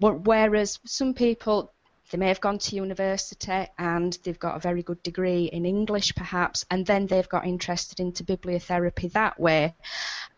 whereas 0.00 0.78
some 0.84 1.14
people 1.14 1.72
they 2.10 2.18
may 2.18 2.28
have 2.28 2.40
gone 2.40 2.58
to 2.58 2.76
university 2.76 3.66
and 3.78 4.18
they've 4.24 4.38
got 4.38 4.56
a 4.56 4.60
very 4.60 4.82
good 4.82 5.02
degree 5.02 5.44
in 5.44 5.66
English, 5.66 6.14
perhaps, 6.14 6.64
and 6.70 6.86
then 6.86 7.06
they've 7.06 7.28
got 7.28 7.46
interested 7.46 8.00
into 8.00 8.24
bibliotherapy 8.24 9.12
that 9.12 9.38
way, 9.38 9.74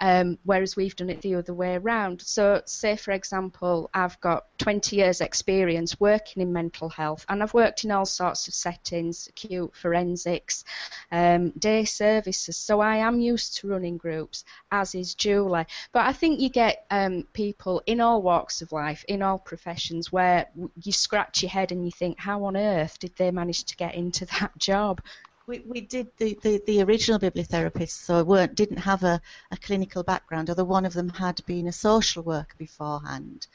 um, 0.01 0.39
whereas 0.45 0.77
we've 0.77 0.97
done 0.97 1.11
it 1.11 1.23
the 1.23 1.37
other 1.37 1.55
way 1.55 1.77
around. 1.77 2.23
So, 2.23 2.63
say 2.67 2.97
for 2.97 3.13
example, 3.13 3.91
I've 3.95 4.21
got 4.21 4.47
20 4.59 4.97
years' 4.97 5.21
experience 5.21 5.99
working 6.01 6.43
in 6.43 6.53
mental 6.53 6.89
health, 6.89 7.25
and 7.29 7.43
I've 7.43 7.55
worked 7.55 7.85
in 7.85 7.91
all 7.91 8.07
sorts 8.07 8.49
of 8.49 8.55
settings 8.55 9.29
acute 9.29 9.75
forensics, 9.77 10.65
um, 11.13 11.51
day 11.51 11.85
services, 11.85 12.57
so 12.57 12.81
I 12.81 12.97
am 12.97 13.21
used 13.21 13.59
to 13.59 13.69
running 13.69 13.97
groups, 13.97 14.45
as 14.73 14.95
is 14.95 15.15
Julie. 15.15 15.67
But 15.93 16.07
I 16.07 16.13
think 16.13 16.41
you 16.41 16.49
get 16.49 16.87
um, 16.91 17.29
people 17.33 17.83
in 17.87 18.01
all 18.01 18.23
walks 18.23 18.61
of 18.63 18.73
life, 18.73 19.05
in 19.07 19.23
all 19.23 19.39
professions, 19.39 20.11
where 20.11 20.47
you 20.83 20.93
scratch 20.93 21.43
your 21.43 21.51
head 21.51 21.60
head 21.61 21.73
and 21.73 21.85
you 21.85 21.91
think, 21.91 22.19
how 22.19 22.45
on 22.45 22.57
earth 22.57 22.99
did 22.99 23.15
they 23.17 23.31
manage 23.31 23.65
to 23.65 23.77
get 23.77 23.95
into 23.95 24.27
that 24.41 24.57
job? 24.59 25.01
We, 25.47 25.61
we 25.61 25.81
did 25.81 26.09
the, 26.17 26.39
the, 26.43 26.63
the 26.67 26.83
original 26.83 27.19
bibliotherapists, 27.19 27.91
so 27.91 28.23
weren't 28.23 28.55
didn't 28.55 28.79
have 28.79 29.03
a, 29.03 29.21
a 29.51 29.57
clinical 29.57 30.03
background, 30.03 30.49
although 30.49 30.65
one 30.65 30.85
of 30.87 30.93
them 30.93 31.09
had 31.09 31.45
been 31.47 31.67
a 31.67 31.73
social 31.73 32.23
worker 32.23 32.55
beforehand. 32.57 33.47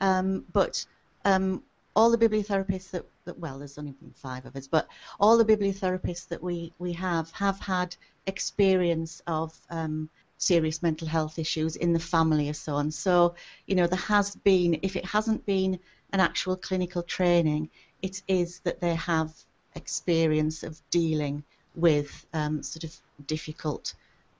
Um, 0.00 0.44
but 0.52 0.84
um, 1.24 1.62
all 1.94 2.10
the 2.10 2.18
bibliotherapists 2.18 2.90
that, 2.90 3.04
that, 3.24 3.38
well, 3.38 3.58
there's 3.58 3.78
only 3.78 3.92
been 3.92 4.12
five 4.16 4.46
of 4.46 4.56
us, 4.56 4.66
but 4.66 4.88
all 5.20 5.38
the 5.38 5.44
bibliotherapists 5.44 6.28
that 6.28 6.42
we, 6.42 6.72
we 6.78 6.92
have 6.92 7.30
have 7.32 7.60
had 7.60 7.94
experience 8.26 9.22
of 9.28 9.56
um, 9.70 10.08
serious 10.38 10.82
mental 10.82 11.06
health 11.06 11.38
issues 11.38 11.76
in 11.76 11.92
the 11.92 12.00
family 12.00 12.48
or 12.48 12.54
so 12.54 12.74
on. 12.74 12.90
So, 12.90 13.36
you 13.66 13.76
know, 13.76 13.86
there 13.86 13.98
has 13.98 14.34
been, 14.34 14.80
if 14.82 14.96
it 14.96 15.04
hasn't 15.04 15.46
been 15.46 15.78
an 16.14 16.20
actual 16.20 16.56
clinical 16.56 17.02
training, 17.02 17.68
it 18.00 18.22
is 18.28 18.60
that 18.60 18.80
they 18.80 18.94
have 18.94 19.32
experience 19.74 20.62
of 20.62 20.80
dealing 20.90 21.42
with 21.74 22.24
um, 22.32 22.62
sort 22.62 22.84
of 22.84 22.94
difficult 23.26 23.94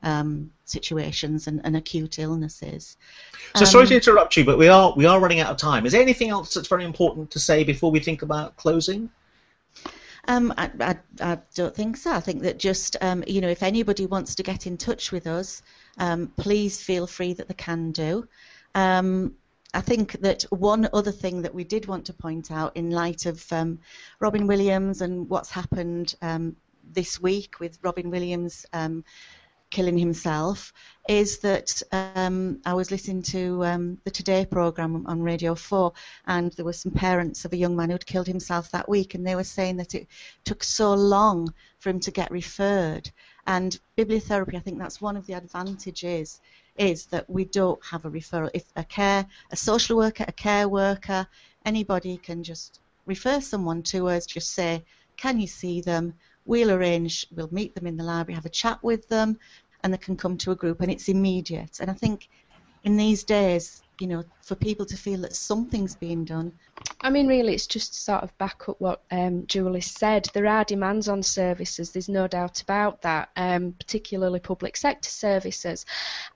um, 0.05 0.53
situations 0.67 1.49
and, 1.49 1.61
and, 1.65 1.77
acute 1.77 2.21
illnesses. 2.21 2.97
So 3.57 3.65
um, 3.65 3.67
sorry 3.67 3.87
to 3.89 3.95
interrupt 3.97 4.37
you, 4.37 4.45
but 4.45 4.57
we 4.57 4.69
are 4.69 4.95
we 4.97 5.07
are 5.07 5.19
running 5.19 5.41
out 5.41 5.51
of 5.51 5.57
time. 5.57 5.85
Is 5.85 5.93
there 5.93 6.03
anything 6.03 6.29
else 6.29 6.55
that's 6.55 6.69
very 6.69 6.85
important 6.85 7.33
to 7.33 7.41
say 7.41 7.65
before 7.65 7.91
we 7.91 7.99
think 7.99 8.23
about 8.23 8.57
closing? 8.57 9.11
Um, 10.29 10.55
I, 10.57 10.71
I, 10.81 10.97
I, 11.21 11.39
don't 11.55 11.75
think 11.75 11.97
so. 11.97 12.13
I 12.13 12.21
think 12.21 12.43
that 12.43 12.59
just 12.59 12.97
um, 13.01 13.25
you 13.27 13.41
know, 13.41 13.49
if 13.49 13.63
anybody 13.63 14.07
wants 14.07 14.37
to 14.37 14.43
get 14.43 14.67
in 14.67 14.77
touch 14.77 15.11
with 15.11 15.27
us, 15.27 15.63
um, 15.99 16.33
please 16.37 16.81
feel 16.81 17.07
free 17.07 17.33
that 17.33 17.49
they 17.49 17.55
can 17.55 17.91
do. 17.91 18.29
I 19.75 19.81
think 19.81 20.13
that 20.21 20.45
one 20.51 20.89
other 20.93 21.11
thing 21.11 21.43
that 21.43 21.55
we 21.55 21.65
did 21.65 21.87
want 21.87 22.07
to 22.07 22.13
point 22.13 22.53
out 22.53 22.77
in 22.77 22.91
light 22.91 23.27
of 23.27 23.53
um, 23.53 23.81
Robin 24.21 24.47
Williams 24.47 25.01
and 25.01 25.29
what's 25.29 25.51
happened 25.51 26.15
um, 26.23 26.55
this 26.93 27.21
week 27.21 27.59
with 27.59 27.81
Robin 27.83 28.09
Williams 28.09 28.65
um, 28.73 29.05
killing 29.71 29.99
himself 29.99 30.73
is 31.09 31.39
that 31.39 31.83
um, 31.91 32.61
I 32.65 32.75
was 32.75 32.93
listening 32.93 33.23
to 33.23 33.65
um, 33.65 33.99
the 34.05 34.13
Today 34.13 34.47
program 34.47 35.05
on 35.09 35.21
Radio 35.21 35.57
4 35.57 35.93
and 36.29 36.53
there 36.53 36.65
were 36.65 36.73
some 36.73 36.93
parents 36.93 37.45
of 37.45 37.53
a 37.53 37.57
young 37.57 37.75
man 37.75 37.91
who'd 37.91 38.07
killed 38.07 38.29
himself 38.29 38.71
that 38.71 38.89
week 38.89 39.15
and 39.15 39.27
they 39.27 39.35
were 39.35 39.43
saying 39.43 39.79
that 39.79 39.97
it 39.97 40.07
took 40.45 40.63
so 40.63 40.95
long 40.95 41.53
for 41.81 41.91
him 41.91 41.99
to 41.99 42.13
get 42.13 42.31
referred. 42.31 43.11
And 43.49 43.77
bibliotherapy 43.99 44.55
I 44.55 44.61
think 44.61 44.79
that's 44.79 45.01
one 45.01 45.17
of 45.17 45.27
the 45.27 45.33
advantages 45.33 46.41
is 46.77 47.07
that 47.07 47.29
we 47.29 47.45
don't 47.45 47.85
have 47.85 48.05
a 48.05 48.11
referral. 48.11 48.51
If 48.55 48.65
a 48.77 48.85
care, 48.85 49.27
a 49.51 49.57
social 49.57 49.97
worker, 49.97 50.25
a 50.27 50.33
care 50.33 50.69
worker, 50.69 51.27
anybody 51.65 52.17
can 52.17 52.43
just 52.43 52.81
refer 53.07 53.41
someone 53.41 53.83
to 53.83 54.09
us, 54.09 54.27
just 54.27 54.51
say, 54.53 54.85
can 55.17 55.41
you 55.41 55.47
see 55.47 55.81
them? 55.81 56.15
We'll 56.47 56.71
arrange, 56.71 57.27
we'll 57.35 57.53
meet 57.53 57.75
them 57.75 57.87
in 57.87 57.97
the 57.97 58.05
library, 58.05 58.35
have 58.35 58.45
a 58.45 58.51
chat 58.51 58.83
with 58.83 59.09
them, 59.09 59.39
and 59.83 59.93
they 59.93 59.99
can 59.99 60.17
come 60.17 60.37
to 60.39 60.51
a 60.51 60.57
group, 60.57 60.81
and 60.81 60.91
it's 60.91 61.09
immediate. 61.09 61.79
And 61.81 61.91
I 61.91 61.95
think 61.95 62.29
in 62.83 62.97
these 62.97 63.25
days, 63.25 63.83
you 64.01 64.07
know, 64.07 64.25
for 64.43 64.55
people 64.55 64.85
to 64.87 64.97
feel 64.97 65.21
that 65.21 65.37
something's 65.37 65.95
being 65.95 66.25
done. 66.25 66.53
I 67.01 67.11
mean, 67.11 67.29
really, 67.29 67.55
it's 67.55 67.67
just 67.67 67.93
to 67.93 68.01
sort 68.01 68.23
of 68.23 68.37
back 68.39 68.67
up 68.69 68.81
what 68.81 69.03
um, 69.11 69.47
Julie 69.47 69.83
said. 69.83 70.27
There 70.33 70.47
are 70.47 70.65
demands 70.65 71.07
on 71.07 71.23
services, 71.23 71.91
there's 71.91 72.09
no 72.09 72.27
doubt 72.27 72.63
about 72.63 73.03
that, 73.03 73.29
um, 73.37 73.73
particularly 73.73 74.41
public 74.41 74.77
sector 74.77 75.11
services. 75.11 75.85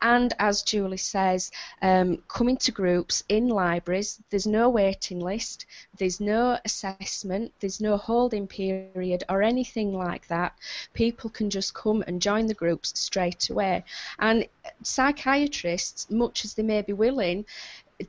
And 0.03 0.35
as 0.39 0.63
Julie 0.63 0.99
says, 0.99 1.51
um, 1.81 2.23
coming 2.29 2.59
to 2.59 2.71
groups 2.71 3.25
in 3.31 3.49
libraries, 3.49 4.21
there's 4.29 4.47
no 4.47 4.69
waiting 4.69 5.21
list, 5.21 5.65
there's 5.97 6.21
no 6.21 6.59
assessment, 6.65 7.53
there's 7.61 7.81
no 7.81 7.97
holding 7.97 8.47
period 8.47 9.25
or 9.31 9.43
anything 9.43 9.95
like 9.95 10.29
that. 10.29 10.55
People 10.93 11.31
can 11.31 11.49
just 11.49 11.73
come 11.73 12.05
and 12.07 12.21
join 12.21 12.47
the 12.47 12.53
groups 12.53 12.93
straight 12.99 13.49
away. 13.49 13.85
And 14.19 14.47
psychiatrists, 14.83 16.11
much 16.11 16.45
as 16.45 16.55
they 16.55 16.63
may 16.63 16.83
be 16.83 16.93
willing, 16.93 17.47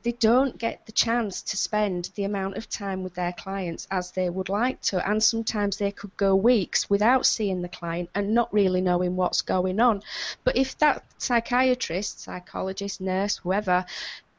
they 0.02 0.12
don't 0.12 0.56
get 0.56 0.86
the 0.86 0.92
chance 0.92 1.42
to 1.42 1.56
spend 1.56 2.10
the 2.14 2.24
amount 2.24 2.56
of 2.56 2.68
time 2.68 3.02
with 3.02 3.14
their 3.14 3.32
clients 3.32 3.88
as 3.90 4.12
they 4.12 4.30
would 4.30 4.48
like 4.48 4.80
to, 4.82 5.08
and 5.08 5.22
sometimes 5.22 5.76
they 5.76 5.90
could 5.90 6.16
go 6.16 6.34
weeks 6.36 6.88
without 6.88 7.26
seeing 7.26 7.60
the 7.60 7.68
client 7.68 8.08
and 8.14 8.32
not 8.32 8.52
really 8.52 8.80
knowing 8.80 9.16
what's 9.16 9.42
going 9.42 9.80
on. 9.80 10.02
But 10.44 10.56
if 10.56 10.78
that 10.78 11.04
psychiatrist, 11.18 12.20
psychologist, 12.20 13.00
nurse, 13.00 13.38
whoever, 13.38 13.84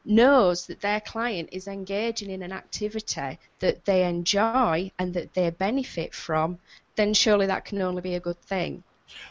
knows 0.05 0.65
that 0.67 0.81
their 0.81 1.01
client 1.01 1.49
is 1.51 1.67
engaging 1.67 2.31
in 2.31 2.41
an 2.41 2.51
activity 2.51 3.37
that 3.59 3.85
they 3.85 4.03
enjoy 4.05 4.91
and 4.97 5.13
that 5.13 5.33
they 5.33 5.49
benefit 5.49 6.13
from, 6.13 6.57
then 6.95 7.13
surely 7.13 7.45
that 7.45 7.65
can 7.65 7.81
only 7.81 8.01
be 8.01 8.15
a 8.15 8.19
good 8.19 8.39
thing. 8.41 8.83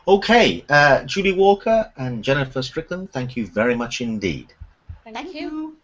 Okay, 0.06 0.64
uh, 0.68 1.02
Julie 1.04 1.32
Walker 1.32 1.90
and 1.96 2.22
Jennifer 2.22 2.62
Strickland, 2.62 3.10
thank 3.10 3.36
you 3.36 3.46
very 3.46 3.74
much 3.74 4.00
indeed. 4.00 4.52
Thank, 5.04 5.16
thank 5.16 5.34
you. 5.34 5.40
you. 5.40 5.76